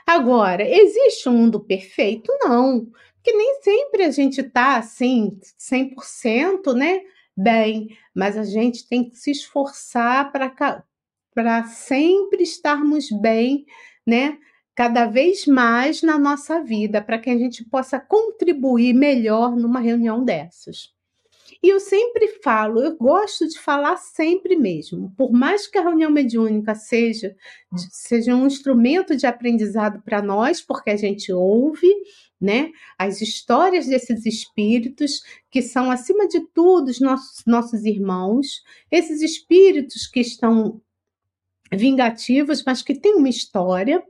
Agora, 0.06 0.68
existe 0.68 1.30
um 1.30 1.34
mundo 1.34 1.60
perfeito? 1.60 2.32
Não, 2.42 2.86
porque 3.16 3.34
nem 3.34 3.62
sempre 3.62 4.04
a 4.04 4.12
gente 4.12 4.42
está 4.42 4.78
assim, 4.78 5.40
100%, 5.58 6.74
né? 6.74 7.02
Bem, 7.36 7.98
mas 8.14 8.38
a 8.38 8.44
gente 8.44 8.88
tem 8.88 9.10
que 9.10 9.16
se 9.16 9.32
esforçar 9.32 10.32
para 10.32 10.50
para 11.34 11.64
sempre 11.66 12.44
estarmos 12.44 13.10
bem, 13.12 13.66
né? 14.06 14.38
Cada 14.76 15.06
vez 15.06 15.46
mais 15.46 16.02
na 16.02 16.18
nossa 16.18 16.64
vida, 16.64 17.02
para 17.02 17.20
que 17.20 17.30
a 17.30 17.38
gente 17.38 17.66
possa 17.66 18.00
contribuir 18.00 18.94
melhor 18.94 19.56
numa 19.56 19.80
reunião 19.80 20.24
dessas. 20.24 20.94
E 21.62 21.68
eu 21.68 21.80
sempre 21.80 22.40
falo, 22.42 22.82
eu 22.82 22.96
gosto 22.96 23.48
de 23.48 23.60
falar 23.60 23.98
sempre 23.98 24.56
mesmo, 24.56 25.14
por 25.18 25.32
mais 25.32 25.68
que 25.68 25.78
a 25.78 25.82
reunião 25.82 26.10
mediúnica 26.10 26.74
seja, 26.74 27.36
seja 27.92 28.34
um 28.34 28.48
instrumento 28.48 29.16
de 29.16 29.28
aprendizado 29.28 30.02
para 30.02 30.22
nós, 30.22 30.62
porque 30.62 30.90
a 30.90 30.96
gente 30.96 31.34
ouve, 31.34 31.88
né, 32.40 32.72
as 32.98 33.22
histórias 33.22 33.88
desses 33.88 34.26
espíritos 34.26 35.22
que 35.52 35.62
são 35.62 35.92
acima 35.92 36.28
de 36.28 36.40
tudo 36.54 36.88
os 36.88 37.02
nossos 37.02 37.44
nossos 37.46 37.84
irmãos, 37.84 38.64
esses 38.90 39.22
espíritos 39.22 40.08
que 40.08 40.22
estão 40.22 40.82
vingativos, 41.72 42.64
mas 42.64 42.82
que 42.82 42.96
tem 42.96 43.16
uma 43.16 43.30
história, 43.30 44.04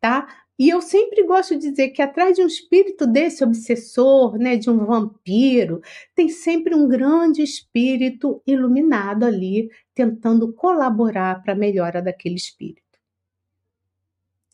tá? 0.00 0.26
E 0.58 0.68
eu 0.68 0.80
sempre 0.80 1.24
gosto 1.24 1.56
de 1.56 1.70
dizer 1.70 1.88
que 1.88 2.02
atrás 2.02 2.36
de 2.36 2.42
um 2.42 2.46
espírito 2.46 3.06
desse 3.06 3.42
obsessor, 3.42 4.38
né, 4.38 4.56
de 4.56 4.70
um 4.70 4.84
vampiro, 4.84 5.80
tem 6.14 6.28
sempre 6.28 6.74
um 6.74 6.86
grande 6.86 7.42
espírito 7.42 8.40
iluminado 8.46 9.24
ali, 9.24 9.70
tentando 9.94 10.52
colaborar 10.52 11.42
para 11.42 11.54
a 11.54 11.56
melhora 11.56 12.00
daquele 12.00 12.36
espírito. 12.36 12.80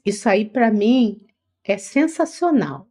Isso 0.04 0.28
aí, 0.28 0.48
para 0.48 0.70
mim, 0.70 1.20
é 1.62 1.76
sensacional. 1.76 2.88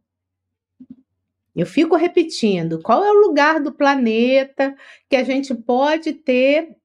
Eu 1.56 1.66
fico 1.66 1.96
repetindo: 1.96 2.80
qual 2.80 3.02
é 3.02 3.10
o 3.10 3.20
lugar 3.26 3.60
do 3.60 3.72
planeta 3.72 4.76
que 5.08 5.16
a 5.16 5.24
gente 5.24 5.52
pode 5.52 6.12
ter 6.12 6.76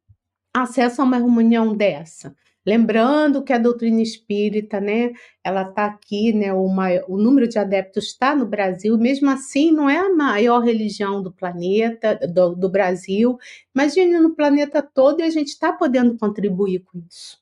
acesso 0.52 1.02
a 1.02 1.06
uma 1.06 1.18
reunião 1.18 1.76
dessa? 1.76 2.36
Lembrando 2.66 3.44
que 3.44 3.52
a 3.52 3.58
doutrina 3.58 4.02
espírita, 4.02 4.80
né, 4.80 5.12
ela 5.44 5.64
está 5.64 5.86
aqui, 5.86 6.32
né, 6.32 6.54
o, 6.54 6.68
maior, 6.70 7.04
o 7.10 7.18
número 7.18 7.48
de 7.48 7.60
adeptos 7.60 8.06
está 8.06 8.34
no 8.34 8.46
Brasil, 8.46 8.98
mesmo 8.98 9.30
assim 9.30 9.72
não 9.72 9.90
é 9.90 9.98
a 9.98 10.14
maior 10.14 10.60
religião 10.60 11.22
do 11.22 11.32
planeta, 11.32 12.18
do, 12.28 12.56
do 12.56 12.70
Brasil, 12.70 13.38
imagine 13.76 14.18
no 14.18 14.34
planeta 14.34 14.82
todo 14.82 15.20
e 15.20 15.24
a 15.24 15.30
gente 15.30 15.50
está 15.50 15.74
podendo 15.74 16.18
contribuir 16.18 16.80
com 16.80 17.00
isso, 17.00 17.38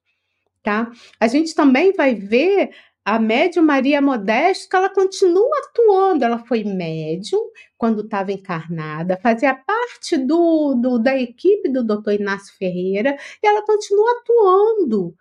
tá? 0.64 0.92
A 1.20 1.28
gente 1.28 1.54
também 1.54 1.94
vai 1.94 2.16
ver 2.16 2.72
a 3.04 3.20
médium 3.20 3.64
Maria 3.64 4.02
Modesto, 4.02 4.70
que 4.70 4.76
ela 4.76 4.90
continua 4.90 5.50
atuando. 5.66 6.24
Ela 6.24 6.40
foi 6.40 6.64
médium 6.64 7.40
quando 7.78 8.02
estava 8.02 8.32
encarnada, 8.32 9.18
fazia 9.22 9.56
parte 9.56 10.18
do, 10.18 10.76
do, 10.76 11.00
da 11.00 11.18
equipe 11.20 11.68
do 11.70 11.84
Dr. 11.84 12.12
Inácio 12.20 12.56
Ferreira, 12.58 13.18
e 13.42 13.48
ela 13.48 13.66
continua 13.66 14.12
atuando 14.20 15.16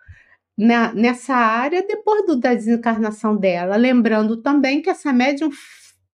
na, 0.57 0.93
nessa 0.93 1.33
área 1.33 1.81
depois 1.85 2.25
do, 2.25 2.35
da 2.35 2.53
desencarnação 2.53 3.35
dela. 3.35 3.75
Lembrando 3.75 4.37
também 4.37 4.81
que 4.81 4.89
essa 4.89 5.11
médium 5.11 5.49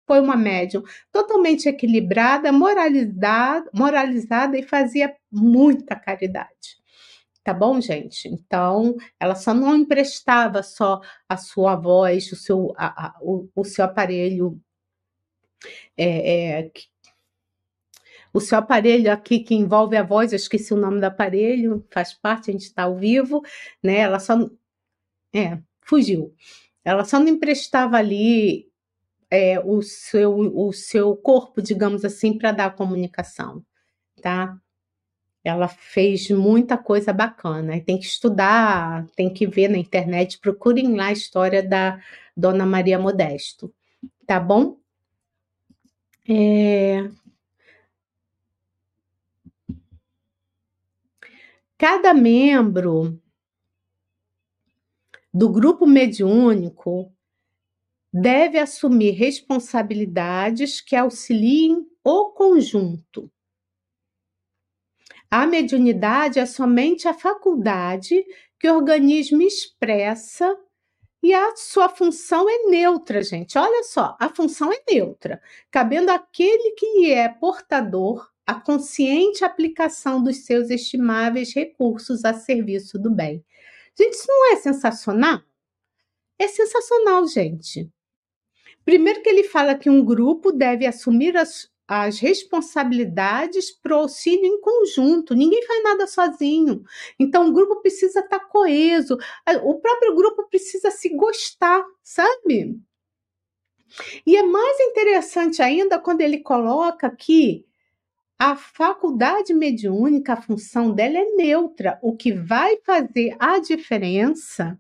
foi 0.08 0.22
uma 0.22 0.38
médium 0.38 0.84
totalmente 1.12 1.68
equilibrada, 1.68 2.52
moralizada, 2.52 3.70
moralizada 3.74 4.58
e 4.58 4.64
fazia 4.64 5.14
muita 5.30 5.98
caridade. 5.98 6.78
Tá 7.48 7.54
bom, 7.54 7.80
gente? 7.80 8.28
Então, 8.28 8.98
ela 9.18 9.34
só 9.34 9.54
não 9.54 9.74
emprestava 9.74 10.62
só 10.62 11.00
a 11.30 11.38
sua 11.38 11.78
voz, 11.78 12.30
o 12.34 12.36
seu, 12.36 12.74
a, 12.76 13.08
a, 13.08 13.18
o, 13.22 13.48
o, 13.56 13.64
seu 13.64 13.86
aparelho. 13.86 14.62
É, 15.96 16.60
é, 16.60 16.72
o 18.34 18.42
seu 18.42 18.58
aparelho 18.58 19.10
aqui 19.10 19.40
que 19.40 19.56
envolve 19.56 19.96
a 19.96 20.04
voz, 20.04 20.34
eu 20.34 20.36
esqueci 20.36 20.74
o 20.74 20.78
nome 20.78 21.00
do 21.00 21.06
aparelho, 21.06 21.88
faz 21.90 22.14
parte, 22.14 22.50
a 22.50 22.52
gente 22.52 22.64
está 22.64 22.84
ao 22.84 22.98
vivo, 22.98 23.42
né? 23.82 24.00
Ela 24.00 24.20
só. 24.20 24.34
É, 25.34 25.58
fugiu. 25.86 26.36
Ela 26.84 27.06
só 27.06 27.18
não 27.18 27.30
emprestava 27.30 27.96
ali 27.96 28.70
é, 29.32 29.58
o, 29.62 29.82
seu, 29.82 30.36
o 30.36 30.74
seu 30.74 31.16
corpo, 31.16 31.62
digamos 31.62 32.04
assim, 32.04 32.38
para 32.38 32.52
dar 32.52 32.66
a 32.66 32.72
comunicação, 32.72 33.66
tá? 34.22 34.60
Ela 35.48 35.68
fez 35.68 36.30
muita 36.30 36.78
coisa 36.78 37.14
bacana. 37.14 37.82
Tem 37.82 37.98
que 37.98 38.06
estudar, 38.06 39.08
tem 39.16 39.34
que 39.34 39.48
ver 39.48 39.70
na 39.70 39.78
internet, 39.78 40.40
procurem 40.40 40.96
lá 40.96 41.08
a 41.08 41.12
história 41.14 41.64
da 41.64 42.02
Dona 42.36 42.66
Maria 42.66 43.00
Modesto, 43.00 43.74
tá 44.26 44.40
bom? 44.40 44.78
É... 46.28 47.10
Cada 51.78 52.14
membro 52.14 53.22
do 55.34 55.50
grupo 55.50 55.86
mediúnico 55.86 57.14
deve 58.12 58.58
assumir 58.58 59.12
responsabilidades 59.12 60.82
que 60.82 60.96
auxiliem 60.96 61.86
o 62.04 62.32
conjunto. 62.32 63.32
A 65.30 65.46
mediunidade 65.46 66.40
é 66.40 66.46
somente 66.46 67.08
a 67.08 67.14
faculdade 67.14 68.26
que 68.60 68.70
o 68.70 68.76
organismo 68.76 69.42
expressa 69.42 70.58
e 71.22 71.34
a 71.34 71.56
sua 71.56 71.90
função 71.90 72.50
é 72.50 72.70
neutra, 72.70 73.22
gente. 73.22 73.58
Olha 73.58 73.84
só, 73.84 74.16
a 74.20 74.30
função 74.30 74.72
é 74.72 74.82
neutra, 74.90 75.42
cabendo 75.70 76.12
àquele 76.12 76.72
que 76.72 77.12
é 77.12 77.28
portador 77.28 78.32
a 78.46 78.56
consciente 78.56 79.44
aplicação 79.44 80.24
dos 80.24 80.46
seus 80.46 80.70
estimáveis 80.70 81.54
recursos 81.54 82.24
a 82.24 82.34
serviço 82.34 82.98
do 82.98 83.12
bem. 83.12 83.44
Gente, 83.98 84.14
isso 84.14 84.28
não 84.28 84.54
é 84.54 84.56
sensacional? 84.56 85.42
É 86.40 86.48
sensacional, 86.48 87.28
gente. 87.28 87.92
Primeiro 88.86 89.22
que 89.22 89.28
ele 89.28 89.44
fala 89.44 89.76
que 89.76 89.90
um 89.90 90.06
grupo 90.06 90.54
deve 90.54 90.86
assumir 90.86 91.36
as, 91.36 91.70
as 91.88 92.20
responsabilidades 92.20 93.72
para 93.72 93.96
o 93.96 94.00
auxílio 94.00 94.46
em 94.46 94.60
conjunto, 94.60 95.34
ninguém 95.34 95.66
faz 95.66 95.84
nada 95.84 96.06
sozinho. 96.06 96.84
Então, 97.18 97.48
o 97.48 97.54
grupo 97.54 97.78
precisa 97.82 98.20
estar 98.20 98.40
tá 98.40 98.46
coeso, 98.46 99.18
o 99.64 99.76
próprio 99.76 100.16
grupo 100.16 100.48
precisa 100.50 100.92
se 100.92 101.10
gostar, 101.16 101.86
sabe? 102.04 102.78
E 104.26 104.36
é 104.36 104.44
mais 104.44 104.80
interessante 104.82 105.62
ainda 105.62 105.98
quando 105.98 106.22
ele 106.22 106.40
coloca 106.40 107.10
que 107.10 107.66
a 108.38 108.56
faculdade 108.56 109.54
mediúnica, 109.54 110.34
a 110.34 110.42
função 110.42 110.94
dela 110.94 111.18
é 111.18 111.26
neutra. 111.36 111.98
O 112.04 112.16
que 112.16 112.34
vai 112.34 112.78
fazer 112.86 113.36
a 113.40 113.60
diferença 113.60 114.78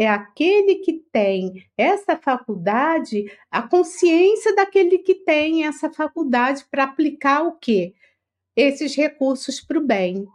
é 0.00 0.08
aquele 0.08 0.76
que 0.76 0.94
tem 1.12 1.62
essa 1.76 2.16
faculdade, 2.16 3.30
a 3.50 3.60
consciência 3.60 4.54
daquele 4.54 4.96
que 4.96 5.14
tem 5.14 5.66
essa 5.66 5.92
faculdade 5.92 6.64
para 6.70 6.84
aplicar 6.84 7.42
o 7.42 7.52
quê? 7.58 7.92
Esses 8.56 8.96
recursos 8.96 9.60
para 9.60 9.78
o 9.78 9.86
bem. 9.86 10.26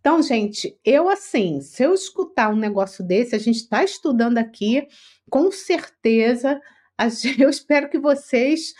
Então, 0.00 0.22
gente, 0.22 0.74
eu 0.82 1.10
assim, 1.10 1.60
se 1.60 1.82
eu 1.82 1.92
escutar 1.92 2.48
um 2.48 2.56
negócio 2.56 3.04
desse, 3.04 3.34
a 3.34 3.38
gente 3.38 3.56
está 3.56 3.84
estudando 3.84 4.38
aqui, 4.38 4.88
com 5.28 5.52
certeza, 5.52 6.58
eu 7.38 7.50
espero 7.50 7.90
que 7.90 7.98
vocês, 7.98 8.72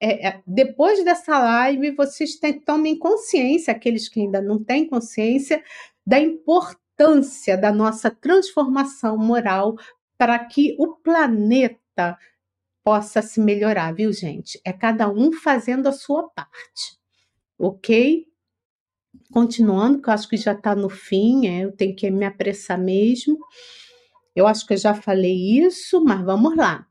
é, 0.00 0.26
é, 0.26 0.42
depois 0.44 1.04
dessa 1.04 1.38
live, 1.38 1.92
vocês 1.92 2.36
tomem 2.66 2.98
consciência, 2.98 3.72
aqueles 3.72 4.08
que 4.08 4.22
ainda 4.22 4.42
não 4.42 4.60
têm 4.60 4.88
consciência, 4.88 5.62
da 6.04 6.18
importância 6.18 6.81
importância 6.92 7.56
da 7.56 7.72
nossa 7.72 8.10
transformação 8.10 9.16
moral 9.16 9.76
para 10.18 10.38
que 10.38 10.76
o 10.78 10.94
planeta 10.96 12.18
possa 12.84 13.22
se 13.22 13.40
melhorar, 13.40 13.92
viu, 13.94 14.12
gente? 14.12 14.60
É 14.64 14.72
cada 14.72 15.08
um 15.08 15.32
fazendo 15.32 15.88
a 15.88 15.92
sua 15.92 16.28
parte, 16.28 16.98
ok? 17.58 18.26
Continuando, 19.32 20.00
que 20.00 20.08
eu 20.08 20.14
acho 20.14 20.28
que 20.28 20.36
já 20.36 20.52
está 20.52 20.74
no 20.74 20.88
fim, 20.88 21.46
é, 21.46 21.64
eu 21.64 21.72
tenho 21.72 21.94
que 21.94 22.10
me 22.10 22.24
apressar 22.24 22.78
mesmo. 22.78 23.38
Eu 24.34 24.46
acho 24.46 24.66
que 24.66 24.72
eu 24.74 24.78
já 24.78 24.94
falei 24.94 25.58
isso, 25.58 26.02
mas 26.02 26.24
vamos 26.24 26.56
lá. 26.56 26.86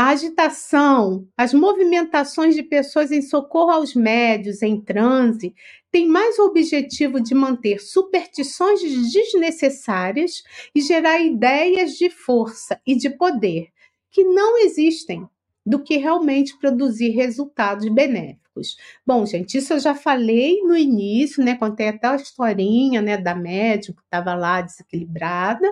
A 0.00 0.12
agitação, 0.12 1.28
as 1.36 1.52
movimentações 1.52 2.54
de 2.54 2.62
pessoas 2.62 3.12
em 3.12 3.20
socorro 3.20 3.70
aos 3.70 3.94
médios 3.94 4.62
em 4.62 4.80
transe 4.80 5.54
tem 5.92 6.08
mais 6.08 6.38
o 6.38 6.46
objetivo 6.46 7.22
de 7.22 7.34
manter 7.34 7.82
superstições 7.82 8.80
desnecessárias 9.12 10.42
e 10.74 10.80
gerar 10.80 11.20
ideias 11.20 11.98
de 11.98 12.08
força 12.08 12.80
e 12.86 12.96
de 12.96 13.10
poder 13.10 13.68
que 14.10 14.24
não 14.24 14.56
existem, 14.64 15.28
do 15.66 15.84
que 15.84 15.98
realmente 15.98 16.58
produzir 16.58 17.10
resultados 17.10 17.86
benéficos. 17.92 18.78
Bom, 19.06 19.26
gente, 19.26 19.58
isso 19.58 19.74
eu 19.74 19.80
já 19.80 19.94
falei 19.94 20.62
no 20.62 20.78
início, 20.78 21.44
né? 21.44 21.56
Contei 21.56 21.88
até 21.88 22.06
a 22.06 22.16
historinha, 22.16 23.02
né, 23.02 23.18
da 23.18 23.34
médica 23.34 23.92
que 23.92 24.06
estava 24.06 24.32
lá 24.32 24.62
desequilibrada, 24.62 25.70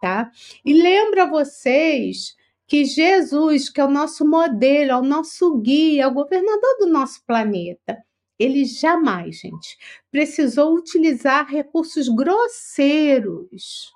tá? 0.00 0.28
E 0.64 0.72
lembro 0.72 1.22
a 1.22 1.26
vocês 1.26 2.39
que 2.70 2.84
Jesus, 2.84 3.68
que 3.68 3.80
é 3.80 3.84
o 3.84 3.90
nosso 3.90 4.24
modelo, 4.24 4.92
é 4.92 4.96
o 4.96 5.02
nosso 5.02 5.58
guia, 5.58 6.04
é 6.04 6.06
o 6.06 6.14
governador 6.14 6.78
do 6.78 6.86
nosso 6.86 7.20
planeta, 7.26 8.00
ele 8.38 8.64
jamais, 8.64 9.40
gente, 9.40 9.76
precisou 10.08 10.76
utilizar 10.76 11.48
recursos 11.48 12.08
grosseiros 12.08 13.92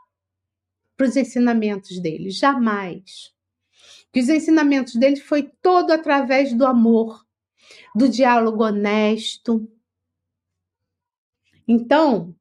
para 0.97 1.07
os 1.07 1.17
ensinamentos 1.17 2.01
dele, 2.01 2.31
jamais. 2.31 3.33
Que 4.13 4.19
os 4.19 4.29
ensinamentos 4.29 4.97
dele 4.97 5.21
foi 5.21 5.45
todo 5.63 5.93
através 5.93 6.53
do 6.53 6.67
amor, 6.67 7.25
do 7.95 8.09
diálogo 8.09 8.65
honesto. 8.65 9.71
Então, 11.69 12.35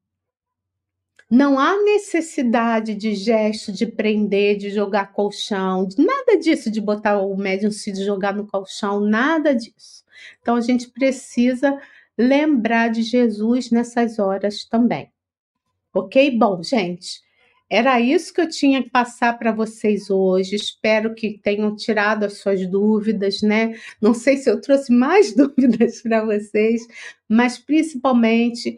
não 1.30 1.58
há 1.58 1.76
necessidade 1.82 2.94
de 2.94 3.14
gesto 3.14 3.72
de 3.72 3.86
prender, 3.86 4.56
de 4.56 4.70
jogar 4.70 5.12
colchão, 5.12 5.88
nada 5.98 6.38
disso, 6.38 6.70
de 6.70 6.80
botar 6.80 7.18
o 7.18 7.36
médium 7.36 7.70
se 7.70 7.94
jogar 8.04 8.34
no 8.34 8.46
colchão, 8.46 9.00
nada 9.00 9.54
disso. 9.54 10.04
Então 10.40 10.56
a 10.56 10.60
gente 10.60 10.88
precisa 10.90 11.78
lembrar 12.16 12.88
de 12.88 13.02
Jesus 13.02 13.70
nessas 13.70 14.18
horas 14.18 14.64
também. 14.64 15.10
Ok? 15.92 16.36
Bom, 16.38 16.62
gente, 16.62 17.22
era 17.68 18.00
isso 18.00 18.32
que 18.32 18.40
eu 18.40 18.48
tinha 18.48 18.82
que 18.82 18.90
passar 18.90 19.38
para 19.38 19.50
vocês 19.50 20.10
hoje. 20.10 20.54
Espero 20.54 21.14
que 21.14 21.38
tenham 21.42 21.74
tirado 21.74 22.24
as 22.24 22.38
suas 22.38 22.66
dúvidas, 22.68 23.42
né? 23.42 23.74
Não 24.00 24.14
sei 24.14 24.36
se 24.36 24.50
eu 24.50 24.60
trouxe 24.60 24.92
mais 24.92 25.34
dúvidas 25.36 26.02
para 26.02 26.24
vocês, 26.24 26.82
mas 27.28 27.58
principalmente 27.58 28.76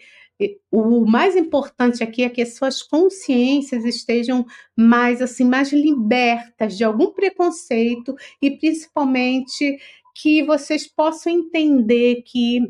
o 0.70 1.06
mais 1.06 1.34
importante 1.34 2.02
aqui 2.02 2.22
é 2.22 2.28
que 2.28 2.42
as 2.42 2.54
suas 2.54 2.82
consciências 2.82 3.84
estejam 3.84 4.44
mais 4.76 5.22
assim, 5.22 5.44
mais 5.44 5.72
libertas 5.72 6.76
de 6.76 6.84
algum 6.84 7.12
preconceito 7.12 8.14
e 8.42 8.50
principalmente 8.50 9.78
que 10.14 10.42
vocês 10.42 10.86
possam 10.86 11.32
entender 11.32 12.22
que 12.22 12.60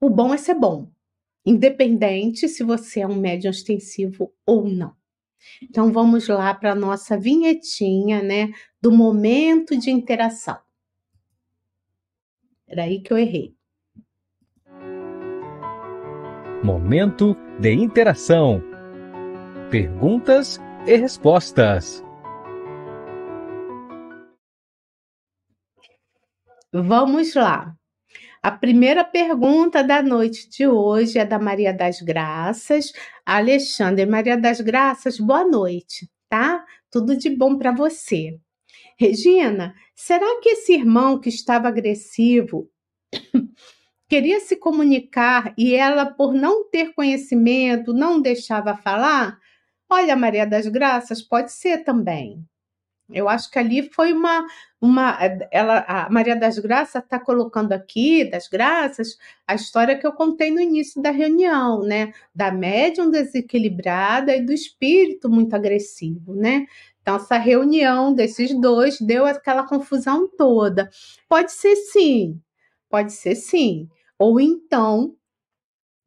o 0.00 0.08
bom 0.08 0.32
é 0.32 0.36
ser 0.36 0.54
bom, 0.54 0.90
independente 1.44 2.48
se 2.48 2.62
você 2.62 3.00
é 3.00 3.06
um 3.06 3.16
médium 3.16 3.50
extensivo 3.50 4.32
ou 4.46 4.68
não. 4.68 4.96
Então 5.62 5.92
vamos 5.92 6.28
lá 6.28 6.54
para 6.54 6.72
a 6.72 6.74
nossa 6.74 7.18
vinhetinha, 7.18 8.22
né, 8.22 8.52
do 8.80 8.92
momento 8.92 9.76
de 9.76 9.90
interação. 9.90 10.58
Era 12.66 12.84
aí 12.84 13.00
que 13.00 13.12
eu 13.12 13.18
errei. 13.18 13.57
Momento 16.62 17.36
de 17.60 17.72
interação. 17.72 18.60
Perguntas 19.70 20.58
e 20.88 20.96
respostas. 20.96 22.04
Vamos 26.72 27.32
lá. 27.36 27.76
A 28.42 28.50
primeira 28.50 29.04
pergunta 29.04 29.84
da 29.84 30.02
noite 30.02 30.50
de 30.50 30.66
hoje 30.66 31.20
é 31.20 31.24
da 31.24 31.38
Maria 31.38 31.72
das 31.72 32.00
Graças. 32.02 32.92
Alexandre, 33.24 34.04
Maria 34.04 34.36
das 34.36 34.60
Graças, 34.60 35.20
boa 35.20 35.44
noite, 35.44 36.10
tá? 36.28 36.64
Tudo 36.90 37.16
de 37.16 37.30
bom 37.30 37.56
para 37.56 37.70
você. 37.70 38.36
Regina, 38.98 39.76
será 39.94 40.40
que 40.40 40.48
esse 40.48 40.72
irmão 40.72 41.20
que 41.20 41.28
estava 41.28 41.68
agressivo 41.68 42.68
queria 44.08 44.40
se 44.40 44.56
comunicar 44.56 45.54
e 45.56 45.74
ela, 45.74 46.06
por 46.06 46.32
não 46.34 46.68
ter 46.68 46.94
conhecimento, 46.94 47.92
não 47.92 48.20
deixava 48.20 48.76
falar? 48.76 49.38
Olha, 49.90 50.16
Maria 50.16 50.46
das 50.46 50.66
Graças, 50.66 51.22
pode 51.22 51.52
ser 51.52 51.84
também. 51.84 52.44
Eu 53.10 53.28
acho 53.28 53.50
que 53.50 53.58
ali 53.58 53.90
foi 53.90 54.12
uma, 54.12 54.46
uma 54.80 55.18
ela, 55.50 55.84
a 55.88 56.10
Maria 56.10 56.36
das 56.36 56.58
Graças 56.58 57.02
está 57.02 57.18
colocando 57.18 57.72
aqui, 57.72 58.24
das 58.24 58.48
Graças, 58.48 59.16
a 59.46 59.54
história 59.54 59.98
que 59.98 60.06
eu 60.06 60.12
contei 60.12 60.50
no 60.50 60.60
início 60.60 61.00
da 61.00 61.10
reunião, 61.10 61.82
né? 61.82 62.12
Da 62.34 62.50
médium 62.52 63.10
desequilibrada 63.10 64.36
e 64.36 64.44
do 64.44 64.52
espírito 64.52 65.30
muito 65.30 65.54
agressivo, 65.56 66.34
né? 66.34 66.66
Então, 67.00 67.16
essa 67.16 67.38
reunião 67.38 68.12
desses 68.12 68.52
dois 68.60 69.00
deu 69.00 69.24
aquela 69.24 69.66
confusão 69.66 70.28
toda. 70.36 70.90
Pode 71.26 71.52
ser 71.52 71.76
sim, 71.76 72.38
pode 72.90 73.12
ser 73.14 73.34
sim. 73.34 73.88
Ou 74.18 74.40
então, 74.40 75.16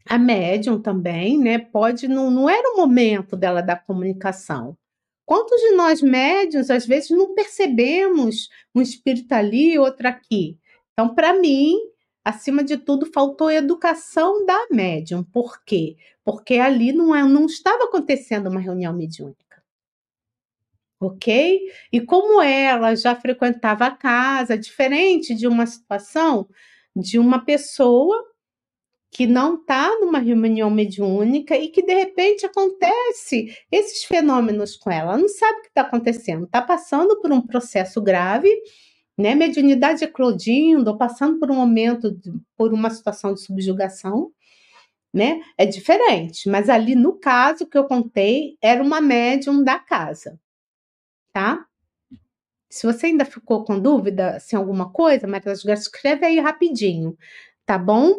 a 0.07 0.17
médium 0.17 0.81
também, 0.81 1.37
né? 1.37 1.59
Pode, 1.59 2.07
não, 2.07 2.31
não 2.31 2.49
era 2.49 2.73
o 2.73 2.77
momento 2.77 3.35
dela 3.35 3.61
da 3.61 3.75
comunicação. 3.75 4.77
Quantos 5.25 5.61
de 5.61 5.71
nós 5.71 6.01
médios, 6.01 6.69
às 6.69 6.85
vezes, 6.85 7.11
não 7.11 7.33
percebemos 7.33 8.49
um 8.75 8.81
espírito 8.81 9.31
ali, 9.33 9.77
outro 9.79 10.07
aqui? 10.07 10.57
Então, 10.93 11.15
para 11.15 11.39
mim, 11.39 11.77
acima 12.25 12.63
de 12.63 12.77
tudo, 12.77 13.05
faltou 13.05 13.49
educação 13.49 14.45
da 14.45 14.67
médium. 14.71 15.23
Por 15.23 15.63
quê? 15.63 15.95
Porque 16.23 16.55
ali 16.55 16.91
não, 16.91 17.15
é, 17.15 17.23
não 17.23 17.45
estava 17.45 17.85
acontecendo 17.85 18.47
uma 18.49 18.59
reunião 18.59 18.93
mediúnica 18.93 19.51
ok? 21.01 21.59
E 21.91 21.99
como 21.99 22.41
ela 22.41 22.95
já 22.95 23.15
frequentava 23.15 23.85
a 23.87 23.91
casa, 23.91 24.57
diferente 24.57 25.33
de 25.33 25.47
uma 25.47 25.65
situação 25.65 26.47
de 26.95 27.17
uma 27.19 27.43
pessoa 27.43 28.31
que 29.11 29.27
não 29.27 29.55
está 29.55 29.89
numa 29.99 30.19
reunião 30.19 30.69
mediúnica 30.69 31.57
e 31.57 31.67
que 31.67 31.83
de 31.83 31.93
repente 31.93 32.45
acontece 32.45 33.53
esses 33.69 34.05
fenômenos 34.05 34.77
com 34.77 34.89
ela, 34.89 35.17
não 35.17 35.27
sabe 35.27 35.59
o 35.59 35.61
que 35.63 35.67
está 35.67 35.81
acontecendo, 35.81 36.45
está 36.45 36.61
passando 36.61 37.19
por 37.19 37.31
um 37.31 37.41
processo 37.41 38.01
grave, 38.01 38.49
né? 39.17 39.35
Mediunidade 39.35 40.05
eclodindo, 40.05 40.89
ou 40.89 40.97
passando 40.97 41.39
por 41.39 41.51
um 41.51 41.55
momento, 41.55 42.11
de, 42.11 42.31
por 42.55 42.73
uma 42.73 42.89
situação 42.89 43.33
de 43.33 43.41
subjugação, 43.41 44.31
né? 45.13 45.41
É 45.57 45.65
diferente, 45.65 46.49
mas 46.49 46.69
ali 46.69 46.95
no 46.95 47.13
caso 47.19 47.67
que 47.67 47.77
eu 47.77 47.83
contei, 47.85 48.57
era 48.61 48.81
uma 48.81 49.01
médium 49.01 49.61
da 49.61 49.77
casa, 49.77 50.39
tá? 51.33 51.65
Se 52.71 52.87
você 52.87 53.07
ainda 53.07 53.25
ficou 53.25 53.65
com 53.65 53.79
dúvida, 53.79 54.39
se 54.39 54.55
alguma 54.55 54.91
coisa, 54.91 55.27
Maria 55.27 55.51
escreve 55.73 56.25
aí 56.25 56.39
rapidinho, 56.39 57.17
tá 57.65 57.77
bom? 57.77 58.15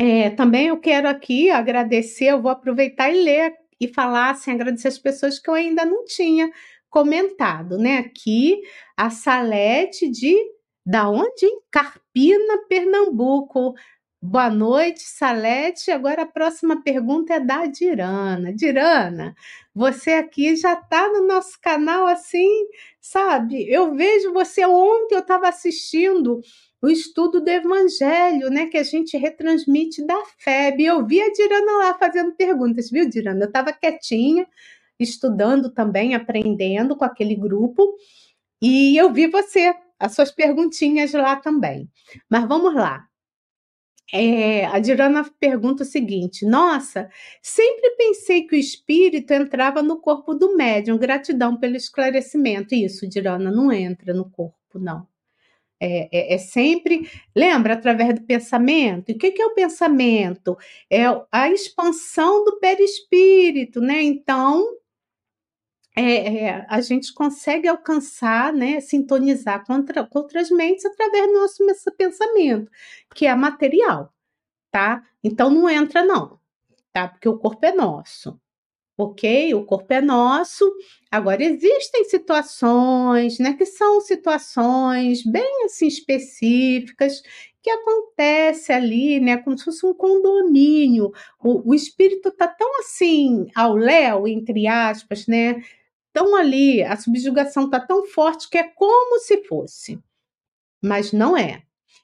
É, 0.00 0.30
também 0.30 0.68
eu 0.68 0.80
quero 0.80 1.08
aqui 1.08 1.50
agradecer, 1.50 2.26
eu 2.26 2.42
vou 2.42 2.50
aproveitar 2.50 3.10
e 3.10 3.22
ler 3.22 3.52
e 3.78 3.86
falar, 3.88 4.30
assim, 4.30 4.52
agradecer 4.52 4.88
as 4.88 4.98
pessoas 4.98 5.38
que 5.38 5.50
eu 5.50 5.54
ainda 5.54 5.84
não 5.84 6.04
tinha 6.04 6.50
comentado, 6.88 7.78
né? 7.78 7.98
Aqui, 7.98 8.60
a 8.96 9.10
Salete 9.10 10.10
de, 10.10 10.36
da 10.84 11.08
onde? 11.10 11.46
Carpina, 11.70 12.66
Pernambuco. 12.68 13.74
Boa 14.24 14.48
noite, 14.48 15.00
Salete. 15.02 15.90
Agora 15.90 16.22
a 16.22 16.26
próxima 16.26 16.80
pergunta 16.80 17.34
é 17.34 17.40
da 17.40 17.66
Dirana. 17.66 18.52
Dirana, 18.54 19.34
você 19.74 20.12
aqui 20.12 20.54
já 20.54 20.74
está 20.74 21.08
no 21.08 21.26
nosso 21.26 21.60
canal 21.60 22.06
assim, 22.06 22.48
sabe? 23.00 23.68
Eu 23.68 23.96
vejo 23.96 24.32
você 24.32 24.64
ontem, 24.64 25.16
eu 25.16 25.22
estava 25.22 25.48
assistindo 25.48 26.40
o 26.80 26.88
estudo 26.88 27.40
do 27.40 27.48
Evangelho, 27.50 28.48
né? 28.48 28.66
Que 28.66 28.78
a 28.78 28.84
gente 28.84 29.16
retransmite 29.16 30.06
da 30.06 30.16
FEB. 30.38 30.84
Eu 30.84 31.04
vi 31.04 31.20
a 31.20 31.32
Dirana 31.32 31.72
lá 31.78 31.94
fazendo 31.98 32.32
perguntas, 32.36 32.90
viu, 32.90 33.08
Dirana? 33.08 33.42
Eu 33.44 33.48
estava 33.48 33.72
quietinha, 33.72 34.46
estudando 35.00 35.68
também, 35.72 36.14
aprendendo 36.14 36.96
com 36.96 37.04
aquele 37.04 37.34
grupo, 37.34 37.96
e 38.62 38.96
eu 38.96 39.12
vi 39.12 39.26
você, 39.26 39.74
as 39.98 40.14
suas 40.14 40.30
perguntinhas 40.30 41.12
lá 41.12 41.34
também. 41.36 41.90
Mas 42.30 42.46
vamos 42.46 42.72
lá. 42.74 43.08
É, 44.14 44.66
a 44.66 44.78
Dirana 44.78 45.24
pergunta 45.40 45.82
o 45.84 45.86
seguinte: 45.86 46.44
Nossa, 46.44 47.08
sempre 47.42 47.90
pensei 47.96 48.46
que 48.46 48.54
o 48.54 48.58
espírito 48.58 49.32
entrava 49.32 49.82
no 49.82 50.00
corpo 50.00 50.34
do 50.34 50.54
médium. 50.56 50.98
Gratidão 50.98 51.56
pelo 51.58 51.76
esclarecimento. 51.76 52.74
Isso, 52.74 53.08
Dirana, 53.08 53.50
não 53.50 53.72
entra 53.72 54.12
no 54.12 54.28
corpo, 54.30 54.78
não. 54.78 55.06
É, 55.80 56.08
é, 56.12 56.34
é, 56.34 56.38
sempre, 56.38 57.10
lembra, 57.34 57.74
através 57.74 58.14
do 58.14 58.22
pensamento. 58.22 59.10
E 59.10 59.14
o 59.14 59.18
que, 59.18 59.32
que 59.32 59.42
é 59.42 59.46
o 59.46 59.54
pensamento? 59.54 60.56
É 60.90 61.02
a 61.32 61.50
expansão 61.50 62.44
do 62.44 62.60
perispírito, 62.60 63.80
né? 63.80 64.02
Então, 64.02 64.64
é, 65.94 66.46
é, 66.46 66.66
a 66.68 66.80
gente 66.80 67.12
consegue 67.12 67.68
alcançar, 67.68 68.52
né, 68.52 68.80
sintonizar 68.80 69.64
com, 69.66 69.74
outra, 69.74 70.06
com 70.06 70.18
outras 70.20 70.50
mentes 70.50 70.84
através 70.86 71.26
do 71.26 71.34
nosso 71.34 71.92
pensamento, 71.96 72.70
que 73.14 73.26
é 73.26 73.34
material, 73.34 74.12
tá? 74.70 75.02
Então 75.22 75.50
não 75.50 75.68
entra 75.68 76.04
não, 76.04 76.38
tá? 76.92 77.08
Porque 77.08 77.28
o 77.28 77.38
corpo 77.38 77.66
é 77.66 77.74
nosso, 77.74 78.40
ok? 78.96 79.54
O 79.54 79.64
corpo 79.66 79.92
é 79.92 80.00
nosso. 80.00 80.64
Agora 81.10 81.42
existem 81.44 82.04
situações, 82.04 83.38
né, 83.38 83.54
que 83.54 83.66
são 83.66 84.00
situações 84.00 85.22
bem 85.24 85.64
assim 85.66 85.86
específicas 85.88 87.22
que 87.62 87.70
acontece 87.70 88.72
ali, 88.72 89.20
né, 89.20 89.36
como 89.36 89.56
se 89.56 89.64
fosse 89.64 89.86
um 89.86 89.94
condomínio. 89.94 91.12
O, 91.38 91.70
o 91.70 91.74
espírito 91.74 92.30
tá 92.32 92.48
tão 92.48 92.80
assim 92.80 93.46
ao 93.54 93.76
léu, 93.76 94.26
entre 94.26 94.66
aspas, 94.66 95.26
né? 95.26 95.62
Tão 96.12 96.36
ali, 96.36 96.82
a 96.82 96.96
subjugação 96.96 97.70
tá 97.70 97.80
tão 97.80 98.04
forte 98.04 98.48
que 98.50 98.58
é 98.58 98.64
como 98.64 99.18
se 99.18 99.44
fosse. 99.44 99.98
Mas 100.82 101.12
não 101.12 101.36
é. 101.36 101.62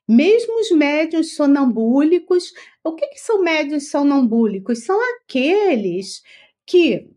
Mesmo 0.09 0.61
os 0.61 0.71
médiuns 0.71 1.35
sonambúlicos, 1.35 2.53
o 2.83 2.95
que, 2.95 3.07
que 3.09 3.21
são 3.21 3.43
médiuns 3.43 3.91
sonambúlicos? 3.91 4.85
São 4.85 4.99
aqueles 5.17 6.23
que 6.67 7.11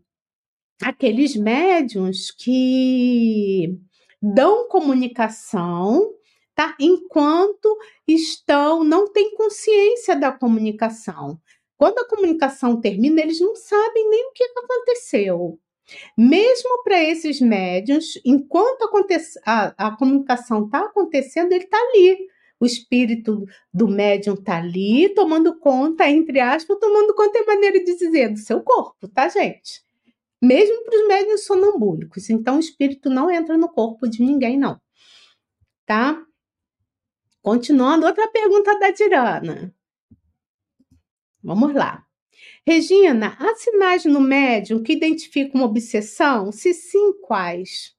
aqueles 0.82 1.36
médiuns 1.36 2.30
que 2.30 3.78
dão 4.20 4.68
comunicação, 4.68 6.12
tá? 6.54 6.76
Enquanto 6.78 7.78
estão, 8.06 8.84
não 8.84 9.10
têm 9.12 9.34
consciência 9.34 10.14
da 10.16 10.32
comunicação. 10.32 11.40
Quando 11.76 11.98
a 11.98 12.08
comunicação 12.08 12.80
termina, 12.80 13.20
eles 13.22 13.40
não 13.40 13.56
sabem 13.56 14.08
nem 14.10 14.28
o 14.28 14.32
que 14.32 14.44
aconteceu. 14.44 15.58
Mesmo 16.16 16.82
para 16.82 17.02
esses 17.02 17.40
médiuns, 17.40 18.20
enquanto 18.24 18.88
a, 19.44 19.88
a 19.88 19.96
comunicação 19.96 20.66
está 20.66 20.80
acontecendo, 20.80 21.52
ele 21.52 21.64
está 21.64 21.78
ali. 21.78 22.28
O 22.60 22.66
espírito 22.66 23.44
do 23.74 23.88
médium 23.88 24.34
está 24.34 24.58
ali, 24.58 25.08
tomando 25.14 25.58
conta, 25.58 26.08
entre 26.08 26.38
aspas, 26.38 26.78
tomando 26.78 27.12
conta 27.14 27.38
é 27.38 27.44
maneira 27.44 27.82
de 27.82 27.96
dizer, 27.96 28.28
do 28.28 28.38
seu 28.38 28.62
corpo, 28.62 29.08
tá, 29.08 29.28
gente? 29.28 29.82
Mesmo 30.40 30.84
para 30.84 30.96
os 30.96 31.08
médiuns 31.08 31.44
sonambúlicos. 31.44 32.30
Então, 32.30 32.56
o 32.56 32.60
espírito 32.60 33.10
não 33.10 33.30
entra 33.30 33.58
no 33.58 33.68
corpo 33.68 34.08
de 34.08 34.22
ninguém, 34.22 34.56
não. 34.56 34.80
Tá? 35.84 36.24
Continuando, 37.42 38.06
outra 38.06 38.28
pergunta 38.28 38.78
da 38.78 38.92
Tirana. 38.92 39.74
Vamos 41.42 41.74
lá. 41.74 42.06
Regina, 42.66 43.36
há 43.38 43.54
sinais 43.56 44.04
no 44.04 44.20
médium 44.20 44.82
que 44.82 44.92
identificam 44.92 45.62
obsessão? 45.62 46.52
Se 46.52 46.72
sim, 46.74 47.12
quais? 47.22 47.94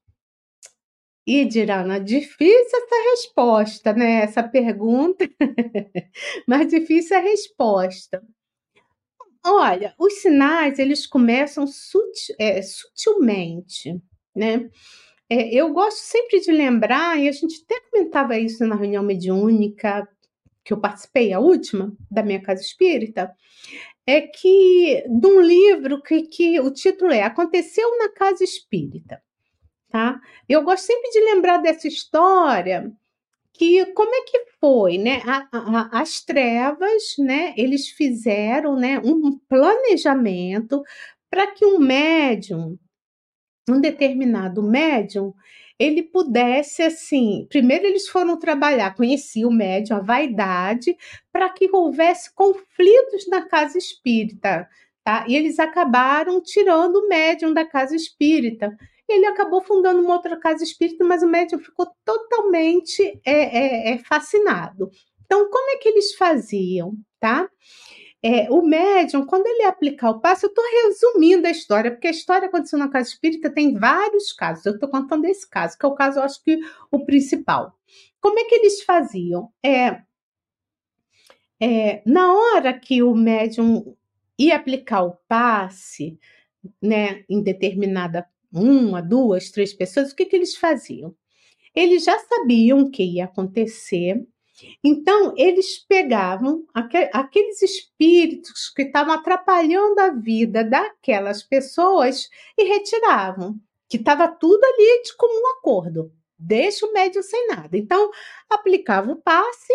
E, 1.26 1.46
Dirana, 1.46 2.00
difícil 2.00 2.78
essa 2.78 3.12
resposta, 3.12 3.94
né? 3.94 4.24
Essa 4.24 4.44
pergunta, 4.44 5.30
mas 6.48 6.68
difícil 6.68 7.18
a 7.18 7.22
resposta. 7.22 8.22
Olha, 9.46 9.94
os 10.00 10.22
sinais, 10.22 10.80
eles 10.80 11.06
começam 11.06 11.66
é, 12.40 12.62
sutilmente, 12.62 14.02
né? 14.36 14.70
É, 15.30 15.54
eu 15.54 15.74
gosto 15.74 15.98
sempre 15.98 16.40
de 16.42 16.52
lembrar, 16.52 17.20
e 17.20 17.28
a 17.28 17.32
gente 17.32 17.64
até 17.64 17.80
comentava 17.90 18.38
isso 18.38 18.66
na 18.66 18.76
reunião 18.76 19.04
mediúnica 19.04 20.08
que 20.64 20.74
eu 20.74 20.80
participei, 20.80 21.34
a 21.34 21.40
última, 21.40 21.96
da 22.10 22.24
minha 22.24 22.42
casa 22.42 22.62
espírita, 22.62 23.34
é 24.06 24.22
que 24.22 25.04
de 25.08 25.28
um 25.28 25.42
livro 25.42 26.02
que, 26.02 26.24
que 26.24 26.60
o 26.60 26.72
título 26.72 27.12
é 27.12 27.24
Aconteceu 27.24 27.98
na 27.98 28.10
Casa 28.10 28.44
Espírita. 28.44 29.22
Tá? 29.90 30.20
Eu 30.50 30.64
gosto 30.64 30.86
sempre 30.86 31.10
de 31.12 31.20
lembrar 31.20 31.58
dessa 31.58 31.88
história 31.88 32.92
que 33.54 33.86
como 33.94 34.14
é 34.16 34.22
que 34.22 34.46
foi, 34.60 34.98
né? 34.98 35.22
A, 35.26 35.48
a, 35.52 36.02
as 36.02 36.22
trevas, 36.22 37.16
né? 37.20 37.54
Eles 37.56 37.90
fizeram, 37.90 38.76
né? 38.76 39.00
Um 39.00 39.38
planejamento 39.48 40.82
para 41.30 41.48
que 41.48 41.64
um 41.64 41.78
médium, 41.78 42.78
um 43.70 43.80
determinado 43.80 44.64
médium, 44.64 45.34
ele 45.80 46.04
pudesse, 46.04 46.82
assim, 46.84 47.46
primeiro 47.50 47.86
eles 47.86 48.08
foram 48.08 48.38
trabalhar, 48.38 48.96
conheci 48.96 49.46
o 49.46 49.52
médium, 49.52 49.98
a 49.98 50.02
vaidade, 50.02 50.96
para 51.32 51.50
que 51.50 51.70
houvesse 51.72 52.34
conflitos 52.34 53.28
na 53.28 53.48
casa 53.48 53.78
espírita, 53.78 54.68
tá? 55.04 55.26
E 55.28 55.36
eles 55.36 55.60
acabaram 55.60 56.42
tirando 56.42 56.98
o 56.98 57.08
médium 57.08 57.54
da 57.54 57.66
casa 57.66 57.96
espírita. 57.96 58.76
Ele 59.10 59.26
acabou 59.26 59.62
fundando 59.62 60.02
uma 60.02 60.14
outra 60.14 60.38
casa 60.38 60.64
espírita, 60.64 61.04
mas 61.04 61.24
o 61.24 61.28
médium 61.28 61.60
ficou 61.60 61.88
totalmente 62.06 63.20
é, 63.26 63.92
é, 63.92 63.94
é 63.94 63.98
fascinado. 63.98 64.90
Então, 65.26 65.50
como 65.50 65.72
é 65.72 65.78
que 65.78 65.90
eles 65.90 66.14
faziam, 66.16 66.94
tá? 67.20 67.50
É, 68.26 68.50
o 68.50 68.62
médium, 68.62 69.26
quando 69.26 69.46
ele 69.48 69.64
aplicar 69.64 70.10
o 70.12 70.22
passe, 70.22 70.46
eu 70.46 70.50
estou 70.50 70.64
resumindo 70.64 71.46
a 71.46 71.52
história, 71.52 71.92
porque 71.92 72.08
a 72.08 72.12
história 72.12 72.48
aconteceu 72.48 72.80
na 72.80 72.88
casa 72.88 73.10
espírita 73.10 73.50
tem 73.50 73.78
vários 73.78 74.32
casos. 74.32 74.66
Eu 74.66 74.76
estou 74.76 74.88
contando 74.88 75.26
esse 75.26 75.48
caso, 75.50 75.78
que 75.78 75.86
é 75.86 75.90
o 75.90 75.94
caso, 75.94 76.20
eu 76.20 76.24
acho 76.24 76.42
que 76.42 76.58
o 76.90 77.06
principal. 77.06 77.78
Como 78.22 78.40
é 78.40 78.46
que 78.46 78.56
eles 78.56 78.82
faziam? 78.84 79.52
É, 79.62 80.02
é, 81.62 82.02
na 82.06 82.34
hora 82.34 82.74
que 82.78 83.04
o 83.04 83.14
médium 83.14 83.96
ia 84.40 84.56
aplicar 84.56 85.04
o 85.04 85.18
passe, 85.28 86.18
né, 86.82 87.26
em 87.30 87.44
determinada 87.44 88.26
uma, 88.54 89.02
duas, 89.02 89.52
três 89.52 89.74
pessoas, 89.74 90.12
o 90.12 90.16
que, 90.16 90.26
que 90.26 90.36
eles 90.36 90.56
faziam? 90.56 91.14
Eles 91.76 92.06
já 92.06 92.18
sabiam 92.20 92.84
o 92.84 92.92
que 92.92 93.04
ia 93.04 93.26
acontecer, 93.26 94.26
então 94.84 95.34
eles 95.38 95.80
pegavam 95.80 96.66
aqueles 97.12 97.62
espíritos 97.62 98.70
que 98.70 98.84
estavam 98.84 99.14
atrapalhando 99.14 100.00
a 100.00 100.10
vida 100.10 100.64
daquelas 100.64 101.42
pessoas 101.42 102.30
e 102.58 102.64
retiravam, 102.64 103.60
que 103.90 103.98
estava 103.98 104.28
tudo 104.28 104.64
ali 104.64 105.02
de 105.04 105.16
comum 105.16 105.48
acordo. 105.58 106.12
Deixa 106.38 106.86
o 106.86 106.94
médium 106.94 107.24
sem 107.24 107.48
nada. 107.48 107.78
Então, 107.78 108.12
aplicava 108.50 109.12
o 109.12 109.16
passe, 109.16 109.74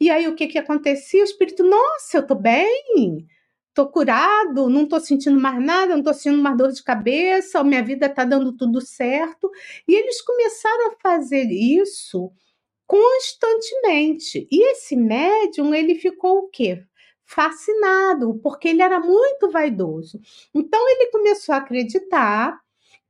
e 0.00 0.10
aí 0.10 0.26
o 0.28 0.34
que, 0.34 0.46
que 0.46 0.58
acontecia? 0.58 1.20
O 1.22 1.24
espírito, 1.24 1.62
nossa, 1.62 2.18
eu 2.18 2.22
estou 2.22 2.36
bem, 2.36 3.26
tô 3.74 3.86
curado, 3.88 4.68
não 4.68 4.86
tô 4.86 4.98
sentindo 4.98 5.38
mais 5.40 5.62
nada, 5.62 5.94
não 5.94 6.02
tô 6.02 6.12
sentindo 6.14 6.42
mais 6.42 6.56
dor 6.56 6.72
de 6.72 6.82
cabeça, 6.82 7.62
minha 7.62 7.82
vida 7.82 8.08
tá 8.08 8.24
dando 8.24 8.52
tudo 8.56 8.80
certo. 8.80 9.50
E 9.86 9.94
eles 9.94 10.20
começaram 10.22 10.92
a 10.92 10.96
fazer 11.00 11.44
isso 11.50 12.32
constantemente. 12.86 14.46
E 14.50 14.70
esse 14.72 14.96
médium, 14.96 15.74
ele 15.74 15.94
ficou 15.96 16.38
o 16.38 16.48
quê? 16.48 16.82
Fascinado, 17.24 18.38
porque 18.42 18.68
ele 18.68 18.82
era 18.82 19.00
muito 19.00 19.50
vaidoso. 19.50 20.20
Então 20.54 20.80
ele 20.88 21.10
começou 21.10 21.54
a 21.54 21.58
acreditar 21.58 22.58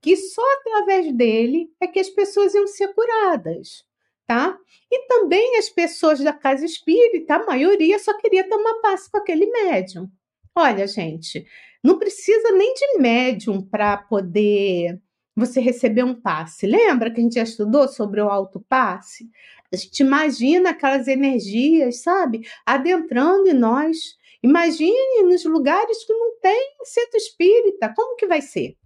que 0.00 0.16
só 0.16 0.42
através 0.60 1.12
dele 1.12 1.70
é 1.80 1.86
que 1.86 2.00
as 2.00 2.08
pessoas 2.08 2.54
iam 2.54 2.66
ser 2.66 2.94
curadas, 2.94 3.84
tá? 4.26 4.58
E 4.90 5.06
também 5.06 5.58
as 5.58 5.68
pessoas 5.68 6.20
da 6.20 6.32
casa 6.32 6.64
espírita, 6.64 7.36
a 7.36 7.46
maioria 7.46 7.98
só 7.98 8.16
queria 8.16 8.48
tomar 8.48 8.74
passe 8.80 9.10
com 9.10 9.18
aquele 9.18 9.46
médium. 9.46 10.08
Olha, 10.54 10.86
gente, 10.86 11.46
não 11.84 11.98
precisa 11.98 12.52
nem 12.52 12.72
de 12.72 12.98
médium 12.98 13.60
para 13.60 13.96
poder 13.98 15.00
você 15.36 15.60
receber 15.60 16.02
um 16.02 16.14
passe. 16.14 16.66
Lembra 16.66 17.10
que 17.10 17.20
a 17.20 17.22
gente 17.22 17.34
já 17.34 17.42
estudou 17.42 17.86
sobre 17.86 18.22
o 18.22 18.30
alto 18.30 18.64
passe? 18.68 19.28
A 19.72 19.76
gente 19.76 20.00
imagina 20.00 20.70
aquelas 20.70 21.08
energias, 21.08 22.02
sabe, 22.02 22.46
adentrando 22.64 23.48
em 23.48 23.54
nós. 23.54 23.96
Imagine 24.42 25.22
nos 25.24 25.44
lugares 25.44 26.04
que 26.04 26.12
não 26.12 26.38
tem 26.40 26.76
centro 26.84 27.16
espírita, 27.16 27.92
como 27.94 28.16
que 28.16 28.26
vai 28.26 28.40
ser? 28.40 28.76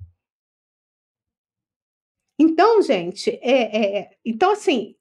Então, 2.38 2.80
gente, 2.80 3.30
é, 3.42 3.98
é 3.98 4.10
então 4.24 4.52
assim, 4.52 4.96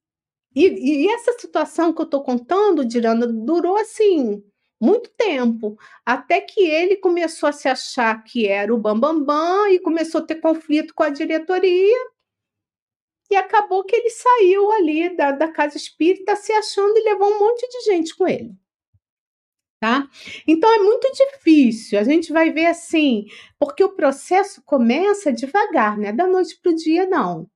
e, 0.55 1.05
e, 1.05 1.11
essa 1.11 1.33
situação 1.39 1.93
que 1.93 2.01
eu 2.01 2.05
estou 2.05 2.23
contando, 2.23 2.85
Dirana, 2.85 3.27
durou 3.27 3.77
assim 3.77 4.43
muito 4.81 5.09
tempo, 5.17 5.77
até 6.05 6.39
que 6.41 6.61
ele 6.61 6.95
começou 6.95 7.49
a 7.49 7.51
se 7.51 7.67
achar 7.67 8.23
que 8.23 8.47
era 8.47 8.73
o 8.73 8.77
bambambam 8.77 9.25
bam, 9.25 9.63
bam, 9.63 9.69
e 9.69 9.79
começou 9.79 10.21
a 10.21 10.25
ter 10.25 10.35
conflito 10.35 10.93
com 10.93 11.03
a 11.03 11.09
diretoria. 11.09 11.97
E 13.29 13.35
acabou 13.35 13.83
que 13.83 13.95
ele 13.95 14.09
saiu 14.09 14.71
ali 14.71 15.15
da, 15.15 15.31
da 15.31 15.51
casa 15.51 15.77
espírita 15.77 16.35
se 16.35 16.51
achando 16.51 16.97
e 16.97 17.03
levou 17.03 17.29
um 17.29 17.39
monte 17.39 17.67
de 17.67 17.81
gente 17.81 18.15
com 18.15 18.27
ele. 18.27 18.51
Tá? 19.79 20.09
Então 20.47 20.69
é 20.73 20.79
muito 20.79 21.09
difícil. 21.13 21.99
A 21.99 22.03
gente 22.03 22.33
vai 22.33 22.51
ver 22.51 22.65
assim, 22.65 23.25
porque 23.57 23.83
o 23.83 23.95
processo 23.95 24.61
começa 24.65 25.31
devagar, 25.31 25.97
não 25.97 26.05
é 26.05 26.11
da 26.11 26.27
noite 26.27 26.59
para 26.61 26.71
o 26.71 26.75
dia, 26.75 27.05
não. 27.05 27.49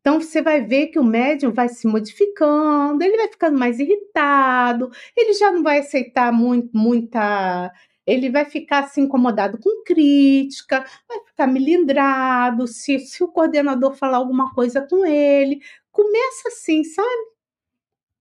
Então 0.00 0.20
você 0.20 0.42
vai 0.42 0.60
ver 0.60 0.88
que 0.88 0.98
o 0.98 1.04
médium 1.04 1.50
vai 1.50 1.66
se 1.66 1.86
modificando, 1.86 3.02
ele 3.02 3.16
vai 3.16 3.26
ficando 3.28 3.58
mais 3.58 3.78
irritado, 3.78 4.90
ele 5.16 5.32
já 5.32 5.50
não 5.50 5.62
vai 5.62 5.78
aceitar 5.78 6.30
muito, 6.30 6.70
muita. 6.76 7.72
Ele 8.06 8.30
vai 8.30 8.44
ficar 8.44 8.80
assim 8.80 9.02
incomodado 9.02 9.58
com 9.58 9.82
crítica, 9.84 10.84
vai 11.08 11.20
ficar 11.26 11.46
melindrado 11.46 12.66
se, 12.66 12.98
se 13.00 13.22
o 13.24 13.28
coordenador 13.28 13.94
falar 13.94 14.18
alguma 14.18 14.52
coisa 14.54 14.80
com 14.82 15.06
ele. 15.06 15.60
Começa 15.90 16.48
assim, 16.48 16.84
sabe? 16.84 17.34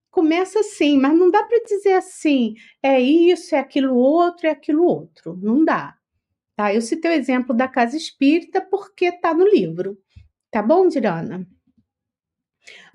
Começa 0.09 0.59
assim, 0.59 0.97
mas 0.97 1.17
não 1.17 1.29
dá 1.31 1.43
para 1.43 1.63
dizer 1.63 1.93
assim, 1.93 2.53
é 2.83 3.01
isso, 3.01 3.55
é 3.55 3.59
aquilo 3.59 3.95
outro, 3.95 4.47
é 4.47 4.51
aquilo 4.51 4.83
outro. 4.83 5.37
Não 5.41 5.65
dá. 5.65 5.97
Tá? 6.55 6.73
Eu 6.73 6.81
citei 6.81 7.11
o 7.11 7.15
exemplo 7.15 7.55
da 7.55 7.67
casa 7.67 7.97
espírita 7.97 8.61
porque 8.61 9.05
está 9.05 9.33
no 9.33 9.47
livro. 9.47 9.97
Tá 10.51 10.61
bom, 10.61 10.87
Dirana? 10.87 11.47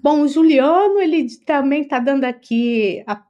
Bom, 0.01 0.23
o 0.23 0.29
Juliano, 0.29 1.01
ele 1.01 1.27
também 1.45 1.83
está 1.83 1.99
dando 1.99 2.25
aqui 2.25 3.03
a, 3.07 3.21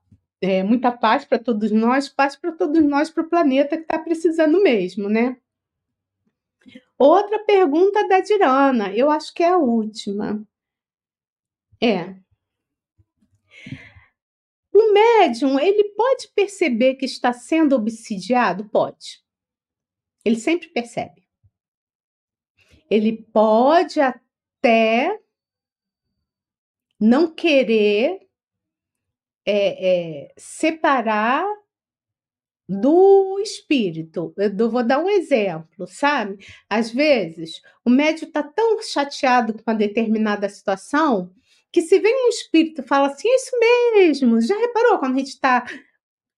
é, 0.40 0.62
muita 0.62 0.92
paz 0.92 1.24
para 1.24 1.38
todos 1.38 1.70
nós, 1.70 2.08
paz 2.08 2.36
para 2.36 2.52
todos 2.52 2.82
nós, 2.84 3.10
para 3.10 3.22
o 3.24 3.28
planeta 3.28 3.76
que 3.76 3.82
está 3.82 3.98
precisando 3.98 4.62
mesmo, 4.62 5.08
né? 5.08 5.36
Outra 6.98 7.38
pergunta 7.44 8.06
da 8.08 8.20
Dirana, 8.20 8.92
eu 8.94 9.10
acho 9.10 9.32
que 9.32 9.42
é 9.42 9.48
a 9.48 9.58
última. 9.58 10.44
É. 11.80 12.16
O 14.72 14.92
médium, 14.92 15.58
ele 15.58 15.84
pode 15.90 16.28
perceber 16.28 16.94
que 16.94 17.04
está 17.04 17.32
sendo 17.32 17.74
obsidiado? 17.74 18.68
Pode. 18.68 19.22
Ele 20.24 20.36
sempre 20.36 20.68
percebe. 20.68 21.26
Ele 22.90 23.22
pode 23.32 24.00
até 24.00 25.20
não 27.00 27.32
querer 27.32 28.27
é, 29.50 30.26
é, 30.26 30.32
separar 30.36 31.42
do 32.68 33.38
espírito. 33.40 34.34
Eu 34.36 34.70
vou 34.70 34.84
dar 34.84 34.98
um 34.98 35.08
exemplo, 35.08 35.86
sabe? 35.86 36.44
Às 36.68 36.90
vezes, 36.90 37.62
o 37.82 37.88
médium 37.88 38.28
está 38.28 38.42
tão 38.42 38.82
chateado 38.82 39.54
com 39.54 39.62
uma 39.66 39.74
determinada 39.74 40.46
situação 40.50 41.32
que 41.72 41.80
se 41.80 41.98
vem 41.98 42.26
um 42.26 42.28
espírito 42.28 42.82
e 42.82 42.86
fala 42.86 43.08
assim, 43.08 43.28
é 43.28 43.36
isso 43.36 43.58
mesmo, 43.58 44.40
já 44.42 44.56
reparou 44.58 44.98
quando 44.98 45.14
a 45.14 45.18
gente 45.18 45.28
está 45.28 45.64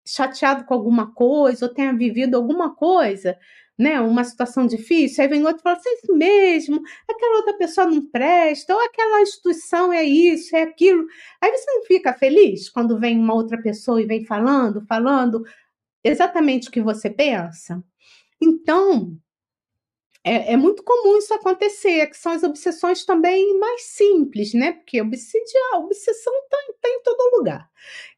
chateado 0.07 0.65
com 0.65 0.75
alguma 0.75 1.13
coisa 1.13 1.67
ou 1.67 1.75
tenha 1.75 1.93
vivido 1.93 2.37
alguma 2.37 2.75
coisa? 2.77 3.37
Né, 3.81 3.99
uma 3.99 4.25
situação 4.25 4.67
difícil, 4.67 5.23
aí 5.23 5.29
vem 5.31 5.43
outro 5.43 5.61
e 5.61 5.63
fala 5.63 5.77
assim, 5.79 5.89
é 5.89 5.95
isso 5.95 6.15
mesmo, 6.15 6.83
aquela 7.09 7.37
outra 7.39 7.55
pessoa 7.55 7.87
não 7.87 8.05
presta, 8.11 8.75
ou 8.75 8.81
aquela 8.85 9.23
instituição 9.23 9.91
é 9.91 10.05
isso, 10.05 10.55
é 10.55 10.63
aquilo. 10.63 11.07
Aí 11.41 11.51
você 11.51 11.73
não 11.73 11.85
fica 11.85 12.13
feliz 12.13 12.69
quando 12.69 13.01
vem 13.01 13.19
uma 13.19 13.33
outra 13.33 13.57
pessoa 13.61 14.03
e 14.03 14.05
vem 14.05 14.23
falando, 14.27 14.85
falando 14.87 15.43
exatamente 16.05 16.69
o 16.69 16.71
que 16.71 16.83
você 16.83 17.09
pensa? 17.09 17.83
Então, 18.39 19.17
é, 20.23 20.53
é, 20.53 20.57
muito 20.59 20.83
comum 20.83 21.17
isso 21.17 21.33
acontecer, 21.33 22.07
que 22.09 22.17
são 22.19 22.33
as 22.33 22.43
obsessões 22.43 23.07
também 23.07 23.59
mais 23.59 23.85
simples, 23.85 24.53
né? 24.53 24.73
Porque 24.73 25.01
obsidiar, 25.01 25.75
a 25.75 25.79
obsessão 25.79 26.33
está 26.45 26.59
tá 26.83 26.89
em 26.91 27.03
todo 27.03 27.39
lugar. 27.39 27.67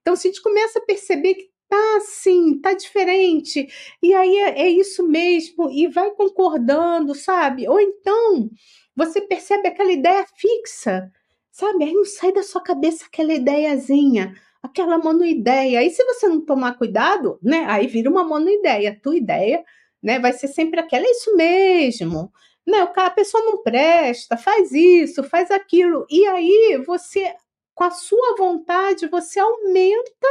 Então, 0.01 0.17
se 0.17 0.27
a 0.27 0.31
gente 0.33 0.43
começa 0.43 0.81
a 0.81 0.85
perceber 0.85 1.35
que 1.35 1.51
tá 1.73 1.97
assim, 1.97 2.61
tá 2.61 2.75
diferente, 2.75 3.66
e 4.03 4.12
aí 4.12 4.37
é, 4.37 4.61
é 4.62 4.68
isso 4.68 5.09
mesmo, 5.09 5.70
e 5.70 5.89
vai 5.89 6.11
concordando, 6.11 7.14
sabe? 7.14 7.66
Ou 7.66 7.81
então 7.81 8.51
você 8.95 9.23
percebe 9.23 9.68
aquela 9.68 9.91
ideia 9.91 10.27
fixa, 10.37 11.11
sabe? 11.51 11.85
Aí 11.85 11.95
não 11.95 12.05
sai 12.05 12.31
da 12.31 12.43
sua 12.43 12.62
cabeça 12.62 13.07
aquela 13.07 13.33
ideiazinha, 13.33 14.35
aquela 14.62 14.99
monoideia. 14.99 15.81
Aí 15.81 15.89
se 15.89 16.05
você 16.05 16.29
não 16.29 16.45
tomar 16.45 16.77
cuidado, 16.77 17.39
né? 17.43 17.64
Aí 17.68 17.87
vira 17.87 18.11
uma 18.11 18.23
monoideia. 18.23 18.99
Tua 19.03 19.16
ideia, 19.16 19.64
né? 20.03 20.18
Vai 20.18 20.35
ser 20.35 20.49
sempre 20.49 20.79
aquela, 20.79 21.07
é 21.07 21.11
isso 21.11 21.35
mesmo. 21.37 22.31
Né? 22.66 22.81
A 22.81 23.11
pessoa 23.11 23.43
não 23.45 23.62
presta, 23.62 24.37
faz 24.37 24.73
isso, 24.73 25.25
faz 25.25 25.51
aquilo. 25.51 26.07
E 26.11 26.27
aí 26.27 26.83
você, 26.87 27.35
com 27.75 27.85
a 27.85 27.91
sua 27.91 28.37
vontade, 28.37 29.07
você 29.09 29.41
aumenta 29.41 30.29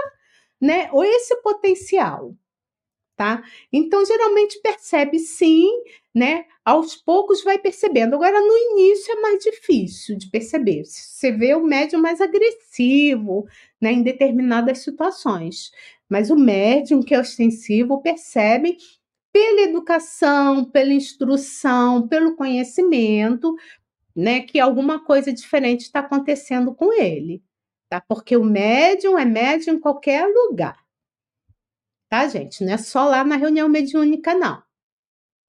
né? 0.62 0.89
Ou 0.91 1.03
esse 1.03 1.36
potencial, 1.41 2.36
tá? 3.18 3.43
Então, 3.72 4.05
geralmente 4.05 4.59
percebe 4.62 5.20
sim, 5.20 5.70
né? 6.14 6.45
Aos 6.66 6.95
poucos 6.95 7.43
vai 7.43 7.57
percebendo. 7.59 8.16
Agora, 8.16 8.39
no 8.41 8.57
início 8.74 9.14
é 9.14 9.22
mais 9.22 9.43
difícil 9.43 10.18
de 10.18 10.30
perceber. 10.30 10.84
Você 10.86 11.32
vê 11.32 11.55
o 11.55 11.64
médium 11.64 12.01
mais 12.01 12.22
agressivo, 12.22 13.47
né? 13.82 13.91
Em 13.93 14.03
determinadas 14.03 14.80
situações. 14.80 15.72
Mas 16.09 16.30
o 16.30 16.36
médium 16.36 17.01
que 17.01 17.16
é 17.16 17.20
ostensivo 17.20 18.01
percebe 18.01 18.78
pela 19.34 19.62
educação, 19.62 20.66
pela 20.66 20.93
instrução, 20.93 22.07
pelo 22.07 22.36
conhecimento, 22.36 23.55
né, 24.16 24.41
que 24.41 24.59
alguma 24.59 25.03
coisa 25.05 25.32
diferente 25.32 25.82
está 25.82 26.01
acontecendo 26.01 26.76
com 26.76 26.93
ele 26.93 27.41
tá? 27.92 28.00
Porque 28.08 28.38
o 28.38 28.44
médium 28.44 29.20
é 29.20 29.26
médium 29.26 29.76
em 29.76 29.80
qualquer 29.80 30.26
lugar. 30.26 30.80
tá, 32.10 32.28
gente? 32.28 32.64
Não 32.64 32.74
é 32.74 32.78
só 32.78 33.06
lá 33.06 33.24
na 33.24 33.36
reunião 33.38 33.68
mediúnica, 33.70 34.34
não. 34.34 34.62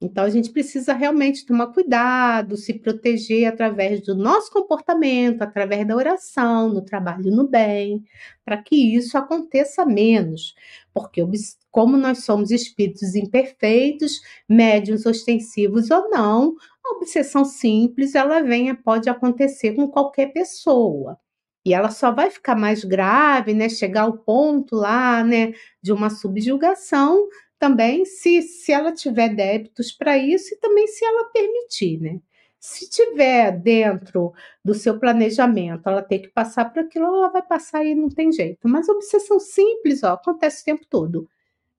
Então, 0.01 0.24
a 0.24 0.30
gente 0.30 0.51
precisa 0.51 0.93
realmente 0.95 1.47
tomar 1.47 1.68
cuidado, 1.68 2.57
se 2.57 2.74
proteger 2.74 3.47
através 3.47 4.03
do 4.03 4.16
nosso 4.16 4.51
comportamento, 4.51 5.43
através 5.43 5.86
da 5.86 5.95
oração, 5.97 6.68
no 6.68 6.82
trabalho 6.82 7.30
no 7.30 7.47
bem, 7.49 8.05
para 8.45 8.61
que 8.62 8.97
isso 8.97 9.16
aconteça 9.16 9.84
menos. 9.86 10.55
Porque, 10.93 11.22
como 11.70 11.97
nós 11.97 12.24
somos 12.24 12.51
espíritos 12.51 13.14
imperfeitos, 13.14 14.20
médiums 14.49 15.07
ostensivos 15.07 15.90
ou 15.90 16.11
não, 16.11 16.57
a 16.84 16.97
obsessão 16.97 17.45
simples 17.45 18.14
ela 18.16 18.40
vem, 18.43 18.74
pode 18.74 19.09
acontecer 19.09 19.74
com 19.74 19.88
qualquer 19.88 20.32
pessoa. 20.32 21.18
E 21.64 21.72
ela 21.74 21.90
só 21.90 22.10
vai 22.12 22.30
ficar 22.30 22.56
mais 22.56 22.84
grave, 22.84 23.54
né? 23.54 23.68
Chegar 23.68 24.02
ao 24.02 24.18
ponto 24.18 24.76
lá, 24.76 25.22
né, 25.24 25.52
de 25.80 25.92
uma 25.92 26.10
subjugação 26.10 27.28
também 27.62 28.04
se, 28.04 28.42
se 28.42 28.72
ela 28.72 28.90
tiver 28.92 29.28
débitos 29.36 29.92
para 29.92 30.18
isso 30.18 30.52
e 30.52 30.56
também 30.56 30.88
se 30.88 31.04
ela 31.04 31.26
permitir, 31.26 32.00
né? 32.00 32.18
Se 32.58 32.90
tiver 32.90 33.52
dentro 33.52 34.32
do 34.64 34.74
seu 34.74 34.98
planejamento, 34.98 35.88
ela 35.88 36.02
tem 36.02 36.20
que 36.20 36.28
passar 36.28 36.64
por 36.72 36.80
aquilo, 36.80 37.06
ela 37.06 37.28
vai 37.28 37.42
passar 37.42 37.84
e 37.84 37.94
não 37.94 38.08
tem 38.08 38.32
jeito. 38.32 38.68
Mas 38.68 38.88
obsessão 38.88 39.38
simples, 39.38 40.02
ó, 40.02 40.14
acontece 40.14 40.62
o 40.62 40.64
tempo 40.64 40.84
todo. 40.90 41.28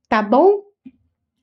Tá 0.09 0.21
bom? 0.21 0.63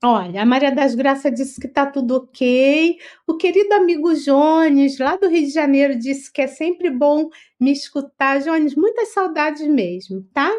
Olha, 0.02 0.40
a 0.40 0.46
Maria 0.46 0.74
das 0.74 0.94
Graças 0.94 1.34
disse 1.34 1.60
que 1.60 1.68
tá 1.68 1.84
tudo 1.84 2.16
ok. 2.16 2.98
O 3.26 3.36
querido 3.36 3.74
amigo 3.74 4.14
Jones, 4.14 4.98
lá 4.98 5.16
do 5.16 5.28
Rio 5.28 5.42
de 5.46 5.52
Janeiro, 5.52 5.98
disse 5.98 6.32
que 6.32 6.40
é 6.40 6.46
sempre 6.46 6.88
bom 6.88 7.28
me 7.60 7.70
escutar. 7.70 8.40
Jones, 8.40 8.74
muitas 8.74 9.12
saudades 9.12 9.66
mesmo, 9.68 10.26
tá? 10.32 10.50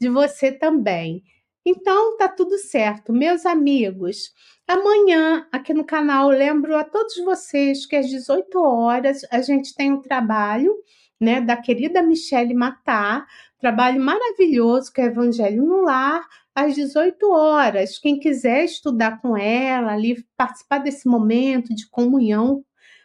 De 0.00 0.08
você 0.08 0.52
também. 0.52 1.24
Então, 1.66 2.16
tá 2.16 2.28
tudo 2.28 2.56
certo. 2.56 3.12
Meus 3.12 3.44
amigos, 3.44 4.32
amanhã 4.68 5.44
aqui 5.50 5.74
no 5.74 5.84
canal, 5.84 6.28
lembro 6.28 6.76
a 6.76 6.84
todos 6.84 7.16
vocês 7.24 7.86
que 7.86 7.96
às 7.96 8.08
18 8.08 8.56
horas 8.60 9.22
a 9.28 9.42
gente 9.42 9.74
tem 9.74 9.92
um 9.92 10.00
trabalho, 10.00 10.72
né, 11.20 11.40
da 11.40 11.56
querida 11.56 12.00
Michele 12.00 12.54
Matar, 12.54 13.26
trabalho 13.58 14.00
maravilhoso 14.00 14.92
que 14.92 15.00
é 15.00 15.06
Evangelho 15.06 15.64
no 15.64 15.80
Lar, 15.82 16.24
às 16.54 16.74
18 16.74 17.30
horas. 17.30 17.98
Quem 17.98 18.18
quiser 18.18 18.64
estudar 18.64 19.20
com 19.20 19.36
ela, 19.36 19.92
ali 19.92 20.24
participar 20.36 20.78
desse 20.78 21.08
momento 21.08 21.74
de 21.74 21.88
comunhão 21.88 22.64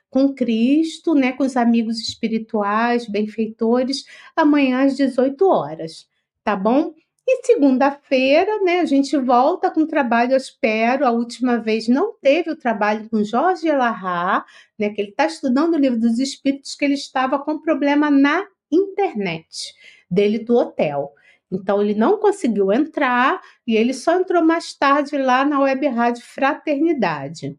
com 0.09 0.33
Cristo, 0.33 1.13
né, 1.13 1.31
com 1.33 1.43
os 1.43 1.55
amigos 1.55 1.99
espirituais, 1.99 3.07
benfeitores, 3.07 4.05
amanhã 4.35 4.85
às 4.85 4.95
18 4.95 5.45
horas, 5.47 6.07
tá 6.43 6.55
bom? 6.55 6.93
E 7.27 7.45
segunda-feira, 7.45 8.59
né, 8.63 8.79
a 8.79 8.85
gente 8.85 9.15
volta 9.15 9.69
com 9.69 9.81
o 9.81 9.87
trabalho, 9.87 10.31
eu 10.31 10.37
espero. 10.37 11.05
A 11.05 11.11
última 11.11 11.57
vez 11.57 11.87
não 11.87 12.13
teve 12.19 12.49
o 12.49 12.55
trabalho 12.55 13.07
com 13.07 13.23
Jorge 13.23 13.67
Elahá, 13.67 14.43
né, 14.79 14.89
que 14.89 14.99
ele 14.99 15.11
está 15.11 15.27
estudando 15.27 15.75
o 15.75 15.77
livro 15.77 15.99
dos 15.99 16.17
Espíritos, 16.17 16.73
que 16.73 16.83
ele 16.83 16.95
estava 16.95 17.37
com 17.37 17.61
problema 17.61 18.09
na 18.09 18.47
internet 18.71 19.75
dele 20.09 20.39
do 20.39 20.55
hotel. 20.55 21.13
Então 21.51 21.81
ele 21.81 21.95
não 21.95 22.19
conseguiu 22.19 22.71
entrar 22.71 23.41
e 23.65 23.75
ele 23.75 23.93
só 23.93 24.19
entrou 24.19 24.43
mais 24.43 24.73
tarde 24.73 25.17
lá 25.17 25.43
na 25.45 25.59
Web 25.59 25.87
Rádio 25.87 26.23
Fraternidade. 26.23 27.57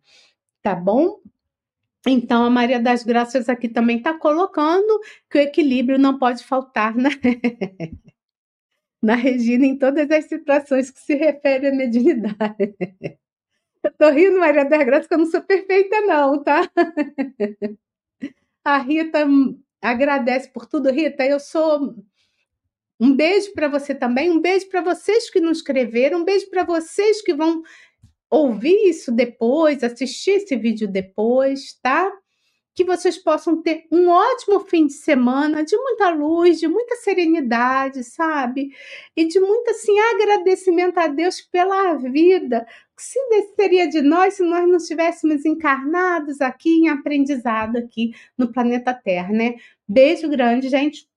Tá 0.62 0.74
bom? 0.74 1.20
Então 2.06 2.44
a 2.44 2.50
Maria 2.50 2.80
das 2.80 3.02
Graças 3.04 3.48
aqui 3.48 3.68
também 3.68 3.98
está 3.98 4.14
colocando 4.14 5.00
que 5.30 5.38
o 5.38 5.40
equilíbrio 5.42 5.98
não 5.98 6.18
pode 6.18 6.44
faltar, 6.44 6.94
né? 6.96 7.10
na 9.02 9.14
Regina 9.14 9.66
em 9.66 9.78
todas 9.78 10.10
as 10.10 10.26
situações 10.26 10.90
que 10.90 11.00
se 11.00 11.14
referem 11.14 11.70
à 11.70 11.74
mediunidade. 11.74 12.76
Eu 13.82 13.92
tô 13.92 14.10
rindo, 14.10 14.38
Maria 14.38 14.64
das 14.64 14.84
Graças, 14.84 15.06
que 15.06 15.14
eu 15.14 15.18
não 15.18 15.24
sou 15.24 15.40
perfeita, 15.40 16.02
não, 16.02 16.42
tá? 16.44 16.70
A 18.62 18.76
Rita 18.76 19.26
agradece 19.80 20.50
por 20.52 20.66
tudo. 20.66 20.90
Rita, 20.90 21.24
eu 21.24 21.40
sou. 21.40 21.94
Um 23.00 23.16
beijo 23.16 23.52
para 23.54 23.68
você 23.68 23.94
também, 23.94 24.30
um 24.30 24.40
beijo 24.40 24.68
para 24.68 24.82
vocês 24.82 25.30
que 25.30 25.40
nos 25.40 25.58
escreveram, 25.58 26.20
um 26.20 26.24
beijo 26.24 26.50
para 26.50 26.64
vocês 26.64 27.22
que 27.22 27.32
vão 27.32 27.62
ouvir 28.28 28.88
isso 28.88 29.10
depois, 29.10 29.82
assistir 29.82 30.32
esse 30.32 30.54
vídeo 30.56 30.86
depois, 30.86 31.72
tá? 31.82 32.12
que 32.80 32.84
vocês 32.84 33.18
possam 33.18 33.60
ter 33.60 33.84
um 33.90 34.08
ótimo 34.08 34.60
fim 34.60 34.86
de 34.86 34.94
semana, 34.94 35.62
de 35.62 35.76
muita 35.76 36.08
luz, 36.10 36.58
de 36.58 36.68
muita 36.68 36.96
serenidade, 36.96 38.02
sabe? 38.04 38.70
E 39.14 39.26
de 39.26 39.38
muito 39.38 39.70
assim 39.70 39.98
agradecimento 39.98 40.96
a 40.96 41.06
Deus 41.06 41.42
pela 41.42 41.94
vida. 41.96 42.66
Que 42.96 43.42
seria 43.56 43.86
de 43.86 44.00
nós 44.00 44.34
se 44.34 44.42
nós 44.42 44.66
não 44.66 44.76
estivéssemos 44.76 45.44
encarnados 45.44 46.40
aqui 46.40 46.70
em 46.80 46.88
aprendizado 46.88 47.76
aqui 47.76 48.12
no 48.36 48.52
planeta 48.52 48.94
Terra, 48.94 49.32
né? 49.32 49.56
Beijo 49.86 50.28
grande, 50.28 50.68
gente. 50.70 51.09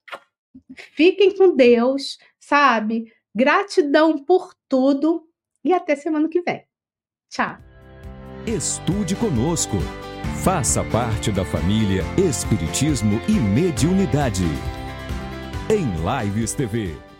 Fiquem 0.75 1.35
com 1.35 1.55
Deus, 1.55 2.17
sabe? 2.39 3.11
Gratidão 3.35 4.17
por 4.17 4.53
tudo 4.67 5.27
e 5.63 5.73
até 5.73 5.95
semana 5.95 6.27
que 6.29 6.41
vem. 6.41 6.63
Tchau. 7.29 7.57
Estude 8.45 9.15
conosco. 9.15 9.77
Faça 10.43 10.83
parte 10.83 11.31
da 11.31 11.45
família 11.45 12.03
Espiritismo 12.17 13.21
e 13.27 13.33
Mediunidade. 13.33 14.43
Em 15.69 15.85
Lives 16.03 16.53
TV. 16.53 17.12